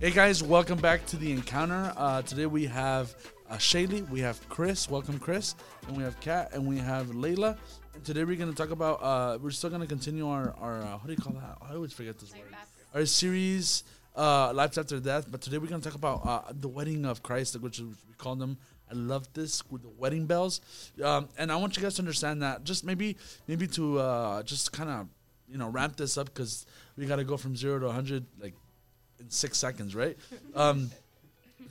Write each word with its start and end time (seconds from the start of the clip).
Hey 0.00 0.12
guys, 0.12 0.42
welcome 0.42 0.78
back 0.78 1.04
to 1.08 1.18
the 1.18 1.30
encounter. 1.30 1.92
Uh, 1.94 2.22
today 2.22 2.46
we 2.46 2.64
have 2.64 3.14
uh, 3.50 3.56
Shaylee, 3.56 4.08
we 4.08 4.20
have 4.20 4.48
Chris, 4.48 4.88
welcome 4.88 5.18
Chris, 5.18 5.54
and 5.86 5.94
we 5.94 6.02
have 6.02 6.18
Kat, 6.20 6.54
and 6.54 6.66
we 6.66 6.78
have 6.78 7.08
Layla. 7.08 7.58
And 7.92 8.02
today 8.02 8.24
we're 8.24 8.38
going 8.38 8.48
to 8.48 8.56
talk 8.56 8.70
about. 8.70 9.02
Uh, 9.02 9.36
we're 9.38 9.50
still 9.50 9.68
going 9.68 9.82
to 9.82 9.86
continue 9.86 10.26
our 10.26 10.54
our 10.58 10.80
uh, 10.80 10.92
what 10.92 11.06
do 11.06 11.12
you 11.12 11.18
call 11.18 11.34
that? 11.34 11.58
I 11.60 11.74
always 11.74 11.92
forget 11.92 12.18
this 12.18 12.32
word. 12.32 12.48
Our 12.94 13.04
series, 13.04 13.84
uh, 14.16 14.54
lives 14.54 14.78
after 14.78 14.98
death. 15.00 15.30
But 15.30 15.42
today 15.42 15.58
we're 15.58 15.66
going 15.66 15.82
to 15.82 15.86
talk 15.90 15.98
about 15.98 16.26
uh, 16.26 16.50
the 16.50 16.68
wedding 16.68 17.04
of 17.04 17.22
Christ, 17.22 17.60
which 17.60 17.80
we 17.80 17.92
call 18.16 18.36
them. 18.36 18.56
I 18.90 18.94
love 18.94 19.30
this 19.34 19.62
with 19.70 19.82
the 19.82 19.90
wedding 19.90 20.24
bells, 20.24 20.62
um, 21.04 21.28
and 21.36 21.52
I 21.52 21.56
want 21.56 21.76
you 21.76 21.82
guys 21.82 21.96
to 21.96 22.00
understand 22.00 22.40
that. 22.40 22.64
Just 22.64 22.86
maybe 22.86 23.18
maybe 23.46 23.66
to 23.66 23.98
uh, 23.98 24.42
just 24.44 24.72
kind 24.72 24.88
of 24.88 25.08
you 25.46 25.58
know 25.58 25.68
ramp 25.68 25.96
this 25.96 26.16
up 26.16 26.28
because 26.28 26.64
we 26.96 27.04
got 27.04 27.16
to 27.16 27.24
go 27.24 27.36
from 27.36 27.54
zero 27.54 27.78
to 27.80 27.92
hundred 27.92 28.24
like 28.40 28.54
in 29.20 29.30
six 29.30 29.58
seconds, 29.58 29.94
right? 29.94 30.16
Um, 30.54 30.90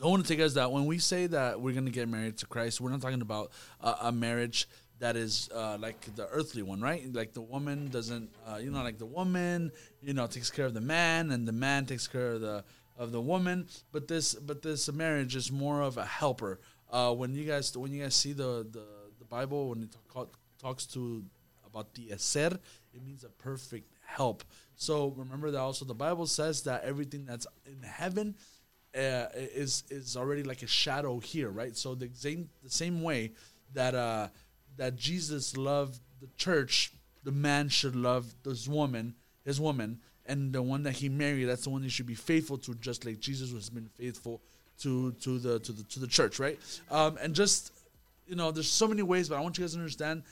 I 0.02 0.08
want 0.08 0.26
to 0.26 0.34
take 0.34 0.39
us 0.44 0.53
that 0.53 0.71
when 0.71 0.85
we 0.85 0.98
say 0.98 1.27
that 1.27 1.59
we're 1.59 1.73
going 1.73 1.85
to 1.85 1.91
get 1.91 2.08
married 2.08 2.38
to 2.38 2.45
Christ, 2.45 2.80
we're 2.80 2.91
not 2.91 3.02
talking 3.02 3.22
about 3.22 3.52
uh, 3.81 3.95
a 4.03 4.12
marriage 4.12 4.67
that 5.00 5.16
is 5.16 5.50
uh, 5.53 5.78
like 5.80 6.00
the 6.16 6.28
earthly 6.28 6.61
one, 6.61 6.81
right? 6.81 7.11
Like 7.14 7.33
the 7.33 7.41
woman 7.41 7.89
doesn't, 7.89 8.30
uh, 8.47 8.58
you 8.58 8.69
know, 8.72 8.83
like 8.83 8.97
the 8.97 9.06
woman, 9.06 9.72
you 10.02 10.14
know, 10.14 10.28
takes 10.28 10.50
care 10.52 10.66
of 10.66 10.73
the 10.73 10.81
man, 10.81 11.31
and 11.31 11.47
the 11.47 11.52
man 11.52 11.86
takes 11.86 12.08
care 12.08 12.33
of 12.33 12.41
the 12.41 12.64
of 12.97 13.11
the 13.11 13.22
woman. 13.22 13.67
But 13.91 14.08
this, 14.08 14.36
but 14.36 14.61
this 14.61 14.91
marriage 14.91 15.36
is 15.36 15.52
more 15.52 15.81
of 15.81 15.97
a 15.97 16.06
helper. 16.06 16.59
Uh, 16.91 17.13
when 17.13 17.34
you 17.34 17.45
guys, 17.45 17.75
when 17.78 17.91
you 17.91 18.03
guys 18.03 18.16
see 18.16 18.34
the 18.34 18.67
the, 18.69 18.84
the 19.19 19.25
Bible, 19.25 19.69
when 19.69 19.84
it 19.84 19.95
talk, 20.13 20.38
talks 20.61 20.86
to 20.88 21.23
about 21.66 21.94
the 21.94 22.11
ezer, 22.11 22.59
it 22.94 23.06
means 23.06 23.23
a 23.23 23.30
perfect 23.30 23.94
help. 24.16 24.44
So 24.76 25.10
remember 25.18 25.52
that 25.52 25.60
also 25.60 25.86
the 25.86 25.94
Bible 25.94 26.26
says 26.26 26.64
that 26.64 26.84
everything 26.84 27.26
that's 27.26 27.48
in 27.66 27.84
heaven 27.84 28.36
uh, 28.96 29.28
is 29.36 29.84
is 29.90 30.18
already 30.18 30.44
like 30.44 30.64
a 30.64 30.68
shadow 30.68 31.20
here, 31.20 31.50
right? 31.50 31.76
So 31.76 31.96
the 31.96 32.10
same 32.14 32.50
the 32.64 32.70
same 32.70 33.02
way 33.02 33.34
that 33.74 33.94
uh, 33.94 34.30
that 34.78 34.96
Jesus 34.96 35.58
loved 35.58 36.00
the 36.22 36.30
church, 36.38 36.92
the 37.24 37.32
man 37.32 37.70
should 37.70 37.96
love 37.96 38.34
this 38.44 38.68
woman, 38.68 39.16
his 39.46 39.60
woman, 39.60 40.00
and 40.26 40.54
the 40.54 40.62
one 40.62 40.84
that 40.84 40.94
he 40.94 41.10
married, 41.10 41.46
that's 41.46 41.64
the 41.64 41.70
one 41.70 41.84
he 41.84 41.90
should 41.90 42.08
be 42.08 42.16
faithful 42.16 42.58
to, 42.60 42.74
just 42.76 43.06
like 43.06 43.20
Jesus 43.20 43.52
has 43.52 43.70
been 43.70 43.90
faithful 43.98 44.42
to 44.82 45.12
to 45.14 45.40
the 45.40 45.60
to 45.60 45.72
the 45.72 45.84
to 45.84 46.00
the 46.00 46.08
church, 46.08 46.40
right? 46.40 46.58
Um, 46.90 47.18
and 47.22 47.36
just 47.36 47.74
you 48.26 48.36
know, 48.36 48.52
there's 48.52 48.72
so 48.72 48.88
many 48.88 49.02
ways, 49.02 49.28
but 49.28 49.38
I 49.38 49.42
want 49.42 49.58
you 49.58 49.64
guys 49.64 49.74
to 49.74 49.80
understand, 49.80 50.24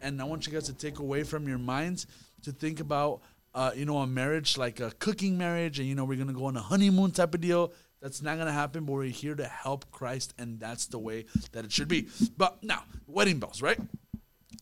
and 0.00 0.20
I 0.20 0.24
want 0.24 0.46
you 0.46 0.52
guys 0.52 0.64
to 0.64 0.74
take 0.74 0.98
away 0.98 1.22
from 1.22 1.48
your 1.48 1.58
minds 1.58 2.06
to 2.46 2.52
think 2.52 2.80
about 2.80 3.20
uh, 3.56 3.72
you 3.74 3.86
know, 3.86 3.96
a 3.98 4.06
marriage 4.06 4.58
like 4.58 4.80
a 4.80 4.90
cooking 4.98 5.38
marriage, 5.38 5.78
and 5.78 5.88
you 5.88 5.94
know, 5.94 6.04
we're 6.04 6.18
gonna 6.18 6.34
go 6.34 6.44
on 6.44 6.56
a 6.56 6.60
honeymoon 6.60 7.10
type 7.10 7.34
of 7.34 7.40
deal. 7.40 7.72
That's 8.02 8.20
not 8.20 8.36
gonna 8.36 8.52
happen, 8.52 8.84
but 8.84 8.92
we're 8.92 9.04
here 9.04 9.34
to 9.34 9.46
help 9.46 9.90
Christ, 9.90 10.34
and 10.38 10.60
that's 10.60 10.86
the 10.86 10.98
way 10.98 11.24
that 11.52 11.64
it 11.64 11.72
should 11.72 11.88
be. 11.88 12.08
But 12.36 12.62
now, 12.62 12.84
wedding 13.06 13.38
bells, 13.38 13.62
right? 13.62 13.78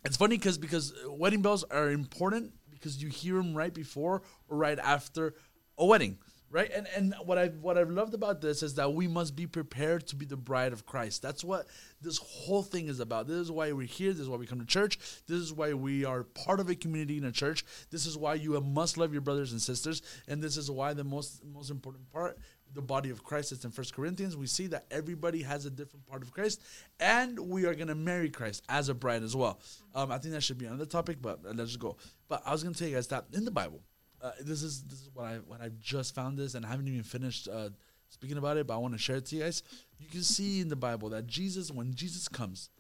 It's 0.05 0.16
funny 0.16 0.38
because 0.38 0.58
because 0.58 0.94
wedding 1.08 1.42
bells 1.42 1.64
are 1.64 1.90
important 1.90 2.52
because 2.70 3.02
you 3.02 3.08
hear 3.08 3.34
them 3.34 3.52
right 3.52 3.74
before 3.74 4.22
or 4.48 4.56
right 4.56 4.78
after 4.78 5.34
a 5.77 5.84
wedding 5.84 6.18
right? 6.54 6.70
And 6.72 6.86
and 6.94 7.14
what 7.24 7.36
i 7.36 7.48
what 7.48 7.76
i've 7.76 7.90
loved 7.90 8.14
about 8.14 8.40
this 8.40 8.62
is 8.62 8.76
that 8.76 8.94
we 8.94 9.08
must 9.08 9.34
be 9.34 9.44
prepared 9.44 10.06
to 10.06 10.16
be 10.16 10.24
the 10.24 10.36
bride 10.36 10.72
of 10.72 10.86
christ. 10.86 11.20
That's 11.20 11.42
what 11.42 11.66
this 12.00 12.18
whole 12.18 12.62
thing 12.62 12.86
is 12.86 13.00
about. 13.00 13.26
This 13.26 13.38
is 13.38 13.50
why 13.50 13.72
we're 13.72 13.88
here. 13.88 14.12
This 14.12 14.20
is 14.20 14.28
why 14.28 14.36
we 14.36 14.46
come 14.46 14.60
to 14.60 14.66
church. 14.66 14.98
This 15.26 15.38
is 15.38 15.52
why 15.52 15.74
we 15.74 16.04
are 16.04 16.22
part 16.22 16.60
of 16.60 16.70
a 16.70 16.76
community 16.76 17.18
in 17.18 17.24
a 17.24 17.32
church. 17.32 17.64
This 17.90 18.06
is 18.06 18.16
why 18.16 18.34
you 18.34 18.58
must 18.60 18.96
love 18.96 19.12
your 19.12 19.20
brothers 19.20 19.50
and 19.50 19.60
sisters. 19.60 20.00
And 20.28 20.40
this 20.40 20.56
is 20.56 20.70
why 20.70 20.94
the 20.94 21.02
most 21.02 21.44
most 21.44 21.70
important 21.70 22.10
part 22.12 22.38
the 22.72 22.82
body 22.82 23.10
of 23.10 23.22
christ 23.22 23.50
is 23.50 23.64
in 23.64 23.72
first 23.72 23.92
corinthians. 23.92 24.36
We 24.36 24.46
see 24.46 24.68
that 24.68 24.86
everybody 24.92 25.42
has 25.42 25.66
a 25.66 25.70
different 25.70 26.06
part 26.06 26.22
of 26.22 26.32
christ 26.32 26.62
and 27.00 27.36
we 27.36 27.66
are 27.66 27.74
going 27.74 27.88
to 27.88 27.96
marry 27.96 28.30
christ 28.30 28.62
as 28.68 28.88
a 28.88 28.94
bride 28.94 29.24
as 29.24 29.34
well. 29.34 29.58
Um, 29.92 30.12
i 30.12 30.18
think 30.18 30.34
that 30.34 30.42
should 30.42 30.58
be 30.58 30.66
another 30.66 30.86
topic 30.86 31.18
but 31.20 31.40
let's 31.44 31.70
just 31.70 31.80
go. 31.80 31.96
But 32.28 32.42
i 32.46 32.52
was 32.52 32.62
going 32.62 32.74
to 32.74 32.78
tell 32.78 32.88
you 32.88 32.94
guys 32.94 33.08
that 33.08 33.26
in 33.32 33.44
the 33.44 33.50
bible 33.50 33.82
uh, 34.24 34.30
this 34.40 34.62
is 34.62 34.83
this 34.85 35.01
is 35.01 35.11
what 35.12 35.27
I 35.27 35.35
what 35.46 35.61
I 35.61 35.70
just 35.80 36.14
found 36.14 36.39
this, 36.39 36.55
and 36.55 36.64
I 36.64 36.70
haven't 36.70 36.89
even 36.89 37.02
finished 37.02 37.46
uh, 37.46 37.68
speaking 38.08 38.39
about 38.39 38.57
it, 38.57 38.67
but 38.67 38.74
I 38.74 38.79
want 38.79 38.95
to 38.95 38.98
share 38.98 39.17
it 39.17 39.27
to 39.27 39.36
you 39.36 39.42
guys. 39.42 39.62
You 40.01 40.08
can 40.08 40.23
see 40.23 40.61
in 40.61 40.68
the 40.68 40.77
Bible 40.77 41.11
that 41.11 41.27
Jesus, 41.27 41.70
when 41.70 41.95
Jesus 41.95 42.27
comes, 42.27 42.70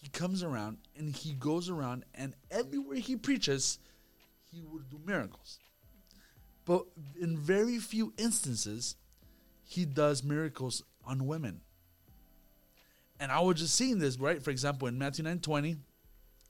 he 0.00 0.08
comes 0.08 0.42
around 0.42 0.78
and 0.96 1.14
he 1.14 1.34
goes 1.34 1.68
around, 1.68 2.06
and 2.14 2.34
everywhere 2.50 2.96
he 2.96 3.16
preaches, 3.16 3.78
he 4.50 4.62
would 4.62 4.88
do 4.88 4.98
miracles. 5.04 5.58
But 6.64 6.86
in 7.20 7.36
very 7.36 7.78
few 7.78 8.14
instances, 8.16 8.96
he 9.62 9.84
does 9.84 10.24
miracles 10.24 10.82
on 11.04 11.26
women. 11.26 11.60
And 13.20 13.30
I 13.30 13.40
was 13.40 13.58
just 13.58 13.74
seeing 13.74 13.98
this, 13.98 14.18
right? 14.18 14.42
For 14.42 14.50
example, 14.50 14.88
in 14.88 14.96
Matthew 14.96 15.24
9 15.24 15.40
20, 15.40 15.76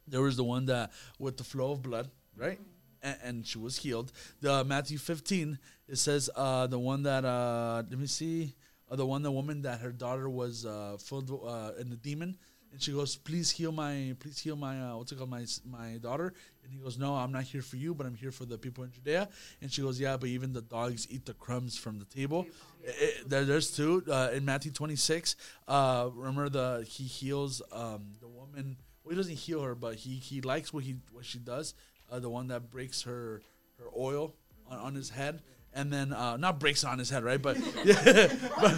there 0.06 0.22
was 0.22 0.37
the 0.37 0.44
one 0.44 0.66
that 0.66 0.93
with 1.19 1.38
the 1.38 1.44
flow 1.44 1.72
of 1.72 1.82
blood, 1.82 2.09
right? 2.37 2.60
And, 3.04 3.16
and 3.22 3.47
she 3.47 3.59
was 3.59 3.78
healed. 3.78 4.10
The 4.41 4.65
Matthew 4.65 4.98
15 4.98 5.59
it 5.87 5.98
says 5.98 6.31
uh, 6.34 6.66
the 6.66 6.78
one 6.78 7.03
that 7.03 7.25
uh, 7.25 7.82
let 7.88 7.98
me 7.98 8.06
see 8.06 8.54
uh, 8.91 8.97
the 8.97 9.06
one 9.06 9.22
the 9.22 9.31
woman 9.31 9.62
that 9.62 9.81
her 9.81 9.92
daughter 9.92 10.28
was 10.28 10.65
uh, 10.65 10.97
filled 10.98 11.31
uh, 11.31 11.72
in 11.78 11.91
the 11.91 11.97
demon. 11.97 12.37
And 12.72 12.82
she 12.82 12.91
goes 12.91 13.14
please 13.14 13.50
heal 13.53 13.70
my 13.70 14.16
please 14.19 14.41
heal 14.41 14.56
my 14.56 14.81
uh, 14.81 14.97
what's 14.97 15.12
it 15.12 15.19
called 15.19 15.31
my 15.31 15.44
my 15.64 15.98
daughter. 15.98 16.32
And 16.64 16.72
he 16.72 16.78
goes 16.78 16.98
no 16.98 17.14
i'm 17.14 17.31
not 17.31 17.44
here 17.44 17.62
for 17.62 17.76
you 17.76 17.94
but 17.94 18.06
i'm 18.06 18.16
here 18.16 18.32
for 18.32 18.47
the 18.47 18.59
people 18.59 18.82
in 18.82 18.91
judea. 18.91 19.28
And 19.60 19.70
she 19.70 19.82
goes 19.82 20.00
yeah 20.00 20.16
but 20.16 20.28
even 20.28 20.53
the 20.53 20.62
dogs 20.62 21.06
eat 21.10 21.25
the 21.26 21.34
crumbs 21.34 21.76
from 21.76 21.98
the 21.98 22.04
table. 22.06 22.47
It, 22.82 22.97
it, 22.98 23.28
there, 23.28 23.44
there's 23.44 23.70
two 23.70 24.03
uh, 24.10 24.31
in 24.32 24.44
matthew 24.44 24.72
26 24.72 25.37
uh, 25.69 26.10
remember 26.14 26.48
the 26.48 26.84
he 26.88 27.04
heals 27.04 27.62
um, 27.70 28.12
the 28.20 28.28
woman 28.28 28.76
well 29.04 29.10
he 29.10 29.16
doesn't 29.16 29.37
heal 29.37 29.62
her 29.62 29.75
but 29.75 29.94
he 29.94 30.16
he 30.16 30.41
likes 30.41 30.72
what 30.72 30.82
he 30.82 30.97
what 31.12 31.25
she 31.25 31.38
does 31.38 31.75
uh, 32.10 32.19
the 32.19 32.31
one 32.31 32.48
that 32.48 32.70
breaks 32.70 33.03
her 33.03 33.42
her 33.78 33.87
oil 33.97 34.34
on, 34.70 34.78
on 34.78 34.94
his 34.94 35.10
head 35.10 35.42
and 35.75 35.92
then 35.92 36.12
uh, 36.12 36.37
not 36.37 36.60
breaks 36.60 36.84
on 36.84 36.98
his 36.98 37.10
head, 37.10 37.25
right? 37.25 37.41
But, 37.41 37.59
yeah, 37.84 38.32
but 38.60 38.76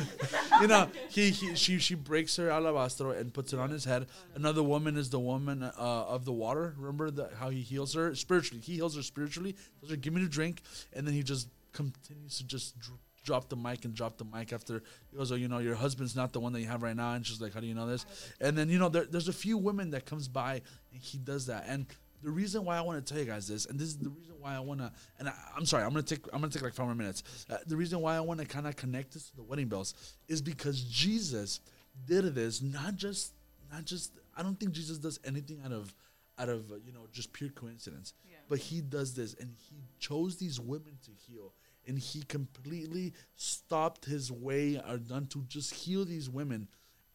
you 0.61 0.67
know, 0.67 0.89
he, 1.11 1.31
he 1.31 1.55
she 1.55 1.79
she 1.79 1.95
breaks 1.95 2.37
her 2.37 2.49
alabastro 2.49 3.19
and 3.19 3.33
puts 3.33 3.53
it 3.53 3.59
on 3.59 3.71
his 3.71 3.85
head. 3.85 4.07
Another 4.35 4.63
woman 4.63 4.97
is 4.97 5.11
the 5.11 5.21
woman 5.21 5.63
uh, 5.63 5.71
of 5.77 6.25
the 6.25 6.33
water. 6.33 6.75
Remember 6.79 7.29
how 7.39 7.51
he 7.51 7.61
heals 7.61 7.95
her 7.95 8.15
spiritually. 8.15 8.63
He 8.65 8.77
heals 8.77 8.97
her 8.97 9.03
spiritually. 9.03 9.55
Tells 9.81 9.91
her, 9.91 9.97
"Give 9.97 10.13
me 10.13 10.25
a 10.25 10.29
drink," 10.29 10.63
and 10.93 11.07
then 11.07 11.15
he 11.15 11.23
just 11.23 11.49
continues 11.73 12.39
to 12.39 12.45
just 12.45 12.79
dr- 12.81 12.99
drop 13.23 13.49
the 13.51 13.57
mic 13.57 13.85
and 13.85 13.95
drop 13.95 14.17
the 14.17 14.25
mic 14.25 14.53
after 14.53 14.83
he 15.11 15.17
goes, 15.19 15.31
"Oh, 15.31 15.35
you 15.35 15.49
know, 15.49 15.59
your 15.59 15.75
husband's 15.75 16.17
not 16.17 16.33
the 16.33 16.41
one 16.41 16.53
that 16.55 16.61
you 16.61 16.69
have 16.69 16.83
right 16.83 16.97
now." 16.97 17.13
And 17.13 17.27
she's 17.27 17.41
like, 17.41 17.53
"How 17.53 17.61
do 17.61 17.67
you 17.67 17.75
know 17.75 17.87
this?" 17.87 18.07
And 18.41 18.57
then 18.57 18.71
you 18.71 18.79
know, 18.79 18.89
there, 18.89 19.05
there's 19.05 19.29
a 19.29 19.35
few 19.35 19.59
women 19.59 19.91
that 19.91 20.07
comes 20.07 20.29
by 20.29 20.63
and 20.93 21.03
he 21.03 21.19
does 21.19 21.47
that 21.47 21.65
and 21.69 21.87
the 22.23 22.31
reason 22.31 22.65
why 22.65 22.77
I 22.77 22.81
want 22.81 23.05
to 23.05 23.13
tell 23.13 23.23
you 23.23 23.29
guys 23.29 23.49
this, 23.49 23.67
and 23.67 23.79
this 23.79 23.89
is 23.89 23.99
the 23.99 24.11
reason 24.11 24.35
why 24.41 24.55
I 24.55 24.61
want 24.61 24.81
to, 24.81 24.93
and 25.19 25.29
I, 25.29 25.35
am 25.57 25.67
sorry, 25.67 25.85
I'm 25.85 25.91
gonna 25.91 26.03
take, 26.03 26.25
I'm 26.33 26.41
gonna 26.41 26.53
take 26.53 26.63
like 26.63 26.75
five 26.75 26.87
more 26.87 26.95
minutes. 26.95 27.47
Uh, 27.51 27.59
the 27.67 27.77
reason 27.77 28.01
why 28.01 28.17
I 28.17 28.21
want 28.21 28.41
to 28.41 28.47
kind 28.47 28.67
of 28.67 28.77
connect 28.77 29.13
this 29.13 29.31
to 29.31 29.37
the 29.37 29.43
wedding 29.43 29.69
bells 29.69 29.95
is 30.29 30.43
because 30.43 30.83
Jesus 30.83 31.61
did 32.05 32.35
this 32.35 32.63
not 32.63 32.97
just, 32.97 33.33
not 33.71 33.85
just. 33.85 34.13
I 34.37 34.43
don't 34.43 34.59
think 34.59 34.73
Jesus 34.73 34.99
does 34.99 35.19
anything 35.25 35.61
out 35.65 35.73
of, 35.73 35.95
out 36.39 36.49
of 36.49 36.71
uh, 36.71 36.77
you 36.85 36.93
know 36.93 37.07
just 37.13 37.33
pure 37.33 37.51
coincidence, 37.51 38.15
yeah. 38.29 38.37
but 38.49 38.59
he 38.59 38.81
does 38.81 39.15
this, 39.15 39.35
and 39.35 39.51
he 39.69 39.77
chose 39.99 40.37
these 40.37 40.61
women 40.61 40.99
to 41.05 41.11
heal, 41.27 41.53
and 41.87 41.99
he 41.99 42.23
completely 42.23 43.15
stopped 43.35 44.05
his 44.05 44.31
way 44.31 44.81
or 44.89 44.99
done 44.99 45.27
to 45.29 45.45
just 45.49 45.75
heal 45.75 46.05
these 46.05 46.29
women 46.29 46.69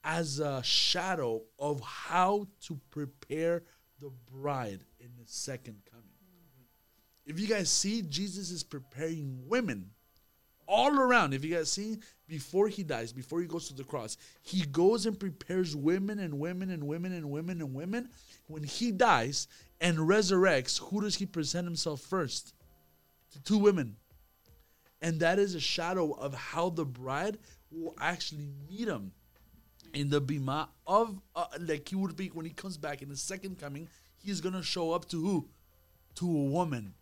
as 0.03 0.39
a 0.39 0.63
shadow 0.63 1.41
of 1.59 1.79
how 1.81 2.47
to 2.61 2.79
prepare 2.89 3.63
the 4.01 4.11
bride 4.31 4.79
in 4.99 5.09
the 5.17 5.27
second 5.27 5.77
coming. 5.89 6.05
If 7.25 7.39
you 7.39 7.47
guys 7.47 7.69
see, 7.69 8.01
Jesus 8.01 8.49
is 8.49 8.63
preparing 8.63 9.43
women 9.47 9.91
all 10.67 10.99
around. 10.99 11.33
If 11.33 11.45
you 11.45 11.55
guys 11.55 11.71
see, 11.71 11.99
before 12.27 12.67
he 12.67 12.83
dies, 12.83 13.13
before 13.13 13.41
he 13.41 13.47
goes 13.47 13.67
to 13.67 13.75
the 13.75 13.83
cross, 13.83 14.17
he 14.41 14.65
goes 14.65 15.05
and 15.05 15.19
prepares 15.19 15.75
women 15.75 16.19
and 16.19 16.39
women 16.39 16.71
and 16.71 16.87
women 16.87 17.13
and 17.13 17.29
women 17.29 17.61
and 17.61 17.73
women. 17.73 18.09
When 18.47 18.63
he 18.63 18.91
dies 18.91 19.47
and 19.79 19.97
resurrects, 19.97 20.79
who 20.79 21.01
does 21.01 21.15
he 21.15 21.25
present 21.25 21.65
himself 21.65 22.01
first? 22.01 22.55
To 23.33 23.43
two 23.43 23.59
women. 23.59 23.97
And 25.01 25.19
that 25.19 25.39
is 25.39 25.55
a 25.55 25.59
shadow 25.59 26.11
of 26.11 26.33
how 26.33 26.69
the 26.69 26.85
bride 26.85 27.37
will 27.71 27.95
actually 27.99 28.49
meet 28.69 28.87
him 28.87 29.11
in 29.93 30.09
the 30.09 30.21
bima 30.21 30.67
of 30.87 31.21
uh, 31.35 31.45
like 31.59 31.89
he 31.89 31.95
would 31.95 32.15
be 32.15 32.27
when 32.27 32.45
he 32.45 32.51
comes 32.51 32.77
back 32.77 33.01
in 33.01 33.09
the 33.09 33.15
second 33.15 33.59
coming 33.59 33.87
he's 34.17 34.41
gonna 34.41 34.63
show 34.63 34.91
up 34.91 35.07
to 35.09 35.21
who? 35.21 35.49
To 36.15 36.25
a 36.25 36.43
woman 36.45 36.93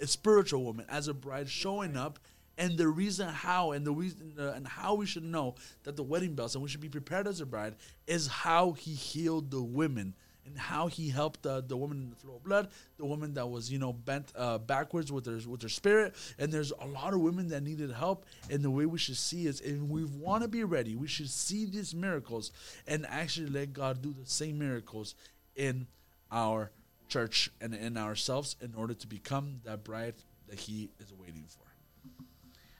a 0.00 0.06
spiritual 0.06 0.64
woman 0.64 0.86
as 0.88 1.08
a 1.08 1.14
bride 1.14 1.48
showing 1.48 1.96
up. 1.96 2.18
And 2.58 2.76
the 2.76 2.88
reason 2.88 3.28
how 3.28 3.72
and 3.72 3.86
the 3.86 3.92
reason 3.92 4.34
uh, 4.38 4.52
and 4.54 4.66
how 4.66 4.94
we 4.94 5.06
should 5.06 5.24
know 5.24 5.54
that 5.84 5.96
the 5.96 6.02
wedding 6.02 6.34
bells 6.34 6.54
and 6.54 6.62
we 6.62 6.68
should 6.68 6.80
be 6.80 6.90
prepared 6.90 7.26
as 7.26 7.40
a 7.40 7.46
bride 7.46 7.76
is 8.06 8.26
how 8.26 8.72
he 8.72 8.92
healed 8.92 9.50
the 9.50 9.62
women 9.62 10.14
and 10.46 10.58
how 10.58 10.86
he 10.86 11.08
helped 11.08 11.46
uh, 11.46 11.60
the 11.60 11.76
woman 11.76 12.02
in 12.02 12.10
the 12.10 12.16
flow 12.16 12.36
of 12.36 12.44
blood, 12.44 12.68
the 12.96 13.04
woman 13.04 13.34
that 13.34 13.46
was 13.46 13.70
you 13.70 13.78
know 13.78 13.92
bent 13.92 14.32
uh, 14.36 14.58
backwards 14.58 15.12
with 15.12 15.24
their 15.24 15.38
with 15.48 15.60
their 15.60 15.68
spirit, 15.68 16.14
and 16.38 16.52
there's 16.52 16.72
a 16.80 16.86
lot 16.86 17.14
of 17.14 17.20
women 17.20 17.48
that 17.48 17.62
needed 17.62 17.90
help. 17.92 18.26
And 18.50 18.62
the 18.62 18.70
way 18.70 18.86
we 18.86 18.98
should 18.98 19.16
see 19.16 19.46
is, 19.46 19.60
and 19.60 19.88
we 19.90 20.04
want 20.04 20.42
to 20.42 20.48
be 20.48 20.64
ready, 20.64 20.96
we 20.96 21.08
should 21.08 21.30
see 21.30 21.64
these 21.66 21.94
miracles 21.94 22.52
and 22.86 23.06
actually 23.06 23.50
let 23.50 23.72
God 23.72 24.02
do 24.02 24.12
the 24.12 24.26
same 24.26 24.58
miracles 24.58 25.14
in 25.56 25.86
our 26.30 26.70
church 27.08 27.50
and 27.60 27.74
in 27.74 27.96
ourselves 27.96 28.56
in 28.60 28.74
order 28.74 28.94
to 28.94 29.06
become 29.06 29.60
that 29.64 29.84
bride 29.84 30.14
that 30.48 30.58
He 30.58 30.90
is 30.98 31.12
waiting 31.12 31.44
for. 31.48 31.64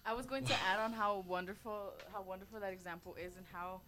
I 0.06 0.14
was 0.14 0.26
going 0.26 0.44
to 0.46 0.54
add 0.68 0.80
on 0.80 0.92
how 0.92 1.24
wonderful 1.28 1.92
how 2.12 2.22
wonderful 2.22 2.58
that 2.60 2.72
example 2.72 3.16
is 3.22 3.36
and 3.36 3.44
how 3.52 3.80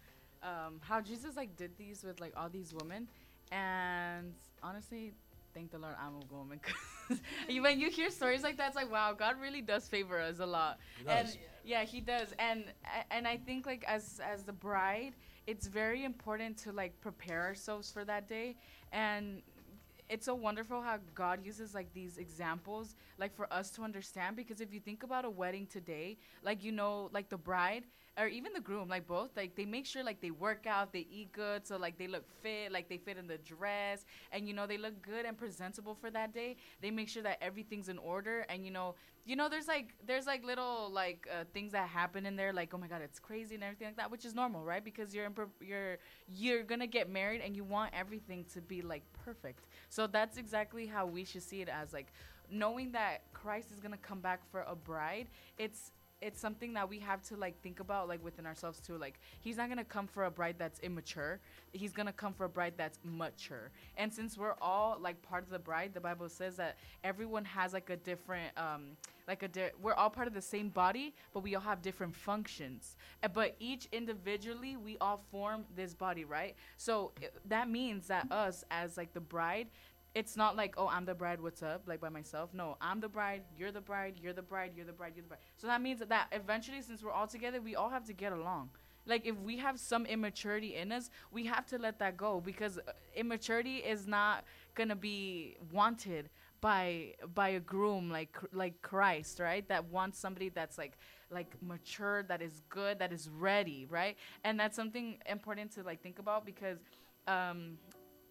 um, 0.43 0.79
how 0.81 1.01
Jesus 1.01 1.35
like 1.35 1.55
did 1.55 1.77
these 1.77 2.03
with 2.03 2.19
like 2.19 2.33
all 2.37 2.49
these 2.49 2.73
women 2.73 3.07
and 3.53 4.33
honestly 4.63 5.13
thank 5.53 5.71
the 5.71 5.77
Lord 5.77 5.95
I'm 6.03 6.15
a 6.15 6.33
woman 6.33 6.59
'cause 6.59 7.19
when 7.47 7.79
you 7.79 7.89
hear 7.89 8.09
stories 8.09 8.41
like 8.43 8.57
that 8.57 8.67
it's 8.67 8.75
like 8.75 8.91
wow 8.91 9.13
God 9.13 9.35
really 9.39 9.61
does 9.61 9.87
favor 9.87 10.19
us 10.19 10.39
a 10.39 10.45
lot. 10.45 10.79
He 10.97 11.07
and 11.09 11.37
yeah 11.63 11.83
he 11.83 12.01
does. 12.01 12.33
And 12.39 12.65
and 13.11 13.27
I 13.27 13.37
think 13.37 13.65
like 13.65 13.83
as 13.87 14.19
as 14.33 14.43
the 14.43 14.53
bride 14.53 15.13
it's 15.45 15.67
very 15.67 16.03
important 16.05 16.57
to 16.63 16.71
like 16.71 16.99
prepare 17.01 17.41
ourselves 17.43 17.91
for 17.91 18.03
that 18.05 18.27
day. 18.27 18.55
And 18.91 19.43
it's 20.09 20.25
so 20.25 20.35
wonderful 20.35 20.81
how 20.81 20.97
God 21.15 21.45
uses 21.45 21.73
like 21.73 21.93
these 21.93 22.17
examples 22.17 22.95
like 23.17 23.33
for 23.35 23.51
us 23.53 23.71
to 23.71 23.83
understand 23.83 24.35
because 24.35 24.59
if 24.61 24.73
you 24.73 24.79
think 24.79 25.03
about 25.03 25.23
a 25.25 25.29
wedding 25.29 25.65
today 25.67 26.17
like 26.43 26.63
you 26.63 26.71
know 26.71 27.09
like 27.13 27.29
the 27.29 27.37
bride 27.37 27.85
or 28.17 28.27
even 28.27 28.53
the 28.53 28.59
groom 28.59 28.87
like 28.87 29.07
both 29.07 29.31
like 29.35 29.55
they 29.55 29.65
make 29.65 29.85
sure 29.85 30.03
like 30.03 30.21
they 30.21 30.29
work 30.31 30.67
out 30.67 30.93
they 30.93 31.07
eat 31.11 31.31
good 31.31 31.65
so 31.65 31.77
like 31.77 31.97
they 31.97 32.07
look 32.07 32.23
fit 32.41 32.71
like 32.71 32.87
they 32.87 32.97
fit 32.97 33.17
in 33.17 33.27
the 33.27 33.37
dress 33.39 34.05
and 34.31 34.47
you 34.47 34.53
know 34.53 34.67
they 34.67 34.77
look 34.77 35.01
good 35.01 35.25
and 35.25 35.37
presentable 35.37 35.95
for 35.95 36.11
that 36.11 36.33
day. 36.33 36.55
They 36.81 36.91
make 36.91 37.09
sure 37.09 37.23
that 37.23 37.37
everything's 37.41 37.89
in 37.89 37.97
order 37.97 38.45
and 38.49 38.65
you 38.65 38.71
know 38.71 38.95
you 39.25 39.35
know 39.35 39.49
there's 39.49 39.67
like 39.67 39.93
there's 40.05 40.27
like 40.27 40.43
little 40.45 40.91
like 40.91 41.27
uh, 41.31 41.45
things 41.53 41.71
that 41.71 41.87
happen 41.87 42.25
in 42.25 42.35
there 42.35 42.53
like 42.53 42.73
oh 42.73 42.77
my 42.77 42.87
god 42.87 43.01
it's 43.01 43.19
crazy 43.19 43.55
and 43.55 43.63
everything 43.63 43.87
like 43.87 43.97
that 43.97 44.11
which 44.11 44.25
is 44.25 44.35
normal 44.35 44.63
right? 44.63 44.83
Because 44.83 45.13
you're 45.15 45.25
in 45.25 45.33
pre- 45.33 45.45
you're 45.61 45.97
you're 46.27 46.63
gonna 46.63 46.87
get 46.87 47.09
married 47.09 47.41
and 47.43 47.55
you 47.55 47.63
want 47.63 47.91
everything 47.93 48.45
to 48.53 48.61
be 48.61 48.81
like 48.81 49.03
perfect. 49.25 49.65
So 49.89 50.07
that's 50.07 50.37
exactly 50.37 50.85
how 50.85 51.05
we 51.05 51.23
should 51.25 51.43
see 51.43 51.61
it 51.61 51.69
as 51.69 51.93
like 51.93 52.11
knowing 52.51 52.91
that 52.91 53.21
christ 53.33 53.71
is 53.71 53.79
gonna 53.79 53.97
come 53.97 54.19
back 54.19 54.41
for 54.51 54.65
a 54.67 54.75
bride 54.75 55.27
it's 55.57 55.91
it's 56.25 56.39
something 56.39 56.73
that 56.73 56.87
we 56.89 56.99
have 56.99 57.21
to 57.29 57.35
like 57.35 57.61
think 57.61 57.79
about 57.79 58.07
like 58.07 58.23
within 58.23 58.45
ourselves 58.45 58.79
too 58.79 58.97
like 58.97 59.19
he's 59.41 59.57
not 59.57 59.69
gonna 59.69 59.83
come 59.83 60.07
for 60.07 60.25
a 60.25 60.31
bride 60.31 60.55
that's 60.57 60.79
immature. 60.79 61.39
He's 61.73 61.91
gonna 61.91 62.13
come 62.13 62.33
for 62.33 62.45
a 62.45 62.49
bride 62.49 62.73
that's 62.77 62.99
mature. 63.03 63.71
And 63.97 64.13
since 64.13 64.37
we're 64.37 64.55
all 64.61 64.97
like 64.99 65.21
part 65.21 65.43
of 65.43 65.49
the 65.49 65.59
bride 65.59 65.91
the 65.93 65.99
bible 65.99 66.29
says 66.29 66.55
that 66.57 66.77
everyone 67.03 67.45
has 67.45 67.73
like 67.73 67.89
a 67.89 67.97
different 67.97 68.57
um 68.57 68.97
like 69.27 69.41
a 69.43 69.47
di- 69.47 69.71
we're 69.81 69.93
all 69.93 70.09
part 70.09 70.27
of 70.27 70.33
the 70.33 70.41
same 70.41 70.69
body 70.69 71.13
but 71.33 71.41
we 71.43 71.55
all 71.55 71.61
have 71.61 71.81
different 71.81 72.15
functions. 72.15 72.95
Uh, 73.23 73.27
but 73.27 73.55
each 73.59 73.87
individually 73.91 74.77
we 74.77 74.97
all 74.99 75.21
form 75.31 75.65
this 75.75 75.93
body 75.93 76.25
right? 76.25 76.55
So 76.77 77.11
i- 77.21 77.27
that 77.45 77.69
means 77.69 78.07
that 78.07 78.31
us 78.31 78.63
as 78.71 78.97
like 78.97 79.13
the 79.13 79.21
bride 79.21 79.67
it's 80.15 80.37
not 80.37 80.55
like 80.55 80.75
oh 80.77 80.87
i'm 80.87 81.05
the 81.05 81.13
bride 81.13 81.41
what's 81.41 81.63
up 81.63 81.81
like 81.87 81.99
by 81.99 82.09
myself 82.09 82.49
no 82.53 82.77
i'm 82.81 82.99
the 82.99 83.07
bride 83.09 83.41
you're 83.57 83.71
the 83.71 83.81
bride 83.81 84.15
you're 84.21 84.33
the 84.33 84.41
bride 84.41 84.71
you're 84.75 84.85
the 84.85 84.91
bride 84.93 85.13
you're 85.15 85.23
the 85.23 85.29
bride 85.29 85.39
so 85.57 85.67
that 85.67 85.81
means 85.81 86.01
that 86.07 86.27
eventually 86.31 86.81
since 86.81 87.03
we're 87.03 87.11
all 87.11 87.27
together 87.27 87.61
we 87.61 87.75
all 87.75 87.89
have 87.89 88.05
to 88.05 88.13
get 88.13 88.31
along 88.31 88.69
like 89.05 89.25
if 89.25 89.37
we 89.39 89.57
have 89.57 89.79
some 89.79 90.05
immaturity 90.05 90.75
in 90.75 90.91
us 90.91 91.09
we 91.31 91.45
have 91.45 91.65
to 91.65 91.77
let 91.77 91.99
that 91.99 92.15
go 92.15 92.39
because 92.39 92.77
uh, 92.77 92.91
immaturity 93.15 93.77
is 93.77 94.07
not 94.07 94.43
gonna 94.75 94.95
be 94.95 95.57
wanted 95.71 96.29
by 96.61 97.13
by 97.33 97.49
a 97.49 97.59
groom 97.59 98.09
like 98.09 98.37
like 98.53 98.81
Christ, 98.81 99.41
right? 99.41 99.67
That 99.67 99.83
wants 99.91 100.17
somebody 100.17 100.47
that's 100.47 100.77
like 100.77 100.97
like 101.29 101.61
mature, 101.61 102.23
that 102.23 102.41
is 102.41 102.61
good, 102.69 102.99
that 102.99 103.11
is 103.11 103.27
ready, 103.29 103.85
right? 103.89 104.15
And 104.45 104.57
that's 104.57 104.75
something 104.75 105.17
important 105.25 105.71
to 105.71 105.83
like 105.83 106.01
think 106.01 106.19
about 106.19 106.45
because 106.45 106.77
um 107.27 107.77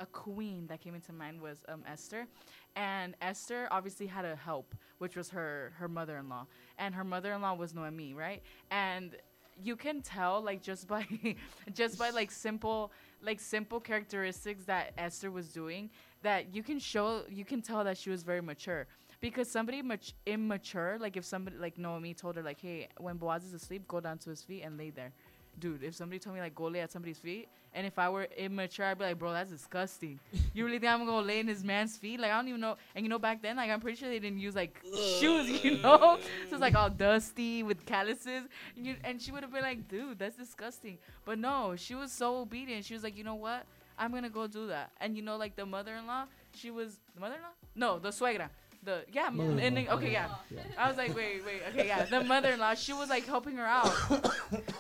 a 0.03 0.07
queen 0.07 0.67
that 0.67 0.81
came 0.81 0.95
into 0.95 1.13
mind 1.13 1.41
was 1.41 1.59
um, 1.69 1.83
Esther, 1.91 2.27
and 2.75 3.15
Esther 3.23 3.69
obviously 3.71 4.07
had 4.07 4.25
a 4.25 4.35
help, 4.35 4.75
which 4.99 5.17
was 5.17 5.31
her 5.31 5.73
her 5.79 5.89
mother-in-law, 5.89 6.47
and 6.79 6.95
her 6.95 7.05
mother-in-law 7.05 7.55
was 7.55 7.73
Noemi, 7.73 8.13
right? 8.13 8.43
And 8.71 9.17
you 9.63 9.77
can 9.77 10.03
tell 10.03 10.41
like 10.43 10.61
just 10.63 10.89
by 10.89 11.07
just 11.75 11.99
by 11.99 12.11
like 12.11 12.31
simple 12.31 12.91
like 13.23 13.39
simple 13.39 13.79
characteristics 13.81 14.65
that 14.65 14.93
Esther 14.99 15.31
was 15.31 15.49
doing 15.53 15.89
that 16.23 16.55
you 16.55 16.63
can 16.63 16.79
show 16.79 17.23
you 17.31 17.45
can 17.45 17.63
tell 17.63 17.85
that 17.85 17.97
she 17.97 18.11
was 18.11 18.23
very 18.23 18.43
mature. 18.43 18.87
Because 19.21 19.49
somebody 19.49 19.83
much 19.83 20.15
immature 20.27 20.97
like 20.99 21.17
if 21.17 21.25
somebody 21.25 21.57
like 21.57 21.79
Noemi 21.79 22.13
told 22.13 22.35
her 22.37 22.43
like 22.43 22.61
hey 22.61 22.89
when 22.99 23.19
Boaz 23.19 23.45
is 23.45 23.53
asleep 23.53 23.87
go 23.87 24.01
down 24.01 24.19
to 24.19 24.31
his 24.31 24.43
feet 24.43 24.63
and 24.63 24.77
lay 24.77 24.91
there. 24.91 25.13
Dude 25.59 25.85
if 25.85 25.95
somebody 25.95 26.19
told 26.19 26.35
me 26.35 26.43
like 26.43 26.55
go 26.55 26.65
lay 26.65 26.81
at 26.81 26.91
somebody's 26.91 27.19
feet 27.19 27.49
and 27.75 27.87
if 27.87 27.99
I 27.99 28.09
were 28.09 28.29
immature 28.37 28.87
I'd 28.87 28.99
be 28.99 29.05
like 29.05 29.19
bro 29.19 29.33
that's 29.33 29.51
disgusting. 29.51 30.19
You 30.55 30.65
really 30.65 30.79
think 30.79 30.93
I'm 30.93 31.05
gonna 31.07 31.27
lay 31.27 31.41
in 31.41 31.49
his 31.49 31.65
man's 31.65 31.97
feet? 31.97 32.21
Like 32.21 32.31
I 32.31 32.37
don't 32.37 32.49
even 32.49 32.61
know. 32.61 32.77
And 32.95 33.05
you 33.05 33.09
know 33.09 33.19
back 33.19 33.43
then 33.43 33.57
like 33.57 33.71
I'm 33.71 33.81
pretty 33.81 33.97
sure 33.97 34.09
they 34.09 34.19
didn't 34.19 34.39
use 34.39 34.55
like 34.55 34.81
shoes 35.19 35.65
you 35.65 35.79
know? 35.79 36.19
So 36.49 36.57
it's 36.57 36.61
like 36.61 36.75
all 36.75 36.91
dusty 36.91 37.63
with 37.63 37.85
calluses. 37.87 38.45
And, 38.77 38.87
you, 38.87 38.97
and 39.05 39.21
she 39.21 39.33
would 39.33 39.43
have 39.43 39.53
been 39.53 39.63
like 39.63 39.89
dude 39.89 40.19
that's 40.19 40.37
disgusting. 40.37 40.99
But 41.25 41.39
no 41.39 41.75
she 41.77 41.95
was 41.95 42.13
so 42.13 42.39
obedient. 42.39 42.85
She 42.85 42.95
was 42.95 43.03
like 43.03 43.17
you 43.17 43.25
know 43.25 43.37
what? 43.37 43.67
I'm 43.99 44.13
gonna 44.13 44.31
go 44.31 44.47
do 44.47 44.67
that. 44.69 44.91
And 45.01 45.17
you 45.17 45.23
know, 45.23 45.37
like 45.37 45.57
the 45.57 45.67
mother-in-law, 45.67 46.27
she 46.55 46.71
was 46.71 46.99
the 47.15 47.21
mother-in-law. 47.21 47.49
No, 47.75 47.99
the 47.99 48.09
suegra. 48.09 48.49
The 48.85 49.05
yeah, 49.13 49.27
m- 49.29 49.37
Mother-in-law. 49.37 49.63
and 49.65 49.77
then- 49.77 49.89
okay, 49.91 50.13
yeah. 50.13 50.29
I 50.77 50.89
was 50.89 50.97
like, 50.97 51.15
wait, 51.15 51.45
wait, 51.45 51.63
okay, 51.69 51.87
yeah. 51.87 52.05
The 52.05 52.25
mother-in-law, 52.25 52.75
she 52.75 52.93
was 52.93 53.09
like 53.09 53.25
helping 53.27 53.57
her 53.57 53.67
out, 53.67 53.93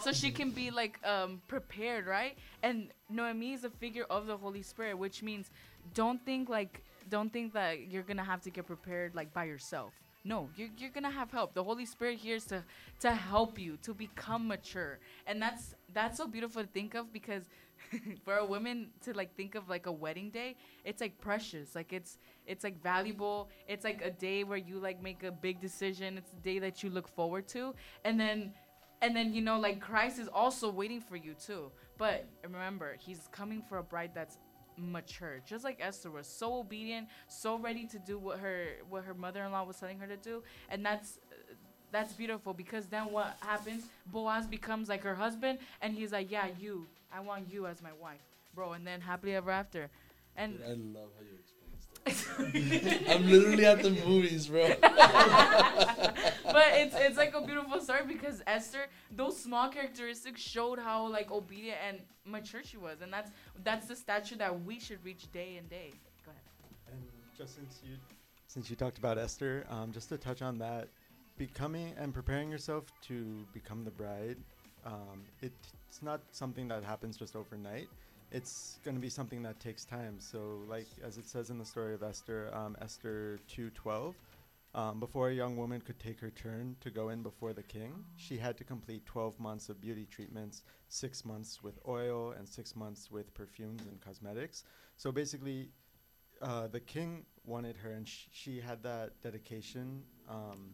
so 0.00 0.12
she 0.12 0.30
can 0.32 0.50
be 0.50 0.70
like 0.70 0.98
um 1.06 1.40
prepared, 1.48 2.06
right? 2.06 2.36
And 2.62 2.88
Noemi 3.08 3.52
is 3.52 3.64
a 3.64 3.70
figure 3.70 4.04
of 4.10 4.26
the 4.26 4.36
Holy 4.36 4.62
Spirit, 4.62 4.98
which 4.98 5.22
means 5.22 5.50
don't 5.94 6.24
think 6.24 6.48
like 6.48 6.82
don't 7.08 7.32
think 7.32 7.52
that 7.54 7.88
you're 7.90 8.02
gonna 8.02 8.24
have 8.24 8.40
to 8.42 8.50
get 8.50 8.66
prepared 8.66 9.14
like 9.14 9.32
by 9.32 9.44
yourself. 9.44 9.92
No, 10.24 10.48
you're, 10.56 10.68
you're 10.78 10.90
gonna 10.90 11.10
have 11.10 11.30
help. 11.32 11.52
The 11.54 11.64
Holy 11.64 11.84
Spirit 11.86 12.18
here 12.18 12.36
is 12.36 12.44
to 12.46 12.62
to 13.00 13.10
help 13.12 13.58
you 13.58 13.76
to 13.82 13.92
become 13.94 14.46
mature, 14.48 14.98
and 15.26 15.40
that's 15.42 15.74
that's 15.92 16.16
so 16.18 16.26
beautiful 16.26 16.62
to 16.62 16.68
think 16.68 16.94
of 16.94 17.12
because 17.12 17.44
for 18.24 18.36
a 18.36 18.44
woman 18.44 18.88
to 19.04 19.12
like 19.12 19.34
think 19.36 19.54
of 19.54 19.68
like 19.68 19.86
a 19.86 19.92
wedding 19.92 20.30
day, 20.30 20.56
it's 20.84 21.00
like 21.00 21.20
precious. 21.20 21.74
Like 21.74 21.92
it's 21.92 22.18
it's 22.46 22.64
like 22.64 22.82
valuable. 22.82 23.50
It's 23.68 23.84
like 23.84 24.02
a 24.02 24.10
day 24.10 24.44
where 24.44 24.58
you 24.58 24.78
like 24.78 25.02
make 25.02 25.22
a 25.22 25.30
big 25.32 25.60
decision. 25.60 26.18
It's 26.18 26.32
a 26.32 26.42
day 26.42 26.58
that 26.58 26.82
you 26.82 26.90
look 26.90 27.08
forward 27.08 27.48
to, 27.48 27.74
and 28.04 28.18
then 28.18 28.52
and 29.00 29.14
then 29.14 29.32
you 29.32 29.42
know 29.42 29.58
like 29.58 29.80
Christ 29.80 30.18
is 30.18 30.28
also 30.28 30.70
waiting 30.70 31.00
for 31.00 31.16
you 31.16 31.34
too. 31.34 31.70
But 31.98 32.26
remember, 32.42 32.96
He's 32.98 33.28
coming 33.30 33.62
for 33.62 33.78
a 33.78 33.82
bride 33.82 34.12
that's 34.14 34.38
mature 34.78 35.38
just 35.44 35.64
like 35.64 35.78
esther 35.80 36.10
was 36.10 36.26
so 36.26 36.54
obedient 36.54 37.06
so 37.28 37.58
ready 37.58 37.86
to 37.86 37.98
do 37.98 38.18
what 38.18 38.38
her 38.38 38.68
what 38.88 39.04
her 39.04 39.12
mother-in-law 39.12 39.62
was 39.64 39.76
telling 39.76 39.98
her 39.98 40.06
to 40.06 40.16
do 40.16 40.42
and 40.70 40.84
that's 40.84 41.18
that's 41.90 42.14
beautiful 42.14 42.54
because 42.54 42.86
then 42.86 43.04
what 43.12 43.36
happens 43.40 43.84
boaz 44.06 44.46
becomes 44.46 44.88
like 44.88 45.02
her 45.02 45.14
husband 45.14 45.58
and 45.82 45.94
he's 45.94 46.10
like 46.10 46.30
yeah 46.30 46.46
you 46.58 46.86
i 47.14 47.20
want 47.20 47.52
you 47.52 47.66
as 47.66 47.82
my 47.82 47.92
wife 48.00 48.20
bro 48.54 48.72
and 48.72 48.86
then 48.86 49.00
happily 49.00 49.34
ever 49.34 49.50
after 49.50 49.90
and 50.36 50.58
Dude, 50.58 50.66
I 50.66 50.70
love 50.98 51.10
how 51.16 51.24
you 51.24 51.36
explain 51.38 51.62
stuff. 51.78 53.10
I'm 53.10 53.30
literally 53.30 53.66
at 53.66 53.82
the 53.82 53.90
movies, 53.90 54.46
bro. 54.46 54.68
but 54.80 56.68
it's 56.72 56.94
it's 56.96 57.16
like 57.16 57.34
a 57.34 57.40
beautiful 57.42 57.80
story 57.80 58.02
because 58.08 58.42
Esther, 58.46 58.86
those 59.14 59.38
small 59.38 59.68
characteristics 59.68 60.40
showed 60.40 60.78
how 60.78 61.06
like 61.06 61.30
obedient 61.30 61.78
and 61.86 62.00
mature 62.24 62.62
she 62.64 62.76
was, 62.76 63.02
and 63.02 63.12
that's 63.12 63.30
that's 63.62 63.86
the 63.88 63.96
stature 63.96 64.36
that 64.36 64.64
we 64.64 64.80
should 64.80 65.04
reach 65.04 65.30
day 65.32 65.56
and 65.58 65.68
day. 65.68 65.92
Go 66.24 66.32
ahead. 66.32 66.42
And 66.92 67.02
just 67.36 67.54
since 67.56 67.80
you 67.84 67.96
since 68.46 68.68
you 68.70 68.76
talked 68.76 68.98
about 68.98 69.18
Esther, 69.18 69.66
um, 69.70 69.92
just 69.92 70.08
to 70.08 70.18
touch 70.18 70.42
on 70.42 70.58
that, 70.58 70.88
becoming 71.36 71.94
and 71.98 72.12
preparing 72.12 72.50
yourself 72.50 72.84
to 73.02 73.46
become 73.52 73.84
the 73.84 73.90
bride, 73.90 74.38
um, 74.84 75.22
it, 75.40 75.52
it's 75.92 76.00
not 76.00 76.22
something 76.30 76.68
that 76.68 76.82
happens 76.82 77.18
just 77.18 77.36
overnight. 77.36 77.86
It's 78.30 78.78
going 78.82 78.94
to 78.94 79.00
be 79.00 79.10
something 79.10 79.42
that 79.42 79.60
takes 79.60 79.84
time. 79.84 80.14
So, 80.20 80.62
like 80.66 80.86
as 81.04 81.18
it 81.18 81.26
says 81.26 81.50
in 81.50 81.58
the 81.58 81.66
story 81.66 81.92
of 81.92 82.02
Esther, 82.02 82.50
um, 82.54 82.76
Esther 82.80 83.38
two 83.46 83.68
twelve. 83.68 84.14
Um, 84.74 85.00
before 85.00 85.28
a 85.28 85.34
young 85.34 85.54
woman 85.58 85.82
could 85.82 86.00
take 86.00 86.18
her 86.20 86.30
turn 86.30 86.76
to 86.80 86.90
go 86.90 87.10
in 87.10 87.22
before 87.22 87.52
the 87.52 87.62
king, 87.62 87.92
she 88.16 88.38
had 88.38 88.56
to 88.56 88.64
complete 88.64 89.04
12 89.04 89.38
months 89.38 89.68
of 89.68 89.82
beauty 89.82 90.06
treatments, 90.10 90.62
six 90.88 91.26
months 91.26 91.62
with 91.62 91.78
oil, 91.86 92.32
and 92.38 92.48
six 92.48 92.74
months 92.74 93.10
with 93.10 93.34
perfumes 93.34 93.82
and 93.82 94.00
cosmetics. 94.00 94.64
So 94.96 95.12
basically, 95.12 95.68
uh, 96.40 96.68
the 96.68 96.80
king 96.80 97.26
wanted 97.44 97.76
her, 97.76 97.90
and 97.90 98.08
sh- 98.08 98.28
she 98.32 98.60
had 98.60 98.82
that 98.82 99.20
dedication 99.20 100.04
um, 100.26 100.70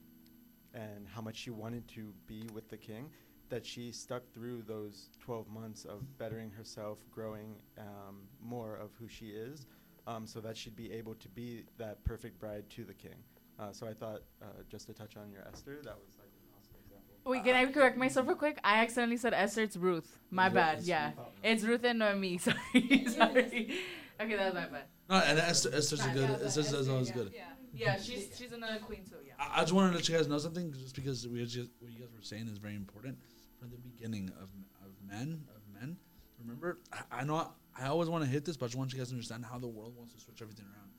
and 0.75 1.09
how 1.13 1.21
much 1.21 1.35
she 1.35 1.51
wanted 1.51 1.89
to 1.89 2.15
be 2.29 2.45
with 2.55 2.69
the 2.69 2.77
king 2.77 3.11
that 3.49 3.65
she 3.65 3.93
stuck 3.93 4.23
through 4.33 4.63
those 4.67 5.09
12 5.21 5.49
months 5.49 5.85
of 5.85 6.19
bettering 6.19 6.51
herself, 6.51 6.99
growing 7.11 7.57
um, 7.79 8.23
more 8.43 8.77
of 8.77 8.91
who 8.99 9.09
she 9.09 9.27
is, 9.29 9.67
um, 10.07 10.27
so 10.27 10.41
that 10.41 10.57
she'd 10.57 10.77
be 10.77 10.93
able 10.93 11.15
to 11.17 11.29
be 11.29 11.65
that 11.79 12.03
perfect 12.05 12.39
bride 12.39 12.69
to 12.71 12.85
the 12.85 12.95
king. 12.95 13.15
Uh, 13.59 13.73
so 13.73 13.87
I 13.89 13.93
thought, 13.93 14.23
uh, 14.43 14.47
just 14.71 14.87
to 14.87 14.93
touch 14.95 15.17
on 15.17 15.31
your 15.33 15.43
Esther, 15.49 15.79
that 15.83 15.97
was 15.99 16.17
like 16.19 16.29
an 16.29 16.49
awesome 16.57 16.75
example. 16.85 17.15
Wait, 17.31 17.45
can 17.45 17.55
I 17.57 17.71
correct 17.73 17.97
myself 17.97 18.27
real 18.29 18.37
quick? 18.37 18.59
I 18.63 18.79
accidentally 18.79 19.17
said 19.17 19.35
Esther. 19.35 19.63
It's 19.63 19.77
Ruth. 19.77 20.19
My 20.31 20.47
Ruth 20.47 20.55
bad. 20.55 20.79
is 20.79 20.89
Yeah, 20.89 21.07
Ruth. 21.17 21.27
it's 21.43 21.65
Ruth 21.65 21.85
and 21.85 21.99
Noemi. 21.99 22.39
Sorry, 22.39 22.57
sorry. 23.09 23.75
Okay, 24.21 24.37
that 24.37 24.47
was 24.47 24.55
my 24.55 24.67
bad. 24.67 24.85
No, 25.11 25.17
and 25.17 25.39
Esther, 25.39 25.71
Esther's 25.75 26.05
a 26.05 26.09
good. 26.11 26.29
yeah, 26.29 26.47
Esther's 26.47 26.73
is 26.73 26.89
always 26.89 27.09
yeah, 27.09 27.15
good. 27.15 27.33
Yeah, 27.35 27.43
yeah, 27.75 27.97
she's 28.01 28.29
she's 28.37 28.53
another 28.53 28.79
queen 28.79 29.05
too. 29.05 29.17
Yeah. 29.27 29.33
I, 29.39 29.59
I 29.59 29.61
just 29.63 29.73
wanted 29.73 29.91
to 29.91 29.97
let 29.97 30.09
you 30.09 30.17
guys 30.17 30.29
know 30.29 30.39
something, 30.39 30.73
just 30.73 30.95
because 30.95 31.27
we 31.27 31.45
just 31.45 31.71
what 31.81 31.91
you 31.93 31.99
guys 31.99 32.09
were 32.15 32.23
saying 32.23 32.47
is 32.49 32.59
very 32.59 32.75
important 32.77 33.19
from 33.59 33.71
the 33.71 33.77
beginning 33.79 34.31
of 34.41 34.49
of 34.85 34.93
men 35.07 35.43
of 35.55 35.63
men. 35.81 35.97
Remember, 36.41 36.79
I, 36.93 37.21
I 37.21 37.25
know 37.25 37.37
I, 37.37 37.47
I 37.85 37.87
always 37.89 38.09
want 38.09 38.25
to 38.25 38.31
hit 38.31 38.45
this, 38.45 38.57
but 38.57 38.67
I 38.67 38.69
just 38.69 38.79
want 38.79 38.93
you 38.93 38.99
guys 38.99 39.09
to 39.09 39.15
understand 39.15 39.45
how 39.45 39.59
the 39.59 39.67
world 39.69 39.95
wants 39.97 40.15
to 40.15 40.21
switch 40.21 40.41
everything 40.43 40.67
around. 40.67 40.91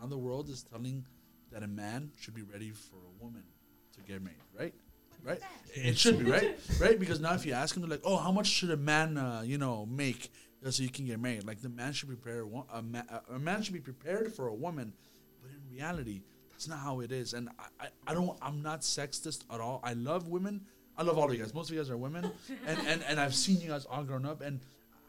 Now 0.00 0.06
the 0.08 0.18
world 0.18 0.48
is 0.48 0.62
telling 0.62 1.04
that 1.52 1.62
a 1.62 1.68
man 1.68 2.10
should 2.18 2.34
be 2.34 2.42
ready 2.42 2.70
for 2.70 2.96
a 2.96 3.22
woman 3.24 3.42
to 3.94 4.00
get 4.02 4.22
married, 4.22 4.38
right? 4.58 4.74
Right? 5.22 5.40
It 5.74 5.96
should 5.96 6.18
be 6.18 6.30
right, 6.30 6.58
right? 6.80 6.98
Because 6.98 7.18
now 7.20 7.34
if 7.34 7.46
you 7.46 7.52
ask 7.54 7.74
them, 7.74 7.82
they're 7.82 7.90
like, 7.90 8.02
"Oh, 8.04 8.16
how 8.16 8.30
much 8.32 8.46
should 8.46 8.70
a 8.70 8.76
man, 8.76 9.16
uh, 9.16 9.42
you 9.44 9.58
know, 9.58 9.86
make 9.86 10.30
so 10.68 10.82
you 10.82 10.90
can 10.90 11.06
get 11.06 11.18
married?" 11.20 11.44
Like 11.44 11.60
the 11.62 11.68
man 11.70 11.92
should 11.92 12.08
prepare 12.08 12.40
a, 12.40 12.46
wo- 12.46 12.66
a, 12.72 12.82
ma- 12.82 13.02
a 13.32 13.38
man 13.38 13.62
should 13.62 13.74
be 13.74 13.80
prepared 13.80 14.34
for 14.34 14.48
a 14.48 14.54
woman, 14.54 14.92
but 15.40 15.50
in 15.50 15.60
reality, 15.74 16.22
that's 16.50 16.68
not 16.68 16.78
how 16.78 17.00
it 17.00 17.10
is. 17.10 17.32
And 17.32 17.48
I, 17.58 17.84
I, 17.84 17.88
I 18.08 18.14
don't, 18.14 18.36
I'm 18.42 18.62
not 18.62 18.80
sexist 18.82 19.44
at 19.52 19.60
all. 19.60 19.80
I 19.82 19.94
love 19.94 20.28
women. 20.28 20.62
I 20.96 21.02
love 21.02 21.18
all 21.18 21.28
of 21.28 21.34
you 21.34 21.40
guys. 21.42 21.54
Most 21.54 21.70
of 21.70 21.76
you 21.76 21.80
guys 21.80 21.90
are 21.90 21.96
women, 21.96 22.30
and 22.66 22.78
and 22.86 23.02
and 23.02 23.20
I've 23.20 23.34
seen 23.34 23.60
you 23.60 23.68
guys 23.68 23.84
all 23.84 24.04
grown 24.04 24.24
up, 24.24 24.40
and 24.40 24.60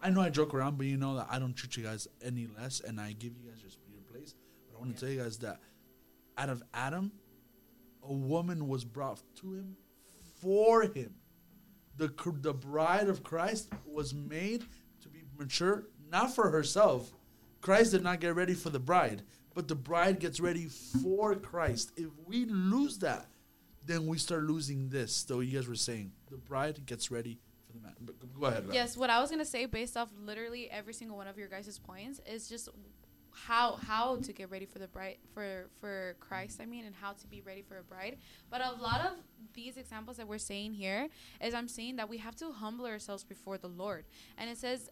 I 0.02 0.10
know 0.10 0.22
I 0.22 0.30
joke 0.30 0.54
around, 0.54 0.78
but 0.78 0.88
you 0.88 0.98
know 0.98 1.16
that 1.16 1.28
I 1.30 1.40
don't 1.40 1.56
treat 1.56 1.78
you 1.78 1.84
guys 1.84 2.08
any 2.24 2.48
less, 2.60 2.80
and 2.80 3.00
I 3.00 3.14
give 3.14 3.34
you 3.38 3.50
guys 3.50 3.62
your 3.62 3.72
your 3.94 4.04
place. 4.12 4.36
But 4.68 4.78
I 4.78 4.80
want 4.82 4.96
to 4.96 5.00
tell 5.00 5.10
you 5.14 5.22
guys 5.22 5.38
that 5.40 5.60
out 6.38 6.50
of 6.50 6.64
Adam, 6.74 7.12
a 8.04 8.14
woman 8.14 8.68
was 8.68 8.84
brought 8.84 9.22
to 9.42 9.54
him 9.54 9.78
for 10.42 10.84
him. 10.84 11.16
The, 11.98 12.14
the 12.42 12.54
bride 12.54 13.08
of 13.08 13.24
Christ 13.24 13.70
was 13.86 14.14
made 14.14 14.66
to 15.02 15.10
be 15.10 15.24
mature, 15.38 15.86
not 16.12 16.36
for 16.36 16.50
herself. 16.50 17.12
Christ 17.62 17.92
did 17.92 18.04
not 18.04 18.20
get 18.20 18.36
ready 18.36 18.54
for 18.54 18.70
the 18.70 18.80
bride, 18.80 19.24
but 19.54 19.68
the 19.68 19.76
bride 19.76 20.20
gets 20.20 20.40
ready 20.40 20.68
for 21.02 21.36
Christ. 21.36 21.94
If 21.96 22.10
we 22.26 22.46
lose 22.46 23.00
that, 23.00 23.28
then 23.86 24.08
we 24.08 24.18
start 24.18 24.44
losing 24.44 24.90
this. 24.90 25.24
Though 25.24 25.40
you 25.42 25.58
guys 25.58 25.68
were 25.68 25.76
saying, 25.76 26.12
the 26.30 26.38
bride 26.38 26.86
gets 26.86 27.12
ready 27.12 27.40
for 27.68 27.74
the 27.74 27.80
man. 27.80 27.96
But 28.02 28.20
go- 28.20 28.28
go 28.40 28.46
ahead. 28.48 28.66
Yes, 28.72 28.98
what 28.98 29.10
I 29.10 29.20
was 29.22 29.30
gonna 29.30 29.46
say, 29.46 29.66
based 29.66 29.96
off 29.98 30.10
literally 30.20 30.70
every 30.70 30.94
single 30.94 31.18
one 31.18 31.28
of 31.28 31.38
your 31.38 31.48
guys' 31.48 31.78
points, 31.80 32.20
is 32.26 32.48
just 32.50 32.70
how 33.32 33.76
how 33.76 34.16
to 34.18 34.32
get 34.32 34.50
ready 34.50 34.66
for 34.66 34.80
the 34.80 34.88
bride 34.88 35.18
for 35.34 35.68
for 35.80 36.16
Christ. 36.20 36.60
I 36.62 36.66
mean, 36.66 36.86
and 36.86 36.96
how 36.96 37.14
to 37.14 37.28
be 37.28 37.42
ready 37.42 37.62
for 37.62 37.78
a 37.78 37.84
bride. 37.84 38.18
But 38.50 38.62
a 38.62 38.72
lot 38.82 39.02
of 39.02 39.14
these 39.54 39.78
examples 39.78 40.18
that 40.18 40.28
we're 40.28 40.38
saying 40.38 40.74
here 40.74 41.08
is 41.42 41.54
I'm 41.54 41.68
saying 41.68 41.98
that 41.98 42.10
we 42.10 42.18
have 42.18 42.36
to 42.38 42.52
humble 42.52 42.86
ourselves 42.86 43.24
before 43.24 43.58
the 43.58 43.70
Lord, 43.70 44.06
and 44.38 44.50
it 44.50 44.58
says. 44.58 44.90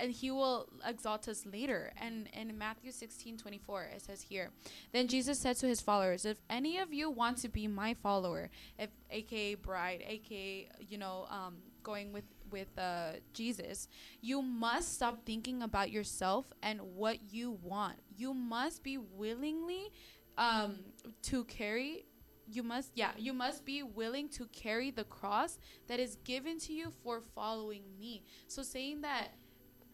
And 0.00 0.12
he 0.12 0.30
will 0.30 0.68
exalt 0.86 1.28
us 1.28 1.44
later. 1.44 1.92
And 1.96 2.28
in 2.32 2.56
Matthew 2.56 2.92
16, 2.92 3.38
24, 3.38 3.84
it 3.96 4.02
says 4.02 4.22
here, 4.22 4.50
Then 4.92 5.08
Jesus 5.08 5.38
said 5.38 5.56
to 5.56 5.66
his 5.66 5.80
followers, 5.80 6.24
If 6.24 6.38
any 6.48 6.78
of 6.78 6.92
you 6.92 7.10
want 7.10 7.38
to 7.38 7.48
be 7.48 7.66
my 7.66 7.94
follower, 7.94 8.50
if 8.78 8.90
aka 9.10 9.54
bride, 9.54 10.02
aka, 10.06 10.68
you 10.80 10.98
know, 10.98 11.26
um, 11.30 11.56
going 11.82 12.12
with 12.12 12.24
with 12.50 12.78
uh, 12.78 13.12
Jesus, 13.32 13.88
you 14.20 14.42
must 14.42 14.94
stop 14.94 15.24
thinking 15.24 15.62
about 15.62 15.90
yourself 15.90 16.46
and 16.62 16.80
what 16.80 17.32
you 17.32 17.58
want. 17.62 17.96
You 18.16 18.34
must 18.34 18.82
be 18.82 18.98
willingly 18.98 19.90
um, 20.36 20.78
to 21.24 21.44
carry. 21.44 22.06
You 22.50 22.62
must, 22.62 22.92
yeah, 22.94 23.10
you 23.18 23.34
must 23.34 23.64
be 23.64 23.82
willing 23.82 24.28
to 24.30 24.46
carry 24.46 24.90
the 24.90 25.04
cross 25.04 25.58
that 25.86 26.00
is 26.00 26.16
given 26.24 26.58
to 26.60 26.72
you 26.72 26.90
for 27.02 27.20
following 27.34 27.82
me. 27.98 28.22
So 28.46 28.62
saying 28.62 29.02
that 29.02 29.34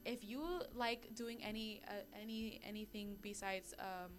if 0.05 0.25
you 0.25 0.63
like 0.75 1.15
doing 1.15 1.43
any 1.43 1.83
uh, 1.89 1.93
any 2.21 2.61
anything 2.67 3.17
besides 3.23 3.75
um, 3.79 4.13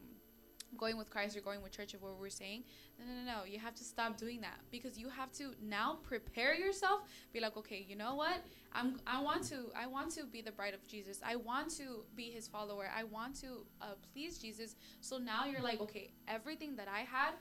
going 0.77 0.98
with 0.98 1.10
Christ 1.10 1.38
or 1.38 1.42
going 1.42 1.62
with 1.62 1.72
church 1.72 1.94
of 1.94 2.01
what 2.01 2.20
we're 2.20 2.30
saying, 2.30 2.63
no, 3.00 3.06
no, 3.06 3.13
no, 3.13 3.39
no. 3.39 3.46
You 3.46 3.60
have 3.60 3.75
to 3.75 3.84
stop 3.84 4.18
doing 4.18 4.42
that 4.42 4.60
because 4.72 4.98
you 4.98 5.10
have 5.10 5.32
to 5.34 5.54
now 5.62 6.00
prepare 6.04 6.54
yourself. 6.54 7.01
Be 7.34 7.39
like, 7.39 7.56
okay, 7.58 7.86
you 7.88 7.96
know 7.96 8.15
what? 8.15 8.44
I'm. 8.74 9.00
I 9.08 9.22
want 9.22 9.44
to. 9.50 9.72
I 9.75 9.88
want 9.88 10.12
to 10.12 10.25
be 10.25 10.42
the 10.42 10.51
bride 10.51 10.74
of 10.74 10.86
Jesus. 10.88 11.20
I 11.25 11.36
want 11.36 11.70
to 11.77 12.04
be 12.15 12.32
His 12.32 12.48
follower. 12.48 12.89
I 12.96 13.04
want 13.04 13.39
to 13.42 13.65
uh, 13.82 13.96
please 14.13 14.38
Jesus. 14.38 14.75
So 15.01 15.18
now 15.18 15.46
you're 15.46 15.62
like, 15.62 15.82
okay, 15.82 16.12
everything 16.27 16.75
that 16.77 16.88
I 16.88 17.00
had, 17.00 17.34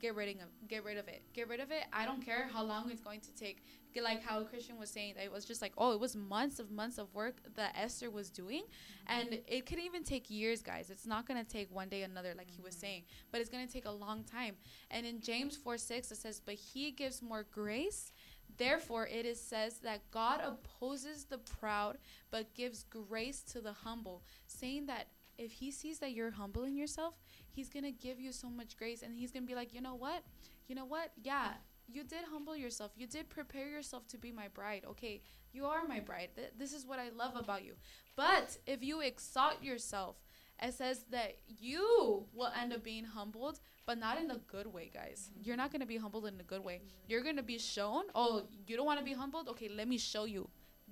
get 0.00 0.14
rid 0.14 0.30
of 0.30 0.68
get 0.68 0.84
rid 0.84 0.96
of 0.96 1.08
it. 1.08 1.22
Get 1.32 1.48
rid 1.48 1.60
of 1.60 1.70
it. 1.70 1.84
I 1.92 2.04
don't 2.04 2.24
care 2.24 2.48
how 2.52 2.64
long 2.64 2.90
it's 2.90 3.00
going 3.00 3.20
to 3.20 3.34
take. 3.34 3.64
Get 3.92 4.04
like 4.04 4.22
how 4.22 4.42
Christian 4.44 4.78
was 4.78 4.88
saying 4.88 5.14
that 5.16 5.24
it 5.24 5.32
was 5.32 5.44
just 5.44 5.60
like, 5.60 5.72
oh, 5.76 5.92
it 5.92 6.00
was 6.00 6.16
months 6.16 6.58
of 6.58 6.70
months 6.70 6.98
of 6.98 7.12
work 7.14 7.36
that 7.56 7.76
Esther 7.76 8.10
was 8.10 8.30
doing, 8.30 8.62
and 9.06 9.28
mm-hmm. 9.28 9.42
it 9.46 9.66
could 9.66 9.78
even 9.78 10.04
take 10.04 10.30
years, 10.30 10.62
guys. 10.62 10.90
It's 10.90 11.06
not 11.06 11.26
gonna 11.26 11.44
take 11.44 11.72
one 11.74 11.88
day 11.88 12.02
another, 12.02 12.34
like 12.36 12.50
he 12.50 12.62
was 12.62 12.74
mm-hmm. 12.74 12.80
saying, 12.80 13.02
but 13.30 13.40
it's 13.40 13.50
gonna 13.50 13.66
take 13.66 13.86
a 13.86 13.90
long 13.90 14.24
time. 14.24 14.56
And 14.90 15.04
in 15.04 15.20
James 15.20 15.56
4 15.56 15.76
6, 15.76 16.12
it 16.12 16.16
says, 16.16 16.40
But 16.44 16.54
he 16.54 16.90
gives 16.90 17.20
more 17.22 17.44
grace. 17.50 18.12
Therefore, 18.56 19.06
it 19.06 19.24
is 19.24 19.40
says 19.40 19.78
that 19.78 20.10
God 20.10 20.40
opposes 20.44 21.24
the 21.24 21.38
proud, 21.38 21.98
but 22.30 22.54
gives 22.54 22.84
grace 22.84 23.42
to 23.52 23.60
the 23.60 23.72
humble, 23.72 24.22
saying 24.46 24.86
that 24.86 25.06
if 25.38 25.52
he 25.52 25.70
sees 25.70 25.98
that 26.00 26.12
you're 26.12 26.30
humbling 26.30 26.76
yourself, 26.76 27.14
he's 27.52 27.68
gonna 27.68 27.90
give 27.90 28.20
you 28.20 28.32
so 28.32 28.48
much 28.48 28.76
grace, 28.76 29.02
and 29.02 29.16
he's 29.16 29.30
gonna 29.30 29.46
be 29.46 29.54
like, 29.54 29.74
you 29.74 29.80
know 29.80 29.94
what, 29.94 30.22
you 30.68 30.74
know 30.74 30.84
what, 30.86 31.12
yeah. 31.22 31.52
You 31.92 32.04
did 32.04 32.20
humble 32.30 32.56
yourself. 32.56 32.92
You 32.96 33.08
did 33.08 33.28
prepare 33.28 33.68
yourself 33.68 34.06
to 34.08 34.16
be 34.16 34.30
my 34.30 34.46
bride. 34.46 34.84
Okay, 34.90 35.22
you 35.52 35.66
are 35.66 35.88
my 35.88 35.98
bride. 35.98 36.28
Th- 36.36 36.52
this 36.56 36.72
is 36.72 36.86
what 36.86 37.00
I 37.00 37.08
love 37.08 37.34
about 37.34 37.64
you. 37.64 37.74
But 38.14 38.58
if 38.64 38.80
you 38.84 39.00
exalt 39.00 39.60
yourself, 39.60 40.14
it 40.62 40.74
says 40.74 41.04
that 41.10 41.36
you 41.48 42.26
will 42.32 42.52
end 42.60 42.72
up 42.72 42.84
being 42.84 43.04
humbled, 43.04 43.58
but 43.86 43.98
not 43.98 44.20
in 44.20 44.30
a 44.30 44.38
good 44.46 44.66
way, 44.66 44.90
guys. 44.92 45.30
Mm-hmm. 45.32 45.42
You're 45.44 45.56
not 45.56 45.72
going 45.72 45.80
to 45.80 45.86
be 45.86 45.96
humbled 45.96 46.26
in 46.26 46.38
a 46.38 46.44
good 46.44 46.62
way. 46.62 46.82
You're 47.08 47.22
going 47.22 47.36
to 47.36 47.42
be 47.42 47.58
shown, 47.58 48.04
oh, 48.14 48.42
you 48.66 48.76
don't 48.76 48.86
want 48.86 48.98
to 49.00 49.04
be 49.04 49.14
humbled? 49.14 49.48
Okay, 49.48 49.68
let 49.68 49.88
me 49.88 49.98
show 49.98 50.24
you 50.26 50.48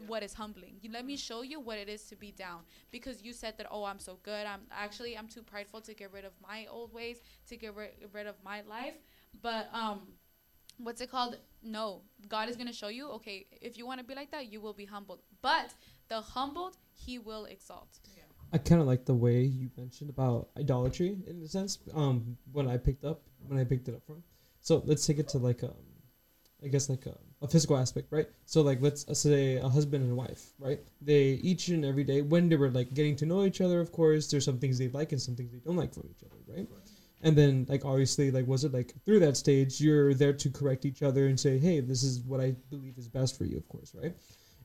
what 0.07 0.23
is 0.23 0.35
humbling. 0.35 0.77
You 0.81 0.91
let 0.93 1.05
me 1.05 1.17
show 1.17 1.43
you 1.43 1.61
what 1.61 1.79
it 1.79 1.89
is 1.89 2.03
to 2.05 2.17
be 2.17 2.33
down 2.33 2.61
because 2.91 3.23
you 3.23 3.33
said 3.33 3.55
that 3.59 3.67
oh, 3.71 3.85
I'm 3.85 3.99
so 3.99 4.19
good. 4.23 4.47
I'm 4.47 4.61
actually 4.71 5.17
I'm 5.17 5.29
too 5.29 5.43
prideful 5.43 5.81
to 5.83 5.95
get 5.95 6.13
rid 6.13 6.25
of 6.25 6.33
my 6.43 6.67
old 6.71 6.93
ways, 6.93 7.21
to 7.49 7.57
get 7.57 7.75
ri- 7.75 8.07
rid 8.13 8.27
of 8.27 8.37
my 8.45 8.63
life. 8.63 8.95
But 9.43 9.69
um 9.73 10.01
what's 10.79 11.01
it 11.01 11.11
called? 11.11 11.37
No. 11.63 12.03
God 12.29 12.49
is 12.49 12.57
going 12.57 12.69
to 12.69 12.73
show 12.73 12.89
you, 12.89 13.11
okay, 13.11 13.47
if 13.61 13.77
you 13.77 13.85
want 13.85 13.99
to 13.99 14.07
be 14.07 14.15
like 14.15 14.31
that, 14.31 14.53
you 14.53 14.61
will 14.61 14.73
be 14.73 14.85
humbled. 14.85 15.21
But 15.43 15.75
the 16.09 16.21
humbled, 16.21 16.77
he 16.95 17.19
will 17.19 17.47
exalt. 17.47 17.99
I 18.53 18.59
kind 18.59 18.81
of 18.81 18.87
like 18.87 19.05
the 19.05 19.15
way 19.15 19.43
you 19.43 19.71
mentioned 19.77 20.09
about 20.09 20.49
idolatry 20.57 21.19
in 21.27 21.43
a 21.43 21.49
sense. 21.49 21.79
Um, 21.95 22.37
when 22.53 22.69
I 22.69 22.79
picked 22.79 23.05
up 23.05 23.23
when 23.47 23.59
I 23.59 23.65
picked 23.65 23.89
it 23.89 23.95
up 23.95 24.05
from. 24.07 24.23
So 24.61 24.83
let's 24.85 25.07
take 25.07 25.19
it 25.19 25.29
to 25.29 25.39
like 25.39 25.63
um, 25.63 25.75
I 26.65 26.69
guess 26.69 26.89
like 26.89 27.07
a, 27.07 27.15
a 27.41 27.49
physical 27.49 27.77
aspect, 27.77 28.09
right? 28.11 28.27
So 28.47 28.63
like 28.63 28.81
let's 28.81 29.07
uh, 29.09 29.15
say 29.15 29.57
a 29.57 29.69
husband 29.69 30.05
and 30.05 30.17
wife, 30.17 30.53
right? 30.59 30.81
They 31.01 31.41
each 31.43 31.69
and 31.69 31.85
every 31.85 32.05
day 32.05 32.23
when 32.23 32.49
they 32.49 32.57
were 32.57 32.71
like 32.71 32.95
getting 32.95 33.17
to 33.17 33.27
know 33.27 33.45
each 33.45 33.61
other, 33.61 33.81
of 33.81 33.93
course, 33.93 34.31
there's 34.31 34.45
some 34.45 34.59
things 34.59 34.79
they 34.79 34.89
like 34.89 35.13
and 35.13 35.21
some 35.21 35.37
things 35.37 35.53
they 35.53 35.59
don't 35.59 35.77
like 35.77 35.95
from 35.95 36.09
each 36.11 36.25
other, 36.25 36.37
right? 36.49 36.69
And 37.23 37.37
then 37.37 37.67
like 37.69 37.85
obviously 37.85 38.31
like 38.31 38.47
was 38.47 38.65
it 38.65 38.73
like 38.73 38.95
through 39.05 39.21
that 39.21 39.37
stage 39.37 39.81
you're 39.81 40.15
there 40.15 40.33
to 40.33 40.51
correct 40.51 40.85
each 40.85 41.03
other 41.03 41.27
and 41.27 41.39
say, 41.39 41.59
hey, 41.59 41.81
this 41.81 42.03
is 42.03 42.21
what 42.21 42.41
I 42.41 42.55
believe 42.71 42.99
is 42.99 43.09
best 43.09 43.39
for 43.39 43.45
you, 43.45 43.57
of 43.57 43.69
course, 43.69 43.95
right? 43.95 44.15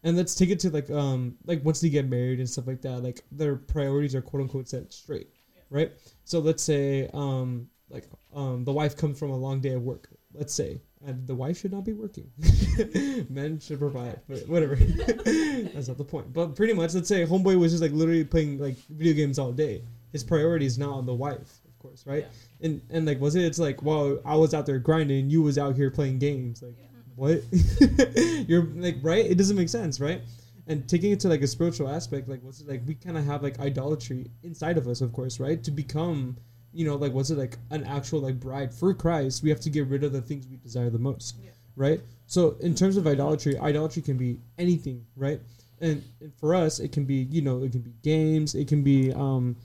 And 0.04 0.18
let's 0.18 0.36
take 0.36 0.50
it 0.50 0.60
to 0.62 0.70
like 0.70 0.90
um 0.90 1.36
like 1.46 1.64
once 1.64 1.80
they 1.80 1.90
get 1.90 2.08
married 2.10 2.40
and 2.40 2.50
stuff 2.50 2.68
like 2.68 2.82
that, 2.82 3.04
like 3.04 3.24
their 3.32 3.56
priorities 3.56 4.16
are 4.16 4.22
quote 4.22 4.42
unquote 4.42 4.68
set 4.68 4.92
straight, 4.92 5.30
right? 5.70 5.92
So 6.26 6.40
let's 6.40 6.64
say 6.64 7.10
um 7.14 7.68
like 7.90 8.10
um 8.34 8.66
the 8.66 8.74
wife 8.74 8.98
comes 8.98 9.20
from 9.20 9.30
a 9.30 9.38
long 9.38 9.62
day 9.62 9.74
of 9.74 9.84
work, 9.84 10.10
let's 10.34 10.54
say, 10.54 10.82
and 11.06 11.28
the 11.28 11.36
wife 11.36 11.60
should 11.60 11.72
not 11.72 11.84
be 11.84 11.94
working. 11.94 12.32
Men 13.30 13.60
should 13.60 13.80
provide, 13.80 14.20
but 14.28 14.48
whatever. 14.48 14.76
That's 14.76 15.88
not 15.88 15.98
the 15.98 16.06
point. 16.08 16.34
But 16.34 16.56
pretty 16.56 16.74
much, 16.74 16.94
let's 16.94 17.08
say 17.08 17.26
homeboy 17.26 17.60
was 17.60 17.72
just 17.72 17.82
like 17.82 17.92
literally 17.92 18.24
playing 18.24 18.60
like 18.60 18.78
video 18.90 19.14
games 19.14 19.38
all 19.38 19.52
day. 19.52 19.84
His 20.12 20.24
priority 20.24 20.66
is 20.66 20.78
not 20.78 20.94
on 20.94 21.06
the 21.06 21.14
wife, 21.14 21.60
of 21.68 21.80
course, 21.80 22.06
right? 22.06 22.28
And 22.62 22.82
and 22.90 23.06
like 23.06 23.20
was 23.20 23.36
it? 23.36 23.44
It's 23.44 23.60
like, 23.60 23.82
well, 23.84 24.20
I 24.26 24.36
was 24.36 24.54
out 24.54 24.66
there 24.66 24.80
grinding, 24.80 25.30
you 25.30 25.42
was 25.42 25.58
out 25.58 25.76
here 25.76 25.92
playing 25.92 26.20
games, 26.20 26.62
like 26.62 26.76
what? 27.16 27.44
You're 28.48 28.64
like 28.76 28.98
right? 29.02 29.26
It 29.26 29.38
doesn't 29.38 29.58
make 29.58 29.70
sense, 29.70 30.00
right? 30.00 30.22
And 30.68 30.88
taking 30.88 31.12
it 31.12 31.20
to 31.22 31.28
like 31.28 31.42
a 31.42 31.48
spiritual 31.48 31.90
aspect, 31.90 32.30
like 32.30 32.42
what's 32.42 32.62
it 32.62 32.70
like? 32.70 32.82
We 32.88 32.96
kind 32.96 33.18
of 33.18 33.26
have 33.26 33.44
like 33.44 33.60
idolatry 33.60 34.32
inside 34.44 34.78
of 34.78 34.88
us, 34.88 35.02
of 35.02 35.12
course, 35.12 35.40
right? 35.40 35.62
To 35.64 35.72
become, 35.72 36.38
you 36.74 36.86
know, 36.86 36.96
like 36.96 37.14
what's 37.14 37.30
it 37.30 37.38
like 37.38 37.58
an 37.70 37.84
actual 37.84 38.20
like 38.22 38.40
bride 38.40 38.74
for 38.74 38.94
Christ? 38.94 39.44
We 39.44 39.50
have 39.50 39.60
to 39.62 39.70
get 39.70 39.88
rid 39.88 40.04
of 40.04 40.12
the 40.12 40.22
things 40.22 40.48
we 40.48 40.58
desire 40.58 40.90
the 40.90 41.00
most, 41.00 41.36
right? 41.76 42.02
So 42.28 42.56
in 42.62 42.76
terms 42.76 42.98
of 42.98 43.08
idolatry, 43.08 43.58
idolatry 43.58 44.02
can 44.02 44.18
be 44.18 44.40
anything, 44.58 45.06
right? 45.16 45.40
And, 45.82 46.04
and 46.22 46.34
for 46.40 46.56
us, 46.56 46.80
it 46.80 46.92
can 46.92 47.06
be 47.06 47.28
you 47.30 47.42
know 47.42 47.64
it 47.64 47.72
can 47.72 47.82
be 47.82 47.94
games, 48.02 48.56
it 48.56 48.68
can 48.68 48.84
be 48.84 49.12
um, 49.14 49.56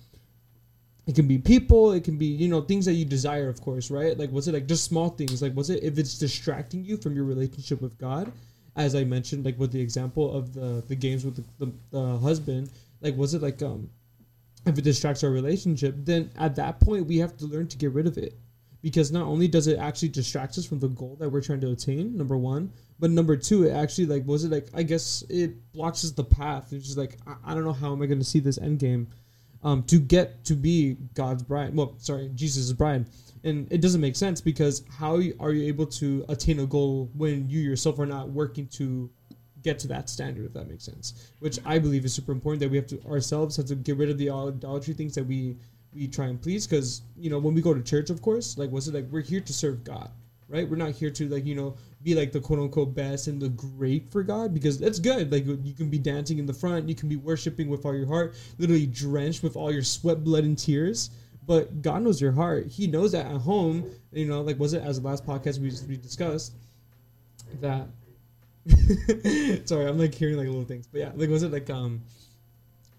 it 1.08 1.14
can 1.14 1.26
be 1.26 1.38
people 1.38 1.92
it 1.92 2.04
can 2.04 2.18
be 2.18 2.26
you 2.26 2.48
know 2.48 2.60
things 2.60 2.84
that 2.84 2.92
you 2.92 3.04
desire 3.04 3.48
of 3.48 3.60
course 3.62 3.90
right 3.90 4.18
like 4.18 4.30
was 4.30 4.46
it 4.46 4.52
like 4.52 4.66
just 4.66 4.84
small 4.84 5.08
things 5.08 5.40
like 5.40 5.56
was 5.56 5.70
it 5.70 5.82
if 5.82 5.98
it's 5.98 6.18
distracting 6.18 6.84
you 6.84 6.96
from 6.98 7.16
your 7.16 7.24
relationship 7.24 7.80
with 7.80 7.98
god 7.98 8.30
as 8.76 8.94
i 8.94 9.02
mentioned 9.02 9.44
like 9.44 9.58
with 9.58 9.72
the 9.72 9.80
example 9.80 10.30
of 10.36 10.52
the 10.52 10.84
the 10.86 10.94
games 10.94 11.24
with 11.24 11.36
the, 11.36 11.64
the, 11.64 11.72
the 11.90 12.18
husband 12.18 12.70
like 13.00 13.16
was 13.16 13.32
it 13.32 13.40
like 13.40 13.60
um 13.62 13.88
if 14.68 14.78
it 14.78 14.82
distracts 14.82 15.24
our 15.24 15.30
relationship 15.30 15.94
then 15.98 16.30
at 16.36 16.56
that 16.56 16.80
point 16.80 17.06
we 17.06 17.18
have 17.18 17.36
to 17.36 17.46
learn 17.46 17.66
to 17.66 17.76
get 17.76 17.92
rid 17.92 18.06
of 18.06 18.18
it 18.18 18.38
because 18.80 19.10
not 19.10 19.26
only 19.26 19.48
does 19.48 19.66
it 19.66 19.78
actually 19.78 20.08
distract 20.08 20.56
us 20.56 20.64
from 20.64 20.78
the 20.78 20.88
goal 20.88 21.16
that 21.18 21.28
we're 21.28 21.40
trying 21.40 21.60
to 21.60 21.70
attain 21.70 22.16
number 22.16 22.36
one 22.36 22.72
but 22.98 23.10
number 23.10 23.36
two 23.36 23.64
it 23.64 23.72
actually 23.72 24.06
like 24.06 24.24
was 24.26 24.44
it 24.44 24.50
like 24.50 24.68
i 24.74 24.82
guess 24.82 25.24
it 25.28 25.72
blocks 25.72 26.04
us 26.04 26.12
the 26.12 26.24
path 26.24 26.72
it's 26.72 26.86
just 26.86 26.98
like 26.98 27.16
i, 27.26 27.34
I 27.46 27.54
don't 27.54 27.64
know 27.64 27.72
how 27.72 27.92
am 27.92 28.02
i 28.02 28.06
going 28.06 28.20
to 28.20 28.24
see 28.24 28.40
this 28.40 28.58
end 28.58 28.78
game 28.78 29.08
um, 29.62 29.82
to 29.84 29.98
get 29.98 30.44
to 30.44 30.54
be 30.54 30.96
God's 31.14 31.42
bride. 31.42 31.74
Well, 31.74 31.94
sorry, 31.98 32.30
Jesus' 32.34 32.72
bride. 32.72 33.06
And 33.44 33.70
it 33.72 33.80
doesn't 33.80 34.00
make 34.00 34.16
sense 34.16 34.40
because 34.40 34.84
how 34.98 35.14
are 35.40 35.52
you 35.52 35.66
able 35.66 35.86
to 35.86 36.24
attain 36.28 36.60
a 36.60 36.66
goal 36.66 37.10
when 37.14 37.48
you 37.48 37.60
yourself 37.60 37.98
are 37.98 38.06
not 38.06 38.30
working 38.30 38.66
to 38.68 39.10
get 39.62 39.78
to 39.80 39.88
that 39.88 40.08
standard, 40.08 40.46
if 40.46 40.52
that 40.54 40.68
makes 40.68 40.84
sense? 40.84 41.30
Which 41.40 41.58
I 41.64 41.78
believe 41.78 42.04
is 42.04 42.14
super 42.14 42.32
important 42.32 42.60
that 42.60 42.70
we 42.70 42.76
have 42.76 42.86
to 42.88 43.02
ourselves 43.06 43.56
have 43.56 43.66
to 43.66 43.74
get 43.74 43.96
rid 43.96 44.10
of 44.10 44.18
the 44.18 44.30
idolatry 44.30 44.94
things 44.94 45.14
that 45.14 45.24
we 45.24 45.56
we 45.94 46.06
try 46.06 46.26
and 46.26 46.40
please. 46.40 46.66
Because 46.66 47.02
you 47.16 47.30
know 47.30 47.38
when 47.38 47.54
we 47.54 47.62
go 47.62 47.74
to 47.74 47.82
church, 47.82 48.10
of 48.10 48.22
course, 48.22 48.58
like 48.58 48.70
was 48.70 48.88
it 48.88 48.94
like 48.94 49.06
we're 49.10 49.20
here 49.20 49.40
to 49.40 49.52
serve 49.52 49.84
God, 49.84 50.10
right? 50.48 50.68
We're 50.68 50.76
not 50.76 50.92
here 50.92 51.10
to 51.10 51.28
like 51.28 51.44
you 51.44 51.54
know 51.54 51.76
be 52.02 52.14
like 52.14 52.32
the 52.32 52.40
quote 52.40 52.58
unquote 52.58 52.94
best 52.94 53.26
and 53.26 53.40
the 53.40 53.48
great 53.50 54.10
for 54.10 54.22
God 54.22 54.54
because 54.54 54.78
that's 54.78 54.98
good. 54.98 55.32
Like 55.32 55.46
you 55.46 55.74
can 55.74 55.90
be 55.90 55.98
dancing 55.98 56.38
in 56.38 56.46
the 56.46 56.54
front, 56.54 56.88
you 56.88 56.94
can 56.94 57.08
be 57.08 57.16
worshiping 57.16 57.68
with 57.68 57.84
all 57.84 57.94
your 57.94 58.06
heart, 58.06 58.34
literally 58.58 58.86
drenched 58.86 59.42
with 59.42 59.56
all 59.56 59.72
your 59.72 59.82
sweat, 59.82 60.24
blood, 60.24 60.44
and 60.44 60.56
tears. 60.56 61.10
But 61.46 61.80
God 61.80 62.02
knows 62.02 62.20
your 62.20 62.32
heart. 62.32 62.66
He 62.66 62.86
knows 62.86 63.12
that 63.12 63.24
at 63.24 63.40
home, 63.40 63.90
you 64.12 64.26
know, 64.26 64.42
like 64.42 64.58
was 64.58 64.74
it 64.74 64.82
as 64.82 65.00
the 65.00 65.06
last 65.06 65.24
podcast 65.26 65.58
we, 65.58 65.72
we 65.88 65.96
discussed 65.96 66.52
that. 67.60 67.86
sorry, 69.64 69.86
I'm 69.86 69.98
like 69.98 70.14
hearing 70.14 70.36
like 70.36 70.46
little 70.46 70.64
things, 70.64 70.86
but 70.86 71.00
yeah, 71.00 71.12
like 71.14 71.30
was 71.30 71.42
it 71.42 71.52
like 71.52 71.70
um, 71.70 72.02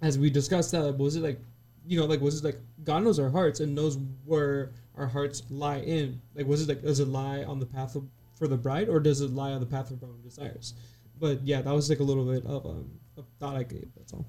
as 0.01 0.17
we 0.17 0.29
discussed 0.29 0.71
that, 0.71 0.81
like, 0.83 0.97
was 0.97 1.15
it 1.15 1.23
like, 1.23 1.39
you 1.85 1.99
know, 1.99 2.05
like 2.05 2.21
was 2.21 2.39
it 2.39 2.43
like 2.43 2.57
God 2.83 3.03
knows 3.03 3.19
our 3.19 3.29
hearts 3.29 3.59
and 3.59 3.75
knows 3.75 3.97
where 4.25 4.71
our 4.97 5.07
hearts 5.07 5.43
lie 5.49 5.79
in? 5.79 6.21
Like 6.35 6.47
was 6.47 6.61
it 6.61 6.69
like 6.69 6.81
does 6.81 6.99
it 6.99 7.07
lie 7.07 7.43
on 7.43 7.59
the 7.59 7.65
path 7.65 7.95
of 7.95 8.05
for 8.35 8.47
the 8.47 8.57
bride, 8.57 8.89
or 8.89 8.99
does 8.99 9.21
it 9.21 9.31
lie 9.31 9.51
on 9.51 9.59
the 9.59 9.65
path 9.65 9.91
of 9.91 10.01
our 10.01 10.09
own 10.09 10.21
desires? 10.23 10.73
But 11.19 11.45
yeah, 11.45 11.61
that 11.61 11.73
was 11.73 11.89
like 11.89 11.99
a 11.99 12.03
little 12.03 12.25
bit 12.25 12.45
of 12.45 12.65
um, 12.65 12.89
a 13.17 13.23
thought 13.39 13.55
I 13.55 13.63
gave. 13.63 13.89
That's 13.97 14.13
all. 14.13 14.25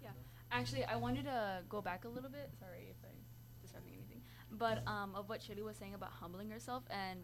Yeah, 0.00 0.10
actually, 0.52 0.84
I 0.84 0.96
wanted 0.96 1.24
to 1.24 1.62
go 1.68 1.82
back 1.82 2.04
a 2.04 2.08
little 2.08 2.30
bit. 2.30 2.50
Sorry 2.58 2.86
if 2.90 2.96
I'm 3.02 3.18
disrupting 3.60 3.94
anything, 3.94 4.22
but 4.52 4.86
um, 4.86 5.14
of 5.16 5.28
what 5.28 5.42
Shirley 5.42 5.62
was 5.62 5.76
saying 5.76 5.94
about 5.94 6.10
humbling 6.12 6.48
herself 6.48 6.84
and 6.90 7.20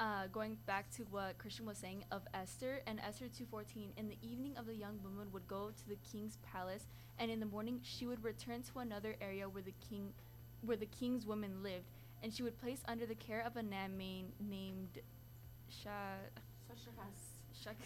uh, 0.00 0.26
going 0.32 0.56
back 0.66 0.90
to 0.96 1.02
what 1.04 1.38
Christian 1.38 1.66
was 1.66 1.78
saying 1.78 2.04
of 2.10 2.22
Esther 2.34 2.82
and 2.86 3.00
Esther 3.00 3.26
2:14. 3.26 3.90
In 3.96 4.08
the 4.08 4.18
evening, 4.22 4.56
of 4.56 4.66
the 4.66 4.74
young 4.74 4.98
woman 5.02 5.32
would 5.32 5.46
go 5.48 5.70
to 5.70 5.88
the 5.88 5.96
king's 6.10 6.38
palace, 6.52 6.86
and 7.18 7.30
in 7.30 7.40
the 7.40 7.46
morning 7.46 7.80
she 7.82 8.06
would 8.06 8.22
return 8.24 8.62
to 8.72 8.80
another 8.80 9.16
area 9.20 9.48
where 9.48 9.62
the 9.62 9.74
king, 9.88 10.12
where 10.62 10.76
the 10.76 10.86
king's 10.86 11.26
women 11.26 11.62
lived 11.62 11.86
and 12.24 12.32
she 12.32 12.42
would 12.42 12.58
place 12.58 12.80
under 12.88 13.04
the 13.04 13.14
care 13.14 13.42
of 13.46 13.56
a 13.56 13.62
man 13.62 13.98
named 14.40 14.98
Sha. 15.68 15.90
Shak- 17.62 17.76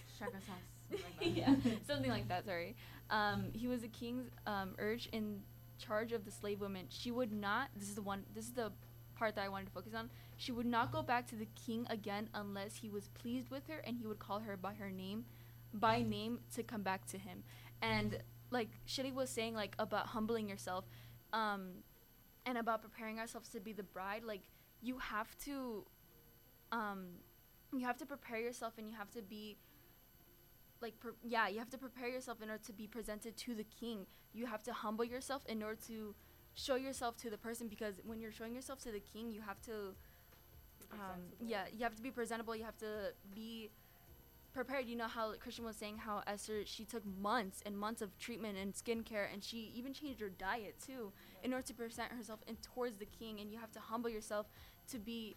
yeah, 1.21 1.55
something 1.87 2.11
like 2.11 2.29
that. 2.29 2.47
Sorry. 2.47 2.77
Um, 3.11 3.47
he 3.53 3.66
was 3.66 3.81
the 3.83 3.88
king's 3.88 4.31
um, 4.47 4.75
urge 4.79 5.09
in 5.12 5.40
charge 5.79 6.12
of 6.12 6.25
the 6.25 6.31
slave 6.31 6.61
women. 6.61 6.87
She 6.88 7.11
would 7.11 7.33
not. 7.33 7.68
This 7.77 7.88
is 7.88 7.97
the 7.97 8.03
one. 8.03 8.23
This 8.35 8.44
is 8.44 8.53
the 8.53 8.71
part 9.16 9.35
that 9.35 9.44
I 9.44 9.49
wanted 9.49 9.66
to 9.66 9.73
focus 9.73 9.92
on. 9.92 10.09
She 10.38 10.53
would 10.53 10.66
not 10.66 10.90
go 10.90 11.03
back 11.03 11.27
to 11.29 11.37
the 11.37 11.48
king 11.66 11.87
again 11.90 12.31
unless 12.33 12.77
he 12.77 12.88
was 12.88 13.09
pleased 13.09 13.51
with 13.51 13.66
her 13.68 13.83
and 13.85 13.98
he 13.98 14.07
would 14.07 14.18
call 14.18 14.40
her 14.40 14.57
by 14.57 14.72
her 14.74 14.90
name, 14.90 15.27
by 15.74 16.01
name 16.01 16.40
to 16.55 16.62
come 16.62 16.83
back 16.83 17.05
to 17.09 17.18
him. 17.18 17.42
And 17.83 18.18
like 18.51 18.70
Shitty 18.87 19.12
was 19.12 19.29
saying, 19.29 19.55
like 19.55 19.74
about 19.79 20.07
humbling 20.07 20.48
yourself. 20.48 20.87
Um, 21.35 21.83
and 22.48 22.57
about 22.57 22.81
preparing 22.81 23.18
ourselves 23.18 23.51
to 23.51 23.61
be 23.61 23.74
the 23.74 23.83
bride 23.83 24.24
like 24.24 24.40
you 24.81 24.96
have 24.98 25.37
to 25.38 25.85
um 26.72 27.05
you 27.74 27.85
have 27.85 27.98
to 27.98 28.07
prepare 28.07 28.38
yourself 28.38 28.72
and 28.79 28.88
you 28.88 28.94
have 28.94 29.11
to 29.11 29.20
be 29.20 29.59
like 30.81 30.98
pre- 30.98 31.12
yeah 31.22 31.46
you 31.48 31.59
have 31.59 31.68
to 31.68 31.77
prepare 31.77 32.09
yourself 32.09 32.40
in 32.42 32.48
order 32.48 32.62
to 32.64 32.72
be 32.72 32.87
presented 32.87 33.37
to 33.37 33.55
the 33.55 33.64
king 33.64 34.07
you 34.33 34.46
have 34.46 34.62
to 34.62 34.72
humble 34.72 35.05
yourself 35.05 35.44
in 35.46 35.62
order 35.62 35.79
to 35.87 36.14
show 36.55 36.77
yourself 36.77 37.16
to 37.18 37.29
the 37.29 37.37
person 37.37 37.68
because 37.68 38.01
when 38.05 38.18
you're 38.18 38.33
showing 38.33 38.55
yourself 38.55 38.79
to 38.81 38.90
the 38.90 39.01
king 39.01 39.31
you 39.31 39.42
have 39.42 39.61
to 39.61 39.94
um, 40.92 41.20
yeah 41.40 41.64
you 41.72 41.83
have 41.83 41.94
to 41.94 42.03
be 42.03 42.11
presentable 42.11 42.57
you 42.57 42.64
have 42.64 42.79
to 42.79 43.12
be 43.35 43.70
prepared. 44.59 44.87
You 44.87 44.96
know 44.96 45.07
how 45.07 45.35
Christian 45.35 45.64
was 45.64 45.77
saying 45.77 45.98
how 45.98 46.22
Esther 46.27 46.62
she 46.64 46.85
took 46.85 47.05
months 47.20 47.62
and 47.64 47.79
months 47.79 48.03
of 48.03 48.18
treatment 48.18 48.59
and 48.59 48.74
skincare, 48.74 49.27
and 49.33 49.42
she 49.42 49.72
even 49.77 49.92
changed 49.92 50.20
her 50.20 50.29
diet 50.29 50.74
too 50.85 51.12
in 51.42 51.53
order 51.53 51.66
to 51.66 51.74
present 51.74 52.12
herself 52.12 52.40
in 52.48 52.57
towards 52.57 52.96
the 52.96 53.07
king. 53.07 53.40
And 53.40 53.53
you 53.53 53.59
have 53.59 53.70
to 53.72 53.81
humble 53.81 54.11
yourself 54.11 54.46
to 54.90 54.98
be 54.98 55.37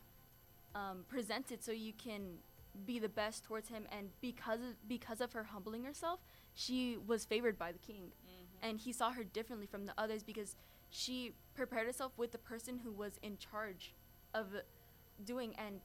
um, 0.73 1.05
presented 1.07 1.63
so 1.63 1.71
you 1.71 1.93
can 1.93 2.37
be 2.85 2.97
the 2.97 3.09
best 3.09 3.43
towards 3.43 3.69
him. 3.69 3.85
And 3.91 4.09
because 4.21 4.59
of, 4.59 4.87
because 4.87 5.21
of 5.21 5.33
her 5.33 5.43
humbling 5.43 5.83
herself, 5.83 6.19
she 6.55 6.97
was 7.05 7.23
favored 7.25 7.59
by 7.59 7.71
the 7.71 7.79
king, 7.79 8.11
mm-hmm. 8.25 8.69
and 8.69 8.79
he 8.79 8.91
saw 8.91 9.11
her 9.11 9.23
differently 9.23 9.67
from 9.67 9.85
the 9.85 9.93
others 9.99 10.23
because 10.23 10.55
she 10.89 11.33
prepared 11.53 11.85
herself 11.85 12.11
with 12.17 12.31
the 12.31 12.37
person 12.37 12.79
who 12.83 12.91
was 12.91 13.19
in 13.21 13.37
charge 13.37 13.93
of 14.33 14.47
doing 15.25 15.53
and 15.57 15.79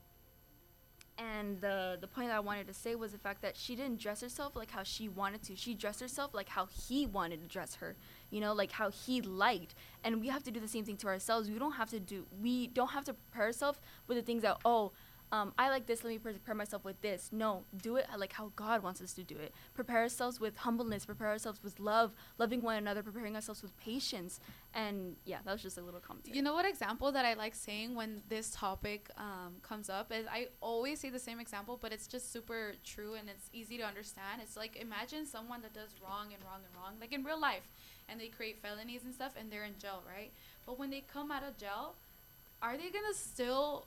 and 1.19 1.61
the 1.61 1.97
the 2.01 2.07
point 2.07 2.29
that 2.29 2.37
I 2.37 2.41
wanted 2.41 2.67
to 2.69 2.75
say 2.75 2.95
was 2.95 3.13
the 3.13 3.19
fact 3.19 3.41
that 3.43 3.57
she 3.57 3.75
didn't 3.75 3.99
dress 3.99 4.21
herself 4.21 4.55
like 4.55 4.71
how 4.71 4.83
she 4.83 5.09
wanted 5.09 5.43
to. 5.45 5.57
She 5.57 5.75
dressed 5.75 6.01
herself 6.01 6.35
like 6.35 6.49
how 6.49 6.67
he 6.67 7.07
wanted 7.07 7.41
to 7.43 7.49
dress 7.49 7.77
her. 7.77 7.97
You 8.31 8.41
know, 8.41 8.53
like 8.53 8.73
how 8.73 8.91
he 8.91 9.23
liked. 9.23 9.75
And 10.05 10.21
we 10.21 10.29
have 10.29 10.43
to 10.45 10.51
do 10.51 10.61
the 10.61 10.69
same 10.69 10.85
thing 10.85 10.97
to 10.99 11.07
ourselves. 11.07 11.49
We 11.49 11.59
don't 11.59 11.73
have 11.73 11.91
to 11.91 12.01
do 12.01 12.27
we 12.41 12.67
don't 12.67 12.91
have 12.91 13.05
to 13.05 13.15
prepare 13.15 13.47
ourselves 13.47 13.81
with 14.07 14.19
the 14.19 14.23
things 14.23 14.43
that 14.43 14.59
oh 14.65 14.93
um, 15.33 15.53
I 15.59 15.71
like 15.71 15.87
this, 15.87 16.05
let 16.05 16.11
me 16.11 16.19
prepare 16.19 16.55
myself 16.55 16.85
with 16.85 17.01
this. 17.03 17.31
No, 17.33 17.65
do 17.83 17.97
it 17.97 18.07
like 18.17 18.33
how 18.33 18.53
God 18.55 18.83
wants 18.83 19.01
us 19.01 19.13
to 19.15 19.25
do 19.25 19.37
it. 19.37 19.53
Prepare 19.75 19.99
ourselves 19.99 20.39
with 20.39 20.57
humbleness, 20.59 21.05
prepare 21.05 21.29
ourselves 21.29 21.61
with 21.65 21.81
love, 21.81 22.13
loving 22.39 22.63
one 22.63 22.77
another, 22.77 23.03
preparing 23.03 23.35
ourselves 23.35 23.61
with 23.61 23.77
patience. 23.77 24.39
And 24.73 25.17
yeah, 25.25 25.39
that 25.45 25.53
was 25.53 25.63
just 25.63 25.79
a 25.79 25.83
little 25.83 25.99
comment. 26.01 26.29
You 26.33 26.43
know 26.43 26.55
what 26.55 26.65
example 26.65 27.11
that 27.11 27.25
I 27.25 27.35
like 27.35 27.57
saying 27.57 27.97
when 27.97 28.23
this 28.29 28.51
topic 28.51 29.11
um, 29.17 29.57
comes 29.63 29.91
up 29.91 30.13
is 30.13 30.27
I 30.31 30.49
always 30.61 31.01
say 31.01 31.11
the 31.11 31.19
same 31.19 31.41
example, 31.41 31.77
but 31.81 31.93
it's 31.93 32.07
just 32.07 32.33
super 32.33 32.75
true 32.85 33.15
and 33.15 33.29
it's 33.29 33.51
easy 33.53 33.77
to 33.79 33.85
understand. 33.85 34.41
It's 34.43 34.57
like 34.57 34.77
imagine 34.77 35.27
someone 35.27 35.61
that 35.63 35.75
does 35.75 35.91
wrong 36.01 36.27
and 36.33 36.43
wrong 36.45 36.61
and 36.65 36.75
wrong, 36.77 36.95
like 37.01 37.13
in 37.13 37.25
real 37.25 37.41
life, 37.41 37.69
and 38.09 38.21
they 38.21 38.29
create 38.29 38.63
felonies 38.63 39.03
and 39.05 39.13
stuff 39.13 39.33
and 39.37 39.51
they're 39.51 39.65
in 39.65 39.79
jail, 39.81 40.03
right? 40.07 40.31
But 40.67 40.79
when 40.79 40.91
they 40.91 41.03
come 41.13 41.33
out 41.33 41.43
of 41.43 41.57
jail, 41.57 41.95
are 42.63 42.77
they 42.77 42.91
gonna 42.91 43.15
still 43.15 43.87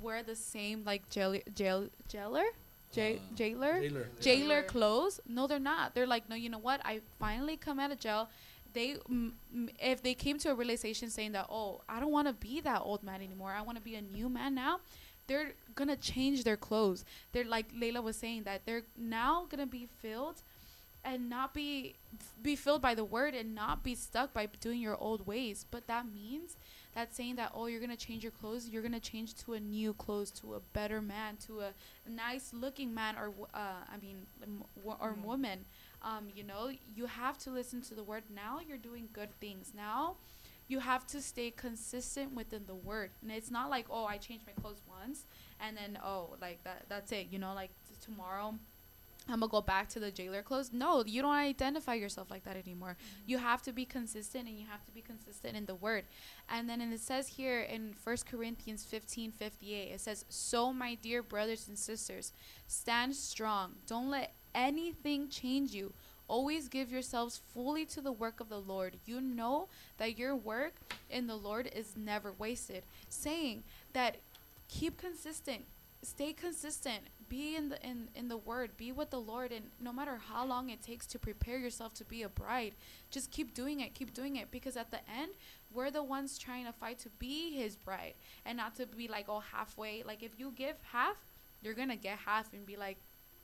wear 0.00 0.22
the 0.22 0.36
same 0.36 0.84
like 0.84 1.08
jail 1.08 1.38
jail 1.54 1.88
jailer 2.08 2.44
J- 2.92 3.16
uh, 3.16 3.34
jailer? 3.34 3.80
jailer. 3.80 4.08
Jailer 4.20 4.62
clothes? 4.62 5.20
No 5.26 5.46
they're 5.46 5.58
not. 5.58 5.94
They're 5.94 6.06
like 6.06 6.28
no 6.28 6.36
you 6.36 6.48
know 6.50 6.58
what? 6.58 6.80
I 6.84 7.00
finally 7.18 7.56
come 7.56 7.80
out 7.80 7.90
of 7.90 7.98
jail. 7.98 8.28
They 8.74 8.96
m- 9.08 9.34
if 9.78 10.02
they 10.02 10.14
came 10.14 10.38
to 10.38 10.50
a 10.50 10.54
realization 10.54 11.08
saying 11.10 11.32
that 11.32 11.46
oh 11.50 11.80
i 11.88 12.00
don't 12.00 12.10
want 12.12 12.26
to 12.28 12.34
be 12.34 12.60
that 12.60 12.80
old 12.84 13.02
man 13.02 13.20
anymore. 13.22 13.52
I 13.52 13.62
want 13.62 13.78
to 13.78 13.84
be 13.84 13.94
a 13.94 14.02
new 14.02 14.28
man 14.28 14.54
now 14.54 14.80
they're 15.28 15.52
gonna 15.76 15.96
change 15.96 16.42
their 16.44 16.56
clothes. 16.56 17.04
They're 17.32 17.44
like 17.44 17.72
layla 17.72 18.02
was 18.02 18.16
saying 18.16 18.42
that 18.42 18.62
they're 18.66 18.82
now 18.98 19.46
gonna 19.48 19.66
be 19.66 19.88
filled 20.00 20.42
and 21.04 21.30
not 21.30 21.54
be 21.54 21.94
be 22.42 22.56
filled 22.56 22.82
by 22.82 22.94
the 22.94 23.04
word 23.04 23.34
and 23.34 23.54
not 23.54 23.82
be 23.84 23.94
stuck 23.94 24.32
by 24.34 24.46
doing 24.60 24.80
your 24.80 24.96
old 24.96 25.26
ways. 25.26 25.64
But 25.70 25.86
that 25.86 26.06
means 26.12 26.56
that's 26.94 27.16
saying 27.16 27.36
that 27.36 27.52
oh 27.54 27.66
you're 27.66 27.80
gonna 27.80 27.96
change 27.96 28.22
your 28.22 28.32
clothes 28.32 28.68
you're 28.68 28.82
gonna 28.82 29.00
change 29.00 29.34
to 29.34 29.54
a 29.54 29.60
new 29.60 29.92
clothes 29.94 30.30
to 30.30 30.54
a 30.54 30.60
better 30.72 31.00
man 31.00 31.36
to 31.36 31.60
a 31.60 31.72
nice 32.08 32.52
looking 32.52 32.94
man 32.94 33.16
or 33.16 33.32
uh, 33.54 33.82
i 33.92 33.96
mean 34.00 34.26
or 34.84 35.12
mm-hmm. 35.12 35.22
woman. 35.24 35.64
Um, 36.02 36.28
you 36.34 36.42
know 36.42 36.70
you 36.94 37.06
have 37.06 37.38
to 37.38 37.50
listen 37.50 37.80
to 37.82 37.94
the 37.94 38.02
word. 38.02 38.24
Now 38.34 38.58
you're 38.66 38.78
doing 38.78 39.08
good 39.12 39.30
things. 39.40 39.72
Now 39.74 40.16
you 40.68 40.80
have 40.80 41.06
to 41.08 41.20
stay 41.20 41.50
consistent 41.50 42.34
within 42.34 42.62
the 42.66 42.74
word. 42.74 43.10
And 43.22 43.30
it's 43.30 43.50
not 43.50 43.70
like 43.70 43.86
oh 43.90 44.04
i 44.04 44.16
changed 44.16 44.44
my 44.46 44.60
clothes 44.60 44.82
once 44.88 45.26
and 45.60 45.76
then 45.76 45.98
oh 46.04 46.30
like 46.40 46.62
that 46.64 46.86
that's 46.88 47.12
it 47.12 47.28
you 47.30 47.38
know 47.38 47.54
like 47.54 47.70
t- 47.88 47.94
tomorrow 48.04 48.54
I'm 49.28 49.40
gonna 49.40 49.50
go 49.50 49.60
back 49.60 49.88
to 49.90 50.00
the 50.00 50.10
jailer 50.10 50.42
clothes. 50.42 50.70
No, 50.72 51.04
you 51.04 51.22
don't 51.22 51.32
identify 51.32 51.94
yourself 51.94 52.30
like 52.30 52.44
that 52.44 52.56
anymore. 52.56 52.96
Mm-hmm. 52.98 53.30
You 53.30 53.38
have 53.38 53.62
to 53.62 53.72
be 53.72 53.84
consistent 53.84 54.48
and 54.48 54.58
you 54.58 54.66
have 54.68 54.84
to 54.84 54.92
be 54.92 55.00
consistent 55.00 55.56
in 55.56 55.66
the 55.66 55.74
word. 55.74 56.04
And 56.48 56.68
then 56.68 56.80
and 56.80 56.92
it 56.92 57.00
says 57.00 57.28
here 57.28 57.60
in 57.60 57.94
First 57.94 58.26
Corinthians 58.26 58.84
15 58.84 59.32
58, 59.32 59.92
it 59.92 60.00
says, 60.00 60.24
So, 60.28 60.72
my 60.72 60.94
dear 60.96 61.22
brothers 61.22 61.68
and 61.68 61.78
sisters, 61.78 62.32
stand 62.66 63.14
strong. 63.14 63.76
Don't 63.86 64.10
let 64.10 64.32
anything 64.54 65.28
change 65.28 65.72
you 65.72 65.92
Always 66.32 66.68
give 66.68 66.90
yourselves 66.90 67.42
fully 67.52 67.84
to 67.84 68.00
the 68.00 68.10
work 68.10 68.40
of 68.40 68.48
the 68.48 68.58
Lord. 68.58 68.96
You 69.04 69.20
know 69.20 69.68
that 69.98 70.18
your 70.18 70.34
work 70.34 70.72
in 71.10 71.26
the 71.26 71.36
Lord 71.36 71.70
is 71.74 71.94
never 71.94 72.32
wasted. 72.32 72.84
Saying 73.10 73.64
that 73.92 74.16
keep 74.68 74.96
consistent, 74.96 75.66
stay 76.02 76.32
consistent, 76.32 77.00
be 77.32 77.56
in 77.56 77.70
the 77.70 77.82
in, 77.82 78.08
in 78.14 78.28
the 78.28 78.36
word, 78.36 78.76
be 78.76 78.92
with 78.92 79.08
the 79.08 79.18
Lord 79.18 79.52
and 79.52 79.70
no 79.80 79.90
matter 79.90 80.20
how 80.28 80.44
long 80.44 80.68
it 80.68 80.82
takes 80.82 81.06
to 81.06 81.18
prepare 81.18 81.56
yourself 81.56 81.94
to 81.94 82.04
be 82.04 82.22
a 82.22 82.28
bride, 82.28 82.74
just 83.10 83.30
keep 83.30 83.54
doing 83.54 83.80
it, 83.80 83.94
keep 83.94 84.12
doing 84.12 84.36
it 84.36 84.50
because 84.50 84.76
at 84.76 84.90
the 84.90 84.98
end 85.10 85.32
we're 85.72 85.90
the 85.90 86.02
ones 86.02 86.36
trying 86.36 86.66
to 86.66 86.72
fight 86.74 86.98
to 86.98 87.08
be 87.18 87.56
his 87.56 87.74
bride 87.74 88.12
and 88.44 88.58
not 88.58 88.76
to 88.76 88.84
be 88.84 89.08
like 89.08 89.30
oh 89.30 89.42
halfway. 89.50 90.02
Like 90.02 90.22
if 90.22 90.38
you 90.38 90.52
give 90.54 90.76
half, 90.92 91.16
you're 91.62 91.72
gonna 91.72 91.96
get 91.96 92.18
half 92.18 92.52
and 92.52 92.66
be 92.66 92.76
like 92.76 92.98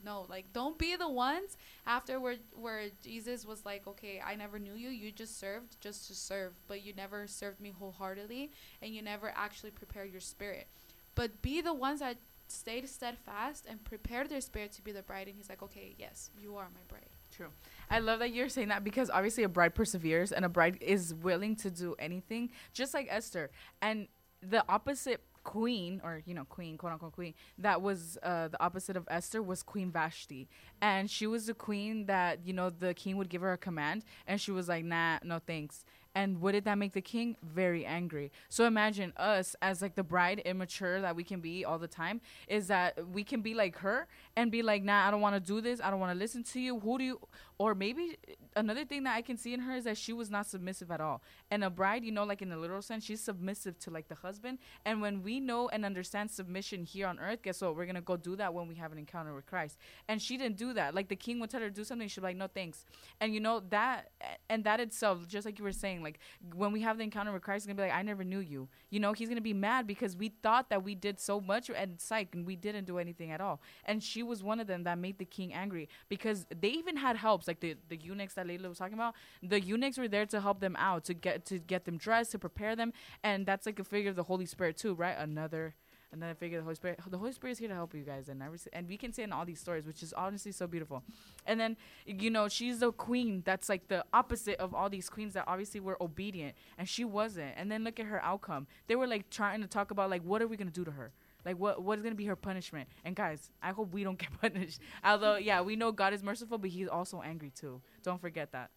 no 0.04 0.26
like 0.28 0.52
don't 0.52 0.76
be 0.76 0.94
the 0.94 1.08
ones. 1.08 1.56
After 1.86 2.20
where 2.20 2.36
where 2.60 2.82
jesus 3.02 3.46
was 3.46 3.64
like 3.64 3.86
okay 3.86 4.20
i 4.22 4.34
never 4.34 4.58
knew 4.58 4.74
you. 4.74 4.90
You 4.90 5.10
just 5.12 5.40
served 5.40 5.80
just 5.80 6.08
to 6.08 6.14
serve 6.14 6.52
but 6.68 6.84
you 6.84 6.92
never 6.92 7.26
served 7.26 7.58
me 7.58 7.72
wholeheartedly 7.78 8.50
and 8.82 8.94
you 8.94 9.00
never 9.00 9.32
actually 9.34 9.70
prepared 9.70 10.12
your 10.12 10.20
spirit. 10.20 10.66
But 11.14 11.40
be 11.42 11.62
the 11.62 11.74
ones 11.74 12.00
that 12.00 12.18
stayed 12.50 12.88
steadfast 12.88 13.66
and 13.68 13.82
prepared 13.84 14.28
their 14.28 14.40
spirit 14.40 14.72
to 14.72 14.82
be 14.82 14.92
the 14.92 15.02
bride 15.02 15.26
and 15.26 15.36
he's 15.36 15.48
like 15.48 15.62
okay 15.62 15.94
yes 15.98 16.30
you 16.40 16.56
are 16.56 16.68
my 16.74 16.80
bride 16.88 17.08
True. 17.30 17.48
I 17.90 17.98
love 17.98 18.20
that 18.20 18.32
you're 18.32 18.48
saying 18.48 18.68
that 18.68 18.84
because 18.84 19.10
obviously 19.10 19.44
a 19.44 19.48
bride 19.48 19.74
perseveres 19.74 20.32
and 20.32 20.44
a 20.44 20.48
bride 20.48 20.78
is 20.80 21.14
willing 21.14 21.56
to 21.56 21.70
do 21.70 21.94
anything, 21.98 22.50
just 22.72 22.94
like 22.94 23.06
Esther. 23.10 23.50
And 23.82 24.08
the 24.40 24.64
opposite 24.68 25.20
queen, 25.44 26.00
or 26.04 26.22
you 26.26 26.34
know, 26.34 26.44
queen, 26.44 26.76
quote 26.76 26.92
unquote 26.92 27.12
queen, 27.12 27.34
that 27.58 27.80
was 27.80 28.18
uh, 28.22 28.48
the 28.48 28.62
opposite 28.62 28.96
of 28.96 29.06
Esther 29.10 29.42
was 29.42 29.62
Queen 29.62 29.90
Vashti, 29.90 30.48
and 30.80 31.10
she 31.10 31.26
was 31.26 31.46
the 31.46 31.54
queen 31.54 32.06
that 32.06 32.40
you 32.44 32.52
know 32.52 32.70
the 32.70 32.94
king 32.94 33.16
would 33.16 33.28
give 33.28 33.40
her 33.40 33.52
a 33.52 33.58
command, 33.58 34.04
and 34.26 34.40
she 34.40 34.50
was 34.50 34.68
like, 34.68 34.84
nah, 34.84 35.18
no 35.22 35.38
thanks. 35.38 35.84
And 36.14 36.42
did 36.52 36.64
that 36.64 36.78
make 36.78 36.92
the 36.92 37.00
king? 37.00 37.36
Very 37.42 37.86
angry. 37.86 38.32
So 38.48 38.64
imagine 38.64 39.12
us 39.16 39.54
as 39.62 39.80
like 39.80 39.94
the 39.94 40.02
bride, 40.02 40.40
immature 40.40 41.00
that 41.00 41.14
we 41.14 41.22
can 41.22 41.40
be 41.40 41.64
all 41.64 41.78
the 41.78 41.86
time, 41.86 42.20
is 42.48 42.66
that 42.68 43.08
we 43.08 43.22
can 43.22 43.40
be 43.40 43.54
like 43.54 43.78
her 43.78 44.08
and 44.34 44.50
be 44.50 44.62
like, 44.62 44.82
nah, 44.82 45.06
I 45.06 45.10
don't 45.10 45.20
want 45.20 45.36
to 45.36 45.40
do 45.40 45.60
this. 45.60 45.80
I 45.80 45.90
don't 45.90 46.00
want 46.00 46.12
to 46.12 46.18
listen 46.18 46.42
to 46.44 46.60
you. 46.60 46.80
Who 46.80 46.98
do 46.98 47.04
you? 47.04 47.20
Or 47.58 47.74
maybe 47.74 48.16
another 48.54 48.84
thing 48.84 49.02
that 49.02 49.16
I 49.16 49.22
can 49.22 49.36
see 49.36 49.52
in 49.52 49.58
her 49.60 49.74
is 49.74 49.82
that 49.84 49.98
she 49.98 50.12
was 50.12 50.30
not 50.30 50.46
submissive 50.46 50.92
at 50.92 51.00
all. 51.00 51.22
And 51.50 51.64
a 51.64 51.70
bride, 51.70 52.04
you 52.04 52.12
know, 52.12 52.22
like 52.22 52.40
in 52.40 52.50
the 52.50 52.56
literal 52.56 52.82
sense, 52.82 53.04
she's 53.04 53.20
submissive 53.20 53.78
to 53.80 53.90
like 53.90 54.06
the 54.06 54.14
husband. 54.14 54.58
And 54.84 55.00
when 55.00 55.24
we 55.24 55.40
know 55.40 55.68
and 55.68 55.84
understand 55.84 56.30
submission 56.30 56.84
here 56.84 57.08
on 57.08 57.18
earth, 57.18 57.42
guess 57.42 57.60
what? 57.60 57.74
We're 57.74 57.86
gonna 57.86 58.00
go 58.00 58.16
do 58.16 58.36
that 58.36 58.54
when 58.54 58.68
we 58.68 58.76
have 58.76 58.92
an 58.92 58.98
encounter 58.98 59.34
with 59.34 59.46
Christ. 59.46 59.76
And 60.06 60.22
she 60.22 60.36
didn't 60.36 60.56
do 60.56 60.72
that. 60.74 60.94
Like 60.94 61.08
the 61.08 61.16
king 61.16 61.40
would 61.40 61.50
tell 61.50 61.60
her 61.60 61.68
to 61.68 61.74
do 61.74 61.82
something, 61.82 62.06
she'd 62.06 62.20
be 62.20 62.28
like, 62.28 62.36
no 62.36 62.46
thanks. 62.46 62.84
And 63.20 63.34
you 63.34 63.40
know 63.40 63.60
that, 63.70 64.12
and 64.48 64.62
that 64.62 64.78
itself, 64.78 65.26
just 65.26 65.44
like 65.44 65.58
you 65.58 65.64
were 65.64 65.72
saying, 65.72 66.04
like 66.04 66.20
when 66.54 66.70
we 66.70 66.82
have 66.82 66.96
the 66.96 67.02
encounter 67.02 67.32
with 67.32 67.42
Christ, 67.42 67.64
he's 67.64 67.66
gonna 67.66 67.82
be 67.82 67.88
like, 67.88 67.98
I 67.98 68.02
never 68.02 68.22
knew 68.22 68.38
you. 68.38 68.68
You 68.90 69.00
know, 69.00 69.12
he's 69.14 69.28
gonna 69.28 69.40
be 69.40 69.52
mad 69.52 69.88
because 69.88 70.16
we 70.16 70.28
thought 70.44 70.70
that 70.70 70.84
we 70.84 70.94
did 70.94 71.18
so 71.18 71.40
much 71.40 71.70
and 71.70 72.00
psych, 72.00 72.36
and 72.36 72.46
we 72.46 72.54
didn't 72.54 72.84
do 72.84 72.98
anything 72.98 73.32
at 73.32 73.40
all. 73.40 73.60
And 73.84 74.00
she 74.00 74.22
was 74.22 74.44
one 74.44 74.60
of 74.60 74.68
them 74.68 74.84
that 74.84 74.96
made 74.98 75.18
the 75.18 75.24
king 75.24 75.52
angry 75.52 75.88
because 76.08 76.46
they 76.60 76.68
even 76.68 76.96
had 76.96 77.16
helps, 77.16 77.47
like 77.48 77.60
the 77.60 77.74
the 77.88 77.96
eunuchs 77.96 78.34
that 78.34 78.46
Layla 78.46 78.68
was 78.68 78.78
talking 78.78 78.94
about. 78.94 79.14
The 79.42 79.60
eunuchs 79.60 79.98
were 79.98 80.08
there 80.08 80.26
to 80.26 80.40
help 80.40 80.60
them 80.60 80.76
out, 80.78 81.04
to 81.04 81.14
get 81.14 81.44
to 81.46 81.58
get 81.58 81.84
them 81.84 81.96
dressed, 81.96 82.32
to 82.32 82.38
prepare 82.38 82.76
them, 82.76 82.92
and 83.24 83.46
that's 83.46 83.66
like 83.66 83.78
a 83.78 83.84
figure 83.84 84.10
of 84.10 84.16
the 84.16 84.24
Holy 84.24 84.46
Spirit 84.46 84.76
too, 84.76 84.94
right? 84.94 85.16
Another 85.18 85.74
another 86.12 86.34
figure 86.34 86.58
of 86.58 86.62
the 86.62 86.66
Holy 86.66 86.74
Spirit. 86.74 87.00
The 87.10 87.18
Holy 87.18 87.32
Spirit 87.32 87.52
is 87.52 87.58
here 87.58 87.68
to 87.68 87.74
help 87.74 87.94
you 87.94 88.02
guys, 88.02 88.28
and 88.28 88.42
and 88.72 88.88
we 88.88 88.96
can 88.96 89.12
say 89.12 89.22
in 89.22 89.32
all 89.32 89.44
these 89.44 89.60
stories, 89.60 89.86
which 89.86 90.02
is 90.02 90.12
honestly 90.12 90.52
so 90.52 90.66
beautiful. 90.66 91.02
And 91.46 91.58
then 91.58 91.76
you 92.06 92.30
know 92.30 92.48
she's 92.48 92.80
the 92.80 92.92
queen 92.92 93.42
that's 93.44 93.68
like 93.68 93.88
the 93.88 94.04
opposite 94.12 94.58
of 94.58 94.74
all 94.74 94.88
these 94.88 95.08
queens 95.08 95.34
that 95.34 95.44
obviously 95.46 95.80
were 95.80 96.00
obedient, 96.02 96.54
and 96.76 96.88
she 96.88 97.04
wasn't. 97.04 97.54
And 97.56 97.70
then 97.70 97.84
look 97.84 98.00
at 98.00 98.06
her 98.06 98.22
outcome. 98.24 98.66
They 98.86 98.96
were 98.96 99.06
like 99.06 99.30
trying 99.30 99.60
to 99.62 99.66
talk 99.68 99.90
about 99.90 100.10
like 100.10 100.22
what 100.22 100.42
are 100.42 100.46
we 100.46 100.56
gonna 100.56 100.70
do 100.70 100.84
to 100.84 100.92
her. 100.92 101.12
Like 101.48 101.58
what 101.58 101.82
what 101.82 101.96
is 101.96 102.02
gonna 102.02 102.14
be 102.14 102.26
her 102.26 102.36
punishment? 102.36 102.90
And 103.06 103.16
guys, 103.16 103.50
I 103.62 103.70
hope 103.70 103.94
we 103.94 104.04
don't 104.04 104.18
get 104.18 104.28
punished. 104.42 104.80
Although 105.02 105.36
yeah, 105.36 105.62
we 105.62 105.76
know 105.76 105.92
God 105.92 106.12
is 106.12 106.22
merciful, 106.22 106.58
but 106.58 106.68
He's 106.68 106.88
also 106.88 107.22
angry 107.22 107.50
too. 107.50 107.80
Don't 108.02 108.20
forget 108.20 108.52
that. 108.52 108.70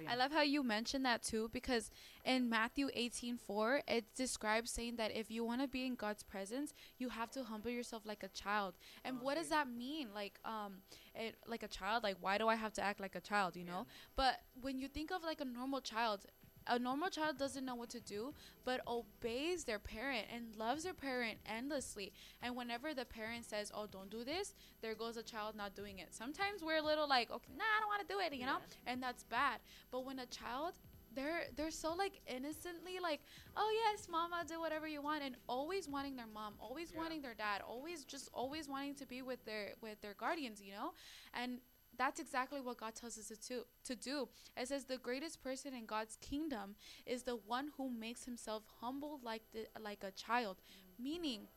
Yeah. 0.00 0.12
I 0.12 0.16
love 0.16 0.32
how 0.32 0.42
you 0.42 0.64
mentioned 0.64 1.04
that 1.04 1.22
too 1.22 1.48
because 1.52 1.90
in 2.24 2.48
Matthew 2.48 2.88
18:4 2.96 3.82
it 3.86 4.04
describes 4.16 4.72
saying 4.72 4.96
that 4.96 5.12
if 5.12 5.30
you 5.30 5.44
want 5.44 5.60
to 5.60 5.68
be 5.68 5.86
in 5.86 5.94
God's 5.94 6.24
presence, 6.24 6.74
you 6.98 7.08
have 7.08 7.30
to 7.32 7.44
humble 7.44 7.70
yourself 7.70 8.02
like 8.04 8.24
a 8.24 8.28
child. 8.28 8.74
And 9.04 9.20
what 9.20 9.36
does 9.36 9.48
that 9.50 9.68
mean? 9.68 10.08
Like 10.12 10.40
um 10.44 10.82
it 11.14 11.36
like 11.46 11.62
a 11.62 11.68
child, 11.68 12.02
like 12.02 12.16
why 12.20 12.36
do 12.38 12.48
I 12.48 12.56
have 12.56 12.72
to 12.74 12.82
act 12.82 12.98
like 12.98 13.14
a 13.14 13.20
child, 13.20 13.54
you 13.54 13.64
know? 13.64 13.86
But 14.16 14.40
when 14.60 14.76
you 14.80 14.88
think 14.88 15.12
of 15.12 15.22
like 15.22 15.40
a 15.40 15.44
normal 15.44 15.80
child, 15.80 16.26
a 16.68 16.78
normal 16.78 17.08
child 17.08 17.38
doesn't 17.38 17.64
know 17.64 17.74
what 17.74 17.90
to 17.90 18.00
do, 18.00 18.34
but 18.64 18.80
obeys 18.86 19.64
their 19.64 19.78
parent 19.78 20.26
and 20.34 20.54
loves 20.56 20.84
their 20.84 20.94
parent 20.94 21.38
endlessly. 21.46 22.12
And 22.42 22.54
whenever 22.56 22.94
the 22.94 23.04
parent 23.04 23.44
says, 23.46 23.72
"Oh, 23.74 23.86
don't 23.86 24.10
do 24.10 24.24
this," 24.24 24.54
there 24.82 24.94
goes 24.94 25.16
a 25.16 25.22
child 25.22 25.56
not 25.56 25.74
doing 25.74 25.98
it. 25.98 26.14
Sometimes 26.14 26.62
we're 26.62 26.78
a 26.78 26.82
little 26.82 27.08
like, 27.08 27.30
"Okay, 27.30 27.52
nah, 27.56 27.64
I 27.64 27.80
don't 27.80 27.88
want 27.88 28.06
to 28.08 28.14
do 28.14 28.20
it," 28.20 28.34
you 28.38 28.46
know, 28.46 28.58
and 28.86 29.02
that's 29.02 29.24
bad. 29.24 29.60
But 29.90 30.04
when 30.04 30.18
a 30.18 30.26
child 30.26 30.74
they're 31.14 31.44
they're 31.56 31.70
so 31.70 31.94
like 31.94 32.20
innocently 32.26 32.98
like 33.02 33.20
oh 33.56 33.70
yes 33.82 34.06
mama 34.10 34.44
do 34.46 34.60
whatever 34.60 34.86
you 34.86 35.00
want 35.00 35.22
and 35.22 35.36
always 35.48 35.88
wanting 35.88 36.16
their 36.16 36.26
mom 36.26 36.52
always 36.60 36.92
Yeah. 36.92 36.98
wanting 37.00 37.22
their 37.22 37.32
dad 37.32 37.62
always 37.66 38.04
just 38.04 38.28
always 38.34 38.68
wanting 38.68 38.94
to 38.96 39.06
be 39.06 39.22
with 39.22 39.42
their 39.46 39.72
with 39.80 39.98
their 40.02 40.12
guardians 40.12 40.60
you 40.60 40.72
know 40.72 40.92
and 41.32 41.60
that's 41.98 42.20
exactly 42.20 42.60
what 42.60 42.78
God 42.78 42.94
tells 42.94 43.18
us 43.18 43.28
to, 43.28 43.36
to 43.48 43.64
to 43.84 43.96
do. 43.96 44.28
It 44.56 44.68
says 44.68 44.84
the 44.84 44.98
greatest 44.98 45.42
person 45.42 45.74
in 45.74 45.84
God's 45.84 46.16
kingdom 46.16 46.76
is 47.04 47.24
the 47.24 47.36
one 47.36 47.70
who 47.76 47.90
makes 47.90 48.24
himself 48.24 48.62
humble 48.80 49.20
like 49.22 49.42
the 49.52 49.66
like 49.82 50.04
a 50.04 50.12
child, 50.12 50.58
mm. 50.58 51.04
meaning 51.04 51.48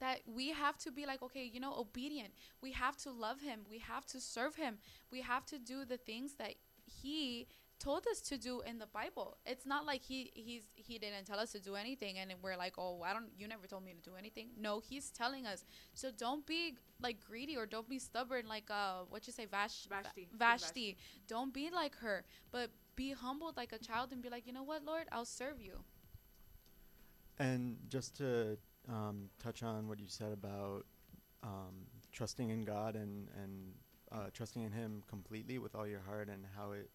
that 0.00 0.20
we 0.26 0.48
have 0.48 0.78
to 0.78 0.90
be 0.90 1.06
like 1.06 1.22
okay, 1.22 1.44
you 1.52 1.60
know, 1.60 1.74
obedient. 1.78 2.30
We 2.62 2.72
have 2.72 2.96
to 2.98 3.10
love 3.10 3.40
him. 3.40 3.60
We 3.70 3.78
have 3.78 4.06
to 4.06 4.20
serve 4.20 4.56
him. 4.56 4.78
We 5.12 5.20
have 5.20 5.44
to 5.46 5.58
do 5.58 5.84
the 5.84 5.98
things 5.98 6.32
that 6.38 6.54
he 6.86 7.46
told 7.80 8.06
us 8.12 8.20
to 8.20 8.38
do 8.38 8.60
in 8.60 8.78
the 8.78 8.86
Bible. 8.86 9.38
It's 9.44 9.66
not 9.66 9.86
like 9.86 10.02
he 10.02 10.30
he's 10.34 10.62
he 10.76 10.98
didn't 10.98 11.24
tell 11.24 11.38
us 11.38 11.50
to 11.52 11.60
do 11.60 11.74
anything 11.74 12.18
and 12.18 12.32
we're 12.42 12.56
like, 12.56 12.74
"Oh, 12.78 13.02
I 13.02 13.12
don't 13.12 13.30
you 13.36 13.48
never 13.48 13.66
told 13.66 13.84
me 13.84 13.92
to 13.92 14.10
do 14.10 14.16
anything." 14.16 14.50
No, 14.56 14.80
he's 14.80 15.10
telling 15.10 15.46
us. 15.46 15.64
So 15.94 16.10
don't 16.16 16.46
be 16.46 16.76
like 17.00 17.18
greedy 17.26 17.56
or 17.56 17.66
don't 17.66 17.88
be 17.88 17.98
stubborn 17.98 18.46
like 18.46 18.70
uh 18.70 19.00
what 19.08 19.26
you 19.26 19.32
say 19.32 19.46
Vash 19.46 19.86
Vashti. 19.88 20.28
Vashti. 20.38 20.96
Don't 21.26 21.52
be 21.52 21.70
like 21.70 21.96
her, 21.96 22.24
but 22.52 22.70
be 22.94 23.12
humbled 23.12 23.56
like 23.56 23.72
a 23.72 23.78
child 23.78 24.12
and 24.12 24.22
be 24.22 24.28
like, 24.28 24.46
"You 24.46 24.52
know 24.52 24.62
what, 24.62 24.84
Lord? 24.84 25.06
I'll 25.10 25.24
serve 25.24 25.60
you." 25.60 25.80
And 27.38 27.78
just 27.88 28.16
to 28.18 28.58
um, 28.88 29.30
touch 29.42 29.62
on 29.62 29.88
what 29.88 29.98
you 29.98 30.06
said 30.06 30.32
about 30.32 30.84
um, 31.42 31.86
trusting 32.12 32.50
in 32.50 32.64
God 32.64 32.96
and 32.96 33.28
and 33.42 33.72
uh, 34.12 34.28
trusting 34.34 34.62
in 34.62 34.72
Him 34.72 35.02
completely 35.08 35.58
with 35.58 35.74
all 35.74 35.86
your 35.86 36.00
heart, 36.00 36.28
and 36.28 36.44
how 36.56 36.72
it 36.72 36.90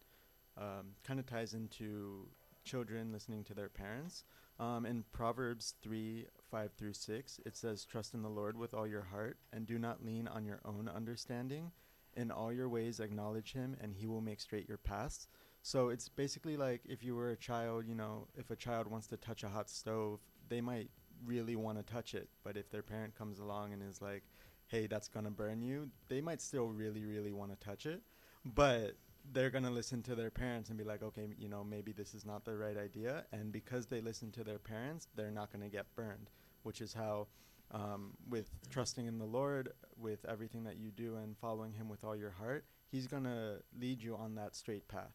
um, 0.57 0.95
kind 1.03 1.19
of 1.19 1.25
ties 1.25 1.53
into 1.53 2.27
children 2.63 3.11
listening 3.11 3.43
to 3.45 3.53
their 3.53 3.69
parents. 3.69 4.23
Um, 4.59 4.85
in 4.85 5.03
Proverbs 5.11 5.75
three 5.81 6.27
five 6.49 6.71
through 6.77 6.93
six, 6.93 7.39
it 7.45 7.57
says, 7.57 7.85
"Trust 7.85 8.13
in 8.13 8.21
the 8.21 8.29
Lord 8.29 8.57
with 8.57 8.73
all 8.73 8.87
your 8.87 9.03
heart, 9.03 9.37
and 9.51 9.65
do 9.65 9.77
not 9.77 10.05
lean 10.05 10.27
on 10.27 10.45
your 10.45 10.61
own 10.65 10.89
understanding. 10.93 11.71
In 12.15 12.31
all 12.31 12.53
your 12.53 12.69
ways, 12.69 13.01
acknowledge 13.01 13.51
Him, 13.53 13.75
and 13.81 13.93
He 13.93 14.07
will 14.07 14.21
make 14.21 14.39
straight 14.39 14.69
your 14.69 14.77
paths." 14.77 15.27
So 15.61 15.89
it's 15.89 16.07
basically 16.07 16.57
like 16.57 16.81
if 16.85 17.03
you 17.03 17.15
were 17.15 17.31
a 17.31 17.35
child, 17.35 17.85
you 17.87 17.95
know, 17.95 18.27
if 18.35 18.51
a 18.51 18.55
child 18.55 18.87
wants 18.87 19.07
to 19.07 19.17
touch 19.17 19.43
a 19.43 19.49
hot 19.49 19.69
stove, 19.69 20.19
they 20.47 20.61
might 20.61 20.89
really 21.25 21.55
want 21.55 21.77
to 21.77 21.93
touch 21.93 22.13
it. 22.13 22.29
But 22.43 22.55
if 22.55 22.69
their 22.69 22.83
parent 22.83 23.15
comes 23.15 23.39
along 23.39 23.73
and 23.73 23.81
is 23.81 24.01
like, 24.01 24.23
hey, 24.67 24.87
that's 24.87 25.07
going 25.07 25.25
to 25.25 25.31
burn 25.31 25.61
you, 25.61 25.89
they 26.07 26.21
might 26.21 26.41
still 26.41 26.67
really, 26.67 27.03
really 27.03 27.31
want 27.31 27.51
to 27.51 27.65
touch 27.65 27.85
it. 27.85 28.01
But 28.45 28.95
they're 29.33 29.49
going 29.49 29.63
to 29.63 29.69
listen 29.69 30.01
to 30.03 30.15
their 30.15 30.29
parents 30.29 30.69
and 30.69 30.77
be 30.77 30.83
like, 30.83 31.03
okay, 31.03 31.27
you 31.37 31.49
know, 31.49 31.63
maybe 31.63 31.91
this 31.91 32.13
is 32.13 32.25
not 32.25 32.45
the 32.45 32.55
right 32.55 32.77
idea. 32.77 33.25
And 33.31 33.51
because 33.51 33.87
they 33.87 34.01
listen 34.01 34.31
to 34.31 34.43
their 34.43 34.59
parents, 34.59 35.07
they're 35.15 35.31
not 35.31 35.51
going 35.51 35.63
to 35.63 35.69
get 35.69 35.85
burned, 35.95 36.29
which 36.63 36.81
is 36.81 36.93
how. 36.93 37.27
Um, 37.71 38.11
with 38.29 38.51
trusting 38.69 39.07
in 39.07 39.17
the 39.17 39.25
Lord, 39.25 39.69
with 39.97 40.23
everything 40.29 40.63
that 40.65 40.77
you 40.77 40.91
do 40.91 41.15
and 41.15 41.35
following 41.35 41.73
Him 41.73 41.89
with 41.89 42.03
all 42.03 42.15
your 42.15 42.29
heart, 42.29 42.63
He's 42.91 43.07
gonna 43.07 43.57
lead 43.77 44.01
you 44.01 44.15
on 44.15 44.35
that 44.35 44.55
straight 44.55 44.87
path. 44.87 45.11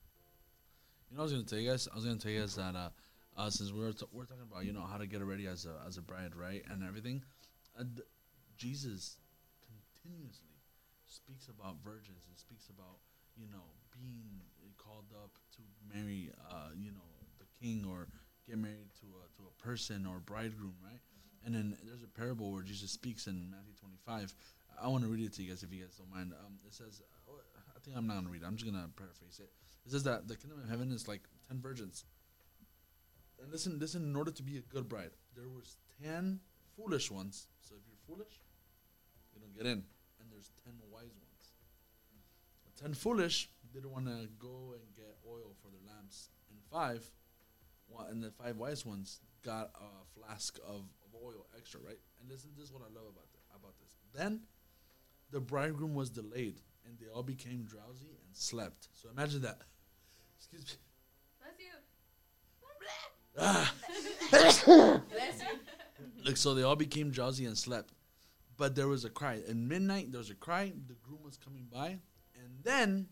You 1.11 1.17
know, 1.17 1.23
I 1.23 1.25
was 1.25 1.33
gonna 1.33 1.45
tell 1.45 1.59
you 1.59 1.71
guys. 1.71 1.89
I 1.91 1.95
was 1.95 2.05
gonna 2.05 2.19
tell 2.19 2.31
you 2.31 2.41
guys 2.41 2.57
that 2.57 2.77
uh, 2.77 2.91
uh 3.37 3.49
since 3.51 3.73
we're 3.73 3.93
t- 3.93 4.07
we're 4.13 4.25
talking 4.25 4.45
about 4.51 4.65
you 4.67 4.73
know 4.73 4.83
how 4.83 4.99
to 4.99 5.07
get 5.07 5.25
ready 5.25 5.47
as 5.47 5.65
a 5.65 5.81
as 5.87 5.97
a 5.97 6.03
bride, 6.03 6.35
right, 6.37 6.63
and 6.69 6.85
everything, 6.85 7.23
uh, 7.79 7.85
Jesus 8.59 9.17
continuously 9.65 10.61
speaks 11.07 11.49
about 11.49 11.77
virgins 11.83 12.27
and 12.29 12.37
speaks 12.37 12.69
about 12.69 12.99
you 13.35 13.47
know 13.51 13.65
being 14.01 14.41
called 14.79 15.07
up 15.23 15.31
to 15.57 15.63
marry 15.95 16.31
uh 16.51 16.71
you 16.77 16.91
know 16.91 17.09
the 17.39 17.47
king 17.61 17.85
or 17.89 18.09
get 18.49 18.59
married 18.59 18.91
to 19.01 19.07
a 19.07 19.25
to 19.37 19.43
a 19.49 19.63
person 19.63 20.07
or 20.07 20.19
bridegroom, 20.21 20.75
right? 20.83 21.01
And 21.45 21.55
then 21.55 21.77
there's 21.85 22.03
a 22.03 22.09
parable 22.09 22.53
where 22.53 22.63
Jesus 22.63 22.91
speaks 22.91 23.27
in 23.27 23.51
Matthew 23.51 23.73
25. 23.81 24.35
I 24.83 24.89
want 24.89 25.05
to 25.05 25.09
read 25.09 25.25
it 25.25 25.33
to 25.35 25.43
you 25.43 25.49
guys 25.51 25.63
if 25.63 25.73
you 25.73 25.83
guys 25.83 25.97
don't 25.97 26.11
mind. 26.11 26.33
Um, 26.33 26.59
it 26.67 26.75
says, 26.75 27.01
uh, 27.29 27.33
I 27.77 27.79
think 27.81 27.97
I'm 27.97 28.07
not 28.07 28.17
gonna 28.17 28.29
read. 28.29 28.43
it. 28.43 28.47
I'm 28.47 28.57
just 28.57 28.71
gonna 28.71 28.89
paraphrase 28.97 29.41
it. 29.41 29.51
It 29.87 29.93
says 29.93 30.03
that 30.05 30.29
the 30.29 30.37
kingdom 30.37 30.61
of 30.63 30.69
heaven 30.69 30.91
is 30.93 31.09
like 31.09 31.23
ten 31.49 31.61
virgins. 31.61 32.05
And 33.43 33.51
listen, 33.51 33.79
listen. 33.79 34.03
In 34.05 34.17
order 34.17 34.31
to 34.31 34.43
be 34.43 34.59
a 34.59 34.61
good 34.61 34.89
bride, 34.89 35.11
there 35.35 35.49
was 35.49 35.77
ten 36.03 36.41
foolish 36.77 37.11
ones. 37.11 37.49
So 37.61 37.75
if 37.75 37.83
you're 37.87 38.17
foolish, 38.17 38.41
you 39.35 39.41
don't 39.41 39.55
get 39.57 39.67
in. 39.67 39.85
And 40.21 40.29
there's 40.31 40.51
ten 40.65 40.75
wise 40.93 41.15
ones. 41.17 41.53
The 42.67 42.83
ten 42.83 42.95
foolish 42.95 43.49
didn't 43.73 43.91
want 43.91 44.07
to 44.07 44.29
go 44.39 44.75
and 44.75 44.83
get 44.97 45.17
oil 45.29 45.55
for 45.63 45.69
their 45.71 45.81
lamps, 45.95 46.29
and 46.51 46.59
five, 46.71 47.05
and 48.11 48.23
the 48.23 48.31
five 48.31 48.57
wise 48.57 48.85
ones 48.87 49.21
got 49.43 49.71
a 49.75 50.19
flask 50.21 50.59
of, 50.67 50.77
of 51.05 51.15
oil 51.25 51.47
extra, 51.57 51.81
right? 51.81 51.99
And 52.21 52.31
this, 52.31 52.41
is- 52.41 52.53
this 52.57 52.67
is 52.67 52.73
what 52.73 52.83
I 52.83 52.93
love 52.95 53.07
about 53.09 53.31
this, 53.33 53.43
about 53.55 53.75
this. 53.79 53.89
Then 54.15 54.41
the 55.31 55.41
bridegroom 55.41 55.95
was 55.95 56.11
delayed, 56.11 56.61
and 56.87 56.99
they 56.99 57.07
all 57.09 57.23
became 57.23 57.63
drowsy 57.65 58.09
and 58.27 58.35
slept. 58.35 58.89
So 58.93 59.09
imagine 59.11 59.43
that. 59.43 59.59
Excuse 60.39 60.65
me. 60.65 60.73
Bless 61.41 61.59
you. 61.59 61.73
Ah. 63.39 63.75
Bless 64.31 64.67
you. 64.67 65.03
Look, 66.25 66.37
so 66.37 66.55
they 66.55 66.63
all 66.63 66.77
became 66.77 67.11
drowsy 67.11 67.45
and 67.47 67.57
slept. 67.57 67.93
But 68.57 68.75
there 68.75 68.89
was 68.89 69.05
a 69.05 69.11
cry. 69.11 69.41
At 69.49 69.57
midnight, 69.57 70.13
there 70.13 70.19
was 70.19 70.29
a 70.31 70.35
cry. 70.35 70.73
The 70.87 70.95
groom 71.03 71.21
was 71.25 71.37
coming 71.39 71.67
by. 71.73 71.99
And 72.35 72.59
then 72.63 73.07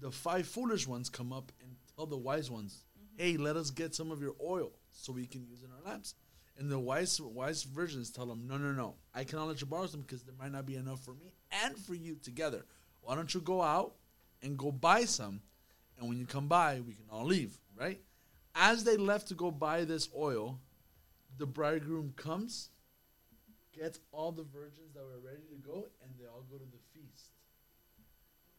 the 0.00 0.10
five 0.10 0.46
foolish 0.46 0.86
ones 0.86 1.08
come 1.08 1.32
up 1.32 1.52
and 1.62 1.70
tell 1.94 2.06
the 2.06 2.16
wise 2.16 2.50
ones, 2.50 2.84
mm-hmm. 2.98 3.22
hey, 3.22 3.36
let 3.36 3.56
us 3.56 3.70
get 3.70 3.94
some 3.94 4.10
of 4.10 4.20
your 4.20 4.34
oil 4.42 4.72
so 4.92 5.12
we 5.12 5.26
can 5.26 5.44
use 5.46 5.62
it 5.62 5.66
in 5.66 5.70
our 5.72 5.92
lamps. 5.92 6.14
And 6.58 6.70
the 6.70 6.78
wise 6.78 7.20
wise 7.20 7.62
virgins 7.62 8.10
tell 8.10 8.26
them, 8.26 8.46
no, 8.46 8.58
no, 8.58 8.72
no. 8.72 8.96
I 9.14 9.24
cannot 9.24 9.48
let 9.48 9.60
you 9.60 9.66
borrow 9.66 9.86
some 9.86 10.02
because 10.02 10.22
there 10.22 10.34
might 10.38 10.52
not 10.52 10.66
be 10.66 10.76
enough 10.76 11.02
for 11.04 11.12
me 11.12 11.32
and 11.64 11.76
for 11.78 11.94
you 11.94 12.16
together. 12.22 12.64
Why 13.02 13.14
don't 13.14 13.32
you 13.32 13.40
go 13.40 13.62
out 13.62 13.94
and 14.42 14.58
go 14.58 14.70
buy 14.70 15.04
some? 15.04 15.40
And 15.98 16.08
when 16.08 16.18
you 16.18 16.26
come 16.26 16.48
by, 16.48 16.80
we 16.86 16.94
can 16.94 17.04
all 17.10 17.24
leave, 17.24 17.58
right? 17.78 18.00
As 18.54 18.84
they 18.84 18.96
left 18.96 19.28
to 19.28 19.34
go 19.34 19.50
buy 19.50 19.84
this 19.84 20.08
oil, 20.16 20.58
the 21.38 21.46
bridegroom 21.46 22.12
comes, 22.16 22.70
gets 23.78 24.00
all 24.12 24.32
the 24.32 24.42
virgins 24.42 24.92
that 24.94 25.02
were 25.02 25.20
ready 25.24 25.42
to 25.50 25.56
go, 25.66 25.88
and 26.02 26.12
they 26.18 26.26
all 26.26 26.44
go 26.50 26.58
to 26.58 26.64
the 26.64 26.78
feast. 26.92 27.30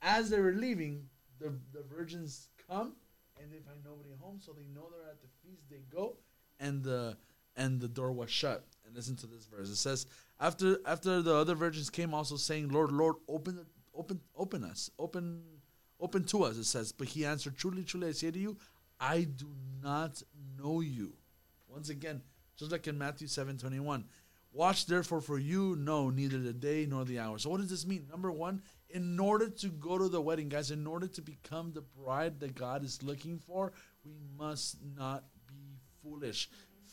As 0.01 0.29
they 0.29 0.39
were 0.39 0.53
leaving, 0.53 1.09
the, 1.41 1.53
the 1.73 1.83
virgins 1.83 2.47
come 2.69 2.93
and 3.41 3.51
they 3.51 3.59
find 3.59 3.79
nobody 3.83 4.09
home, 4.19 4.39
so 4.39 4.51
they 4.51 4.65
know 4.73 4.87
they're 4.91 5.09
at 5.09 5.21
the 5.21 5.27
feast. 5.43 5.63
They 5.69 5.81
go, 5.93 6.15
and 6.59 6.83
the 6.83 7.17
and 7.55 7.79
the 7.81 7.87
door 7.87 8.11
was 8.11 8.29
shut. 8.29 8.65
And 8.85 8.95
listen 8.95 9.15
to 9.17 9.27
this 9.27 9.45
verse. 9.45 9.69
It 9.69 9.75
says, 9.75 10.05
after 10.39 10.77
after 10.85 11.21
the 11.21 11.35
other 11.35 11.55
virgins 11.55 11.89
came, 11.89 12.13
also 12.13 12.35
saying, 12.35 12.69
Lord, 12.69 12.91
Lord, 12.91 13.15
open 13.27 13.65
open 13.93 14.19
open 14.35 14.63
us, 14.63 14.91
open 14.99 15.41
open 15.99 16.23
to 16.25 16.43
us. 16.43 16.57
It 16.57 16.65
says, 16.65 16.91
but 16.91 17.07
he 17.07 17.25
answered, 17.25 17.57
Truly, 17.57 17.83
truly, 17.83 18.09
I 18.09 18.11
say 18.11 18.31
to 18.31 18.39
you, 18.39 18.57
I 18.99 19.23
do 19.23 19.47
not 19.81 20.21
know 20.57 20.81
you. 20.81 21.13
Once 21.67 21.89
again, 21.89 22.21
just 22.57 22.71
like 22.71 22.87
in 22.87 22.97
Matthew 22.97 23.27
seven 23.27 23.57
twenty 23.57 23.79
one. 23.79 24.05
Watch 24.53 24.85
therefore, 24.85 25.21
for 25.21 25.39
you 25.39 25.77
know 25.77 26.09
neither 26.09 26.37
the 26.37 26.51
day 26.51 26.85
nor 26.85 27.05
the 27.05 27.19
hour. 27.19 27.37
So, 27.39 27.49
what 27.49 27.61
does 27.61 27.69
this 27.69 27.87
mean? 27.87 28.05
Number 28.11 28.29
one, 28.31 28.61
in 28.93 29.19
order 29.19 29.49
to 29.49 29.67
go 29.67 29.97
to 29.97 30.09
the 30.09 30.21
wedding, 30.21 30.49
guys, 30.49 30.71
in 30.71 30.85
order 30.87 31.07
to 31.07 31.21
become 31.21 31.71
the 31.73 31.81
bride 31.81 32.39
that 32.39 32.55
God 32.55 32.83
is 32.83 33.01
looking 33.03 33.39
for, 33.39 33.73
we 34.05 34.13
must 34.37 34.77
not 34.97 35.23
be 35.47 35.77
foolish. 36.01 36.49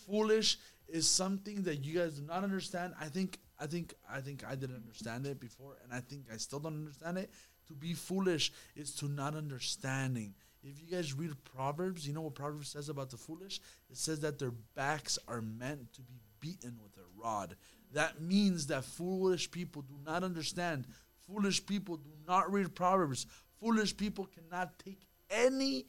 Foolish 0.07 0.59
is 0.89 1.09
something 1.09 1.63
that 1.63 1.85
you 1.85 1.99
guys 1.99 2.15
do 2.15 2.27
not 2.27 2.45
understand. 2.45 2.95
I 3.01 3.07
think, 3.07 3.39
I 3.59 3.67
think, 3.67 3.95
I 4.11 4.21
think 4.21 4.45
I 4.49 4.55
didn't 4.55 4.77
understand 4.77 5.27
it 5.27 5.41
before, 5.41 5.77
and 5.85 5.93
I 5.93 6.01
think 6.01 6.27
I 6.33 6.37
still 6.37 6.61
don't 6.61 6.75
understand 6.75 7.19
it. 7.19 7.31
To 7.69 7.75
be 7.75 7.93
foolish 7.93 8.53
is 8.75 8.95
to 8.97 9.07
not 9.07 9.35
understanding. 9.35 10.35
If 10.63 10.81
you 10.81 10.97
guys 10.97 11.15
read 11.15 11.33
Proverbs, 11.45 12.07
you 12.07 12.15
know 12.15 12.23
what 12.23 12.35
Proverbs 12.35 12.71
says 12.71 12.89
about 12.89 13.11
the 13.11 13.17
foolish? 13.17 13.61
It 13.91 13.97
says 13.97 14.21
that 14.21 14.39
their 14.39 14.53
backs 14.75 15.19
are 15.29 15.43
meant 15.43 15.93
to 15.95 16.03
be 16.03 16.15
beaten 16.41 16.79
with 16.83 16.97
a 16.97 17.23
rod. 17.23 17.57
That 17.93 18.21
means 18.21 18.67
that 18.67 18.85
foolish 18.85 19.51
people 19.51 19.83
do 19.83 19.95
not 20.05 20.25
understand. 20.25 20.87
Foolish 21.29 21.65
people 21.67 21.97
do 21.97 22.11
not 22.27 22.51
read 22.53 22.75
Proverbs. 22.75 23.27
Foolish 23.61 23.97
people 23.97 24.27
cannot 24.27 24.79
take 24.79 25.01
any 25.31 25.87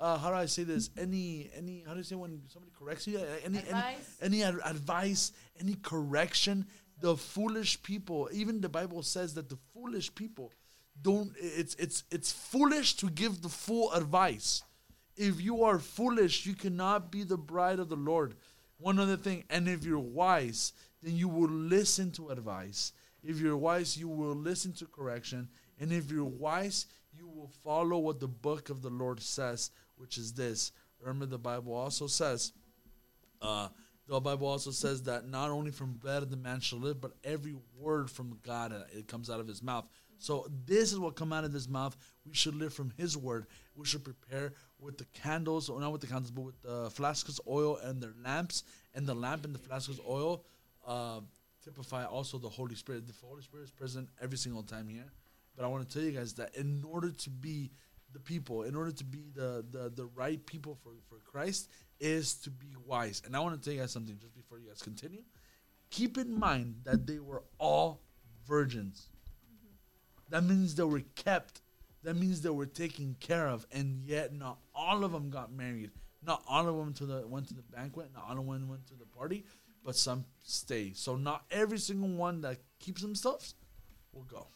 uh, 0.00 0.18
how 0.18 0.30
do 0.30 0.34
I 0.36 0.46
say 0.46 0.64
this? 0.64 0.90
Any 0.98 1.48
any 1.56 1.84
how 1.86 1.92
do 1.92 1.98
you 1.98 2.02
say 2.04 2.16
when 2.16 2.40
somebody 2.48 2.72
corrects 2.76 3.06
you? 3.06 3.18
Uh, 3.18 3.24
Any 3.44 3.58
Advice? 3.58 4.16
any, 4.20 4.42
any 4.42 4.42
ad- 4.42 4.60
advice, 4.64 5.32
any 5.60 5.74
correction. 5.74 6.66
The 7.00 7.16
foolish 7.16 7.80
people, 7.82 8.28
even 8.32 8.60
the 8.60 8.68
Bible 8.68 9.02
says 9.02 9.34
that 9.34 9.48
the 9.48 9.58
foolish 9.72 10.12
people 10.14 10.52
don't. 11.00 11.32
It's 11.38 11.74
it's 11.76 12.02
it's 12.10 12.32
foolish 12.32 12.96
to 12.96 13.10
give 13.10 13.42
the 13.42 13.48
full 13.48 13.92
advice. 13.92 14.62
If 15.16 15.40
you 15.40 15.62
are 15.62 15.78
foolish, 15.78 16.46
you 16.46 16.54
cannot 16.54 17.12
be 17.12 17.22
the 17.22 17.36
bride 17.36 17.78
of 17.78 17.88
the 17.88 17.96
Lord. 17.96 18.34
One 18.78 18.98
other 18.98 19.16
thing, 19.16 19.44
and 19.50 19.68
if 19.68 19.84
you're 19.84 19.98
wise, 20.00 20.72
then 21.02 21.14
you 21.16 21.28
will 21.28 21.48
listen 21.50 22.10
to 22.12 22.30
advice. 22.30 22.92
If 23.22 23.40
you're 23.40 23.56
wise, 23.56 23.96
you 23.96 24.08
will 24.08 24.34
listen 24.34 24.72
to 24.74 24.86
correction. 24.86 25.48
And 25.80 25.92
if 25.92 26.10
you're 26.10 26.24
wise, 26.24 26.86
you 27.16 27.28
will 27.28 27.50
follow 27.62 27.98
what 27.98 28.20
the 28.20 28.28
book 28.28 28.70
of 28.70 28.82
the 28.82 28.90
Lord 28.90 29.20
says, 29.20 29.70
which 29.96 30.18
is 30.18 30.32
this. 30.32 30.72
Remember, 31.00 31.26
the 31.26 31.38
Bible 31.38 31.74
also 31.74 32.06
says, 32.06 32.52
uh, 33.40 33.68
the 34.08 34.20
Bible 34.20 34.48
also 34.48 34.70
says 34.70 35.02
that 35.04 35.28
not 35.28 35.50
only 35.50 35.70
from 35.70 35.94
bread 35.94 36.28
the 36.28 36.36
man 36.36 36.60
shall 36.60 36.78
live, 36.78 37.00
but 37.00 37.12
every 37.24 37.54
word 37.78 38.10
from 38.10 38.38
God 38.42 38.72
uh, 38.72 38.80
it 38.92 39.08
comes 39.08 39.30
out 39.30 39.40
of 39.40 39.46
his 39.46 39.62
mouth. 39.62 39.86
So 40.18 40.46
this 40.66 40.92
is 40.92 40.98
what 40.98 41.16
come 41.16 41.32
out 41.32 41.44
of 41.44 41.52
his 41.52 41.68
mouth. 41.68 41.96
We 42.24 42.34
should 42.34 42.54
live 42.54 42.72
from 42.72 42.92
his 42.96 43.16
word. 43.16 43.46
We 43.74 43.84
should 43.86 44.04
prepare 44.04 44.52
with 44.78 44.98
the 44.98 45.06
candles, 45.06 45.68
or 45.68 45.80
not 45.80 45.90
with 45.92 46.00
the 46.00 46.06
candles, 46.06 46.30
but 46.30 46.42
with 46.42 46.62
the 46.62 46.90
flasks 46.90 47.38
of 47.38 47.40
oil 47.48 47.78
and 47.82 48.00
their 48.00 48.14
lamps. 48.24 48.62
And 48.94 49.06
the 49.06 49.14
lamp 49.14 49.44
and 49.44 49.54
the 49.54 49.58
flasks 49.58 49.98
oil 50.08 50.44
uh, 50.86 51.20
typify 51.64 52.04
also 52.04 52.38
the 52.38 52.48
Holy 52.48 52.74
Spirit. 52.74 53.06
The 53.06 53.14
Holy 53.26 53.42
Spirit 53.42 53.64
is 53.64 53.70
present 53.70 54.08
every 54.20 54.38
single 54.38 54.62
time 54.62 54.88
here. 54.88 55.12
But 55.56 55.64
I 55.64 55.68
want 55.68 55.88
to 55.88 55.94
tell 55.94 56.02
you 56.02 56.12
guys 56.12 56.34
that 56.34 56.54
in 56.56 56.84
order 56.86 57.10
to 57.10 57.30
be 57.30 57.70
the 58.12 58.18
people, 58.18 58.62
in 58.62 58.74
order 58.74 58.92
to 58.92 59.04
be 59.04 59.30
the 59.34 59.64
the, 59.70 59.90
the 59.94 60.06
right 60.14 60.44
people 60.46 60.78
for, 60.82 60.92
for 61.08 61.18
Christ, 61.24 61.70
is 62.00 62.34
to 62.34 62.50
be 62.50 62.74
wise. 62.86 63.22
And 63.24 63.36
I 63.36 63.40
want 63.40 63.60
to 63.60 63.64
tell 63.64 63.74
you 63.74 63.80
guys 63.80 63.92
something 63.92 64.18
just 64.18 64.34
before 64.34 64.58
you 64.58 64.68
guys 64.68 64.82
continue. 64.82 65.22
Keep 65.90 66.18
in 66.18 66.38
mind 66.38 66.76
that 66.84 67.06
they 67.06 67.18
were 67.18 67.42
all 67.58 68.00
virgins. 68.46 69.08
That 70.30 70.44
means 70.44 70.74
they 70.74 70.82
were 70.82 71.02
kept. 71.14 71.60
That 72.02 72.16
means 72.16 72.40
they 72.40 72.50
were 72.50 72.66
taken 72.66 73.14
care 73.20 73.46
of, 73.46 73.66
and 73.70 74.02
yet 74.02 74.34
not 74.34 74.58
all 74.74 75.04
of 75.04 75.12
them 75.12 75.30
got 75.30 75.52
married. 75.52 75.90
Not 76.24 76.42
all 76.48 76.68
of 76.68 76.76
them 76.76 76.94
to 76.94 77.06
the 77.06 77.26
went 77.26 77.48
to 77.48 77.54
the 77.54 77.62
banquet. 77.62 78.10
Not 78.14 78.24
all 78.24 78.38
of 78.38 78.46
them 78.46 78.68
went 78.68 78.86
to 78.88 78.94
the 78.94 79.04
party, 79.04 79.44
but 79.84 79.96
some 79.96 80.24
stay. 80.42 80.92
So 80.94 81.16
not 81.16 81.44
every 81.50 81.78
single 81.78 82.10
one 82.10 82.40
that 82.42 82.58
keeps 82.78 83.02
themselves 83.02 83.54
will 84.12 84.24
go. 84.24 84.46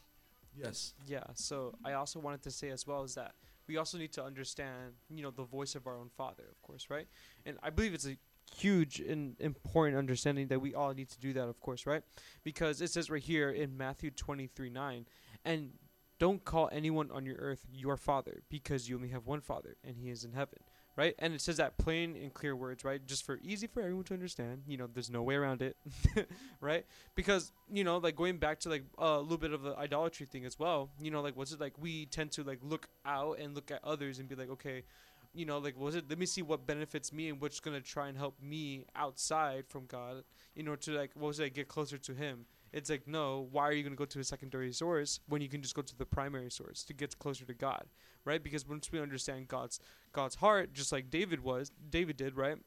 Yes. 0.54 0.94
Yeah, 1.06 1.24
so 1.34 1.74
I 1.84 1.92
also 1.92 2.18
wanted 2.18 2.42
to 2.44 2.50
say 2.50 2.70
as 2.70 2.86
well 2.86 3.02
is 3.04 3.14
that 3.14 3.34
we 3.68 3.76
also 3.76 3.98
need 3.98 4.12
to 4.12 4.24
understand, 4.24 4.94
you 5.10 5.22
know, 5.22 5.30
the 5.30 5.44
voice 5.44 5.74
of 5.74 5.86
our 5.86 5.96
own 5.96 6.08
father, 6.16 6.44
of 6.50 6.62
course, 6.62 6.86
right? 6.88 7.06
And 7.44 7.58
I 7.62 7.70
believe 7.70 7.94
it's 7.94 8.06
a 8.06 8.16
huge 8.54 9.00
and 9.00 9.38
important 9.40 9.98
understanding 9.98 10.46
that 10.48 10.60
we 10.60 10.74
all 10.74 10.94
need 10.94 11.08
to 11.10 11.20
do 11.20 11.32
that, 11.34 11.48
of 11.48 11.60
course, 11.60 11.86
right? 11.86 12.02
Because 12.44 12.80
it 12.80 12.90
says 12.90 13.10
right 13.10 13.22
here 13.22 13.50
in 13.50 13.76
Matthew 13.76 14.10
23 14.10 14.70
9, 14.70 15.06
and 15.44 15.70
don't 16.18 16.44
call 16.44 16.68
anyone 16.72 17.10
on 17.10 17.26
your 17.26 17.36
earth 17.36 17.66
your 17.70 17.96
father, 17.96 18.42
because 18.48 18.88
you 18.88 18.96
only 18.96 19.08
have 19.08 19.26
one 19.26 19.40
father, 19.40 19.76
and 19.84 19.96
he 19.96 20.10
is 20.10 20.24
in 20.24 20.32
heaven, 20.32 20.60
right? 20.96 21.14
And 21.18 21.34
it 21.34 21.40
says 21.40 21.58
that 21.58 21.76
plain 21.76 22.16
and 22.16 22.32
clear 22.32 22.56
words, 22.56 22.84
right? 22.84 23.04
Just 23.06 23.24
for 23.24 23.38
easy 23.42 23.66
for 23.66 23.80
everyone 23.80 24.04
to 24.04 24.14
understand. 24.14 24.62
You 24.66 24.78
know, 24.78 24.88
there's 24.92 25.10
no 25.10 25.22
way 25.22 25.34
around 25.34 25.62
it, 25.62 25.76
right? 26.60 26.84
Because 27.14 27.52
you 27.70 27.84
know, 27.84 27.98
like 27.98 28.16
going 28.16 28.38
back 28.38 28.60
to 28.60 28.70
like 28.70 28.84
a 28.98 29.18
little 29.18 29.36
bit 29.36 29.52
of 29.52 29.62
the 29.62 29.76
idolatry 29.76 30.26
thing 30.26 30.44
as 30.44 30.58
well. 30.58 30.90
You 31.00 31.10
know, 31.10 31.20
like 31.20 31.36
was 31.36 31.52
it 31.52 31.60
like 31.60 31.74
we 31.78 32.06
tend 32.06 32.32
to 32.32 32.42
like 32.42 32.58
look 32.62 32.88
out 33.04 33.38
and 33.38 33.54
look 33.54 33.70
at 33.70 33.80
others 33.84 34.18
and 34.18 34.28
be 34.28 34.34
like, 34.34 34.50
okay, 34.50 34.82
you 35.34 35.44
know, 35.44 35.58
like 35.58 35.78
was 35.78 35.94
it? 35.94 36.06
Let 36.08 36.18
me 36.18 36.26
see 36.26 36.42
what 36.42 36.66
benefits 36.66 37.12
me 37.12 37.28
and 37.28 37.40
what's 37.40 37.60
gonna 37.60 37.80
try 37.80 38.08
and 38.08 38.16
help 38.16 38.40
me 38.42 38.86
outside 38.96 39.66
from 39.68 39.84
God 39.86 40.24
in 40.54 40.66
order 40.66 40.80
to 40.82 40.92
like 40.92 41.10
what 41.14 41.28
was 41.28 41.40
it? 41.40 41.54
Get 41.54 41.68
closer 41.68 41.98
to 41.98 42.14
Him. 42.14 42.46
It's 42.76 42.90
like 42.90 43.08
no. 43.08 43.48
Why 43.50 43.62
are 43.62 43.72
you 43.72 43.82
gonna 43.82 43.96
go 43.96 44.04
to 44.04 44.20
a 44.20 44.24
secondary 44.24 44.70
source 44.70 45.20
when 45.28 45.40
you 45.40 45.48
can 45.48 45.62
just 45.62 45.74
go 45.74 45.80
to 45.80 45.96
the 45.96 46.04
primary 46.04 46.50
source 46.50 46.84
to 46.84 46.92
get 46.92 47.18
closer 47.18 47.46
to 47.46 47.54
God, 47.54 47.86
right? 48.26 48.42
Because 48.42 48.68
once 48.68 48.92
we 48.92 49.00
understand 49.00 49.48
God's 49.48 49.80
God's 50.12 50.34
heart, 50.34 50.74
just 50.74 50.92
like 50.92 51.08
David 51.08 51.42
was, 51.42 51.72
David 51.90 52.18
did, 52.18 52.36
right? 52.36 52.58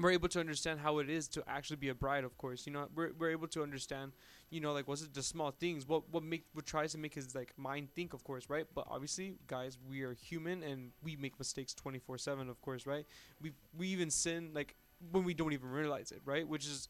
we're 0.00 0.12
able 0.12 0.28
to 0.28 0.40
understand 0.40 0.80
how 0.80 0.98
it 0.98 1.10
is 1.10 1.26
to 1.26 1.42
actually 1.48 1.76
be 1.76 1.88
a 1.88 1.94
bride 1.94 2.24
of 2.24 2.36
course 2.38 2.66
you 2.66 2.72
know 2.72 2.86
we're, 2.94 3.10
we're 3.18 3.30
able 3.30 3.48
to 3.48 3.62
understand 3.62 4.12
you 4.50 4.60
know 4.60 4.72
like 4.72 4.86
was 4.86 5.02
it 5.02 5.12
the 5.12 5.22
small 5.22 5.50
things 5.50 5.88
what 5.88 6.08
what 6.10 6.22
make 6.22 6.44
what 6.52 6.64
tries 6.64 6.92
to 6.92 6.98
make 6.98 7.14
his 7.14 7.34
like 7.34 7.52
mind 7.56 7.88
think 7.96 8.12
of 8.12 8.22
course 8.22 8.48
right 8.48 8.66
but 8.74 8.84
obviously 8.88 9.34
guys 9.46 9.76
we 9.88 10.02
are 10.02 10.12
human 10.12 10.62
and 10.62 10.92
we 11.02 11.16
make 11.16 11.36
mistakes 11.38 11.74
24 11.74 12.18
7 12.18 12.48
of 12.48 12.60
course 12.62 12.86
right 12.86 13.06
we 13.42 13.50
we 13.76 13.88
even 13.88 14.10
sin 14.10 14.50
like 14.54 14.76
when 15.10 15.24
we 15.24 15.34
don't 15.34 15.52
even 15.52 15.68
realize 15.68 16.12
it 16.12 16.20
right 16.24 16.46
which 16.46 16.66
is 16.66 16.88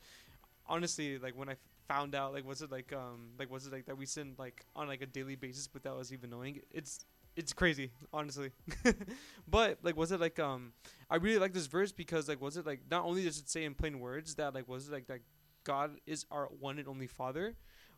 honestly 0.66 1.18
like 1.18 1.36
when 1.36 1.48
i 1.48 1.54
found 1.88 2.14
out 2.14 2.32
like 2.34 2.46
was 2.46 2.62
it 2.62 2.70
like 2.70 2.92
um 2.92 3.30
like 3.38 3.50
was 3.50 3.66
it 3.66 3.72
like 3.72 3.86
that 3.86 3.96
we 3.96 4.06
send 4.06 4.38
like 4.38 4.64
on 4.76 4.86
like 4.88 5.02
a 5.02 5.06
daily 5.06 5.36
basis 5.36 5.68
without 5.72 5.98
us 5.98 6.12
even 6.12 6.30
knowing 6.30 6.60
it's 6.70 7.04
it's 7.36 7.52
crazy 7.52 7.92
honestly. 8.12 8.50
But 9.48 9.78
like 9.82 9.96
was 9.96 10.12
it 10.12 10.20
like 10.20 10.38
um 10.38 10.72
i 11.08 11.16
really 11.16 11.38
like 11.38 11.54
this 11.54 11.66
verse 11.66 11.92
because 11.92 12.28
like 12.28 12.40
was 12.40 12.56
it 12.56 12.66
like 12.66 12.80
not 12.90 13.04
only 13.04 13.24
does 13.24 13.38
it 13.38 13.48
say 13.48 13.64
in 13.64 13.74
plain 13.74 13.98
words 14.00 14.34
that 14.34 14.54
like 14.54 14.68
was 14.68 14.88
it 14.88 14.92
like 14.92 15.06
that 15.06 15.20
god 15.64 15.92
is 16.06 16.26
our 16.30 16.46
one 16.60 16.78
and 16.78 16.88
only 16.88 17.06
father 17.06 17.56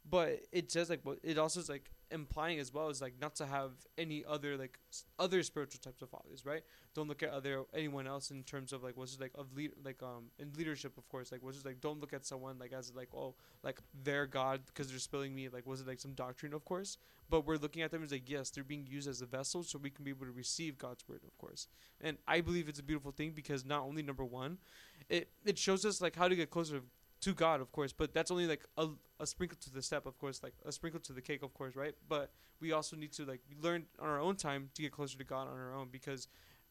but 0.08 0.40
it 0.52 0.70
says 0.70 0.88
like 0.90 1.00
it 1.22 1.38
also 1.38 1.60
is 1.60 1.68
like 1.68 1.90
implying 2.10 2.58
as 2.58 2.72
well 2.72 2.88
is 2.88 3.00
like 3.00 3.14
not 3.20 3.34
to 3.36 3.46
have 3.46 3.70
any 3.96 4.24
other 4.26 4.56
like 4.56 4.78
other 5.18 5.42
spiritual 5.42 5.80
types 5.82 6.02
of 6.02 6.10
fathers 6.10 6.44
right? 6.44 6.62
Don't 6.94 7.08
look 7.08 7.22
at 7.22 7.30
other 7.30 7.64
anyone 7.74 8.06
else 8.06 8.30
in 8.30 8.42
terms 8.42 8.72
of 8.72 8.82
like 8.82 8.96
what's 8.96 9.14
it 9.14 9.20
like 9.20 9.32
of 9.34 9.52
lead 9.54 9.72
like 9.84 10.02
um 10.02 10.24
in 10.38 10.52
leadership 10.56 10.96
of 10.98 11.08
course 11.08 11.30
like 11.30 11.42
was 11.42 11.58
it 11.58 11.66
like 11.66 11.80
don't 11.80 12.00
look 12.00 12.12
at 12.12 12.26
someone 12.26 12.58
like 12.58 12.72
as 12.72 12.92
like 12.94 13.08
oh 13.14 13.34
like 13.62 13.78
their 14.04 14.26
god 14.26 14.60
because 14.66 14.88
they're 14.88 14.98
spilling 14.98 15.34
me 15.34 15.48
like 15.48 15.66
was 15.66 15.80
it 15.80 15.86
like 15.86 16.00
some 16.00 16.12
doctrine 16.14 16.52
of 16.52 16.64
course? 16.64 16.98
But 17.28 17.46
we're 17.46 17.56
looking 17.56 17.82
at 17.82 17.92
them 17.92 18.02
as 18.02 18.10
like 18.10 18.28
yes 18.28 18.50
they're 18.50 18.64
being 18.64 18.86
used 18.88 19.08
as 19.08 19.22
a 19.22 19.26
vessel 19.26 19.62
so 19.62 19.78
we 19.78 19.90
can 19.90 20.04
be 20.04 20.10
able 20.10 20.26
to 20.26 20.32
receive 20.32 20.78
god's 20.78 21.08
word 21.08 21.20
of 21.26 21.36
course. 21.38 21.68
And 22.00 22.18
i 22.26 22.40
believe 22.40 22.68
it's 22.68 22.80
a 22.80 22.84
beautiful 22.84 23.12
thing 23.12 23.32
because 23.32 23.64
not 23.64 23.82
only 23.82 24.02
number 24.02 24.24
one 24.24 24.58
it 25.08 25.28
it 25.44 25.58
shows 25.58 25.84
us 25.84 26.00
like 26.00 26.16
how 26.16 26.28
to 26.28 26.36
get 26.36 26.50
closer 26.50 26.82
to 27.20 27.34
god 27.34 27.60
of 27.60 27.70
course 27.72 27.92
but 27.92 28.14
that's 28.14 28.30
only 28.30 28.46
like 28.46 28.64
a, 28.76 28.88
a 29.18 29.26
sprinkle 29.26 29.58
to 29.60 29.70
the 29.72 29.82
step 29.82 30.06
of 30.06 30.18
course 30.18 30.42
like 30.42 30.54
a 30.64 30.72
sprinkle 30.72 31.00
to 31.00 31.12
the 31.12 31.20
cake 31.22 31.42
of 31.42 31.52
course 31.54 31.76
right? 31.76 31.94
But 32.08 32.32
we 32.60 32.72
also 32.72 32.96
need 32.96 33.12
to 33.12 33.24
like 33.24 33.40
learn 33.62 33.86
on 33.98 34.08
our 34.08 34.20
own 34.20 34.36
time 34.36 34.70
to 34.74 34.82
get 34.82 34.92
closer 34.92 35.18
to 35.18 35.24
god 35.24 35.48
on 35.48 35.58
our 35.58 35.74
own 35.74 35.88
because 35.90 36.28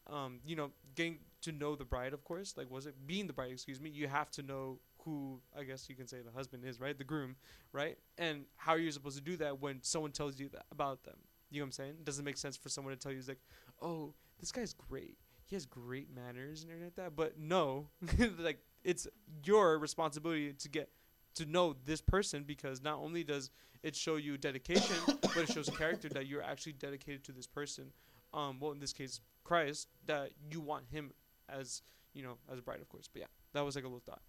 um 0.08 0.40
you 0.46 0.56
know 0.56 0.72
getting 0.96 1.20
to 1.42 1.52
know 1.52 1.76
the 1.76 1.86
bride 1.86 2.14
of 2.14 2.24
course 2.24 2.56
like 2.58 2.70
was 2.70 2.86
it 2.86 2.96
being 3.06 3.28
the 3.28 3.34
bride 3.34 3.52
excuse 3.52 3.80
me 3.80 3.90
you 3.90 4.08
have 4.08 4.30
to 4.32 4.42
know 4.42 4.80
who 5.06 5.40
i 5.58 5.64
guess 5.64 5.88
you 5.90 5.96
can 5.96 6.08
say 6.08 6.18
the 6.22 6.32
husband 6.32 6.64
is 6.66 6.80
right? 6.80 6.98
The 6.98 7.04
groom 7.04 7.36
right? 7.72 7.98
And 8.18 8.46
how 8.56 8.74
are 8.74 8.78
you're 8.80 8.92
supposed 8.92 9.18
to 9.18 9.24
do 9.24 9.38
that 9.38 9.62
when 9.62 9.80
someone 9.82 10.12
tells 10.12 10.40
you 10.40 10.50
that 10.50 10.66
about 10.72 11.04
them. 11.04 11.16
You 11.52 11.60
know 11.60 11.64
what 11.64 11.68
i'm 11.68 11.72
saying? 11.72 11.90
It 11.92 12.06
doesn't 12.06 12.26
make 12.26 12.38
sense 12.38 12.58
for 12.58 12.70
someone 12.70 12.94
to 12.94 13.00
tell 13.00 13.12
you 13.12 13.22
like 13.28 13.40
oh 13.82 14.14
this 14.40 14.52
guy's 14.52 14.74
great. 14.74 15.18
He 15.46 15.56
has 15.56 15.66
great 15.66 16.08
manners 16.14 16.64
and 16.64 16.72
everything 16.72 16.92
like 16.96 16.96
that 16.96 17.16
but 17.16 17.40
no 17.40 17.88
like 18.40 18.60
it's 18.84 19.08
your 19.44 19.78
responsibility 19.80 20.54
to 20.54 20.70
get 20.70 20.90
to 21.36 21.46
know 21.46 21.76
this 21.86 22.02
person 22.02 22.44
because 22.44 22.82
not 22.82 23.00
only 23.00 23.24
does 23.24 23.50
it 23.84 23.96
show 23.96 24.16
you 24.18 24.38
dedication 24.38 24.96
but 25.22 25.38
it 25.38 25.50
shows 25.52 25.70
character 25.70 26.10
that 26.10 26.28
you're 26.28 26.44
actually 26.44 26.74
dedicated 26.74 27.24
to 27.24 27.32
this 27.32 27.48
person 27.48 27.92
um 28.34 28.60
well 28.60 28.72
in 28.72 28.80
this 28.80 28.94
case 28.94 29.22
christ 29.44 29.88
that 30.06 30.32
you 30.52 30.60
want 30.60 30.86
him 30.92 31.12
as 31.48 31.82
you 32.14 32.24
know 32.24 32.38
as 32.52 32.60
a 32.60 32.62
bride 32.62 32.82
of 32.82 32.90
course 32.90 33.08
but 33.12 33.22
yeah 33.22 33.28
that 33.54 33.64
was 33.64 33.76
like 33.76 33.84
a 33.86 33.88
little 33.88 34.02
thought 34.06 34.22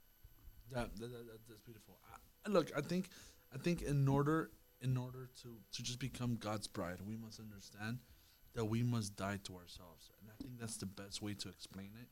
that, 0.72 0.94
that, 1.00 1.10
that- 1.10 1.48
that's 1.48 1.60
beautiful. 1.62 1.98
I, 2.46 2.48
look, 2.50 2.70
I 2.76 2.80
think, 2.80 3.08
I 3.52 3.58
think 3.58 3.82
in 3.82 4.06
order, 4.06 4.50
in 4.80 4.96
order 4.96 5.28
to 5.42 5.56
to 5.72 5.82
just 5.82 5.98
become 5.98 6.36
God's 6.36 6.68
bride, 6.68 6.98
we 7.06 7.16
must 7.16 7.40
understand 7.40 7.98
that 8.54 8.64
we 8.66 8.82
must 8.84 9.16
die 9.16 9.40
to 9.44 9.54
ourselves, 9.56 10.10
and 10.20 10.30
I 10.30 10.40
think 10.40 10.60
that's 10.60 10.76
the 10.76 10.86
best 10.86 11.20
way 11.22 11.34
to 11.34 11.48
explain 11.48 11.90
it. 12.00 12.06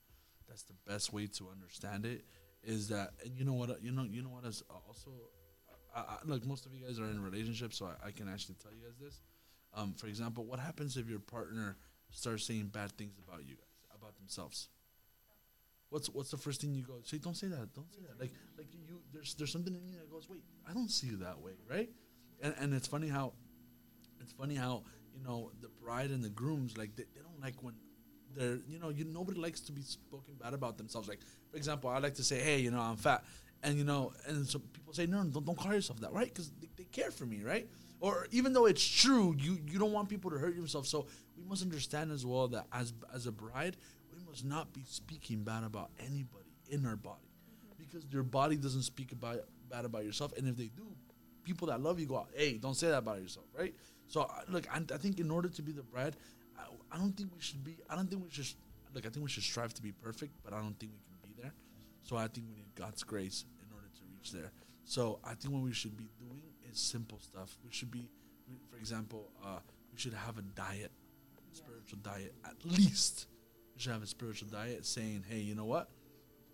That's 0.49 0.63
the 0.63 0.75
best 0.87 1.13
way 1.13 1.27
to 1.27 1.49
understand 1.51 2.07
it. 2.07 2.25
Is 2.63 2.89
that 2.89 3.11
and 3.25 3.37
you 3.37 3.45
know 3.45 3.53
what? 3.53 3.83
You 3.83 3.93
know 3.93 4.05
you 4.05 4.23
know 4.23 4.31
what 4.31 4.45
is 4.45 4.63
also. 4.71 5.11
I, 5.95 6.01
I, 6.01 6.17
look, 6.25 6.45
most 6.45 6.67
of 6.67 6.75
you 6.75 6.85
guys 6.85 6.99
are 7.01 7.05
in 7.05 7.23
relationships, 7.23 7.79
so 7.79 7.87
I, 7.87 8.09
I 8.09 8.11
can 8.11 8.29
actually 8.29 8.57
tell 8.57 8.73
you 8.73 8.83
guys 8.83 8.99
this. 9.01 9.21
Um, 9.75 9.95
for 9.95 10.07
example, 10.07 10.45
what 10.45 10.59
happens 10.59 10.97
if 10.97 11.09
your 11.09 11.19
partner 11.19 11.77
starts 12.11 12.45
saying 12.45 12.71
bad 12.73 12.93
things 12.93 13.19
about 13.27 13.47
you 13.47 13.55
guys, 13.55 13.95
about 13.95 14.17
themselves? 14.17 14.69
What's 15.91 16.09
what's 16.11 16.31
the 16.31 16.37
first 16.37 16.61
thing 16.61 16.75
you 16.75 16.83
go 16.83 16.95
say? 17.05 17.19
Don't 17.19 17.37
say 17.37 17.49
that. 17.49 17.75
Don't 17.75 17.93
say 17.93 18.01
that. 18.09 18.21
Like 18.21 18.33
like 18.57 18.67
you 18.73 19.01
there's 19.13 19.35
there's 19.35 19.53
something 19.53 19.75
in 19.75 19.87
you 19.87 19.99
that 19.99 20.11
goes, 20.11 20.29
wait, 20.29 20.43
I 20.69 20.73
don't 20.73 20.91
see 20.91 21.07
you 21.07 21.17
that 21.19 21.41
way, 21.41 21.53
right? 21.69 21.89
And 22.43 22.55
and 22.59 22.75
it's 22.75 22.87
funny 22.87 23.09
how 23.09 23.33
it's 24.21 24.33
funny 24.33 24.55
how 24.55 24.85
you 25.15 25.23
know 25.23 25.51
the 25.61 25.69
bride 25.83 26.11
and 26.11 26.23
the 26.23 26.29
grooms 26.29 26.77
like 26.77 26.95
they, 26.97 27.05
they 27.15 27.21
don't 27.23 27.41
like 27.41 27.63
when 27.63 27.75
they're 28.37 28.59
you 28.69 28.79
know 28.79 28.91
you 28.91 29.05
nobody 29.05 29.39
likes 29.39 29.61
to 29.61 29.73
be 29.73 29.83
spoken 29.83 30.35
bad 30.41 30.55
about 30.55 30.79
themselves. 30.79 31.09
Like 31.09 31.21
for 31.51 31.57
example, 31.57 31.91
I 31.91 31.99
like 31.99 32.15
to 32.15 32.25
say, 32.25 32.41
hey, 32.41 32.59
you 32.61 32.71
know, 32.71 32.81
I'm 32.81 32.97
fat, 32.97 33.25
and 33.63 33.77
you 33.77 33.85
know, 33.85 34.13
and 34.27 34.47
so 34.47 34.59
people 34.59 34.93
say, 34.93 35.07
no, 35.07 35.25
don't, 35.25 35.45
don't 35.45 35.59
call 35.59 35.73
yourself 35.73 36.01
that, 36.01 36.13
right? 36.13 36.29
Because 36.29 36.51
they, 36.61 36.69
they 36.77 36.85
care 36.85 37.11
for 37.11 37.27
me, 37.27 37.43
right? 37.43 37.69
Or 38.01 38.29
even 38.31 38.53
though 38.53 38.67
it's 38.67 38.87
true, 38.87 39.35
you 39.39 39.59
you 39.67 39.79
don't 39.79 39.93
want 39.93 40.09
people 40.09 40.31
to 40.31 40.39
hurt 40.39 40.55
yourself. 40.55 40.87
So 40.87 41.07
we 41.37 41.45
must 41.45 41.63
understand 41.63 42.13
as 42.13 42.25
well 42.25 42.49
that 42.49 42.67
as 42.73 42.93
as 43.15 43.27
a 43.27 43.33
bride, 43.33 43.77
we 44.13 44.25
must 44.29 44.45
not 44.45 44.73
be 44.73 44.83
speaking 44.87 45.43
bad 45.43 45.65
about 45.65 45.91
anybody 45.99 46.55
in 46.71 46.87
our 46.87 46.97
body, 46.97 47.19
mm-hmm. 47.19 47.83
because 47.83 48.05
your 48.13 48.23
body 48.23 48.57
doesn't 48.57 48.83
speak 48.83 49.13
about 49.13 49.39
bad 49.69 49.85
about 49.85 50.05
yourself, 50.05 50.33
and 50.37 50.47
if 50.47 50.57
they 50.57 50.71
do, 50.77 50.87
people 51.43 51.69
that 51.69 51.81
love 51.81 51.99
you 51.99 52.07
go, 52.07 52.27
hey, 52.35 52.59
don't 52.59 52.75
say 52.75 52.89
that 52.89 52.99
about 52.99 53.21
yourself, 53.21 53.47
right? 53.57 53.75
So 54.07 54.31
look, 54.49 54.67
I, 54.73 54.81
I 54.95 54.99
think 54.99 55.19
in 55.19 55.31
order 55.31 55.49
to 55.49 55.63
be 55.63 55.73
the 55.73 55.83
bride, 55.83 56.17
I, 56.91 56.99
don't 56.99 57.17
think 57.17 57.31
we 57.35 57.41
should 57.41 57.65
be. 57.65 57.77
I 57.89 57.97
don't 57.97 58.09
think 58.09 58.23
we 58.23 58.31
should. 58.31 58.47
Look, 58.95 59.07
I 59.07 59.11
think 59.11 59.23
we 59.23 59.31
should 59.31 59.43
strive 59.43 59.75
to 59.75 59.83
be 59.83 59.93
perfect, 59.93 60.33
but 60.45 60.53
I 60.53 60.61
don't 60.61 60.79
think 60.79 60.93
we 60.93 60.99
can 61.05 61.35
be 61.35 61.43
there. 61.43 61.53
So 62.03 62.17
I 62.17 62.29
think 62.29 62.47
we 62.49 62.55
need 62.55 62.75
God's 62.75 63.03
grace 63.03 63.45
in 63.63 63.75
order 63.75 63.87
to 63.87 64.03
reach 64.11 64.33
there. 64.33 64.51
So 64.85 65.19
I 65.25 65.35
think 65.35 65.53
what 65.53 65.63
we 65.63 65.73
should 65.73 65.97
be 65.97 66.09
doing 66.19 66.43
is 66.71 66.79
simple 66.79 67.19
stuff. 67.21 67.59
We 67.65 67.71
should 67.71 67.91
be, 67.91 68.09
for 68.71 68.79
example, 68.79 69.31
uh, 69.45 69.59
we 69.93 69.99
should 69.99 70.15
have 70.15 70.39
a 70.39 70.43
diet, 70.43 70.91
spiritual 71.53 71.99
diet 72.03 72.35
at 72.45 72.65
least. 72.65 73.27
We 73.75 73.83
should 73.83 73.93
have 73.93 74.03
a 74.03 74.07
spiritual 74.07 74.49
diet 74.49 74.87
saying, 74.87 75.25
hey, 75.29 75.39
you 75.39 75.55
know 75.55 75.67
what? 75.67 75.91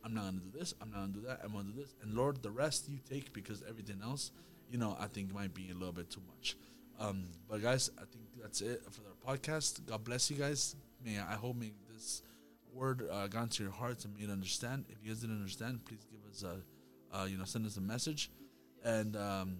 I'm 0.04 0.12
not 0.12 0.24
gonna 0.24 0.38
do 0.38 0.58
this. 0.58 0.74
I'm 0.82 0.90
not 0.90 1.00
gonna 1.00 1.12
do 1.12 1.20
that. 1.22 1.40
I'm 1.42 1.52
gonna 1.52 1.64
do 1.64 1.80
this. 1.80 1.94
And 2.02 2.14
Lord, 2.14 2.42
the 2.42 2.50
rest 2.50 2.88
you 2.88 2.98
take 3.08 3.32
because 3.32 3.62
everything 3.68 4.00
else, 4.02 4.32
you 4.70 4.78
know, 4.78 4.96
I 5.00 5.06
think 5.06 5.32
might 5.32 5.54
be 5.54 5.70
a 5.70 5.74
little 5.74 5.92
bit 5.92 6.10
too 6.10 6.20
much. 6.28 6.56
Um, 6.98 7.26
but 7.48 7.62
guys, 7.62 7.90
I 7.98 8.02
think 8.02 8.24
that's 8.40 8.60
it 8.60 8.82
for 8.90 9.02
our 9.02 9.36
podcast. 9.36 9.84
God 9.86 10.04
bless 10.04 10.30
you 10.30 10.36
guys. 10.36 10.76
May 11.04 11.18
I 11.18 11.34
hope 11.34 11.56
may 11.56 11.72
this 11.92 12.22
word 12.72 13.08
uh, 13.10 13.26
got 13.28 13.44
into 13.44 13.62
your 13.62 13.72
hearts 13.72 14.04
and 14.04 14.14
made 14.16 14.30
understand. 14.30 14.84
If 14.88 14.98
you 15.02 15.10
guys 15.10 15.20
didn't 15.20 15.36
understand, 15.36 15.84
please 15.84 16.04
give 16.10 16.20
us 16.30 16.42
a, 16.42 17.16
uh, 17.16 17.24
you 17.24 17.36
know, 17.36 17.44
send 17.44 17.66
us 17.66 17.76
a 17.76 17.80
message, 17.80 18.30
and 18.84 19.16
um, 19.16 19.58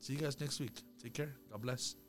see 0.00 0.14
you 0.14 0.18
guys 0.18 0.40
next 0.40 0.60
week. 0.60 0.82
Take 1.02 1.14
care. 1.14 1.34
God 1.50 1.62
bless. 1.62 2.03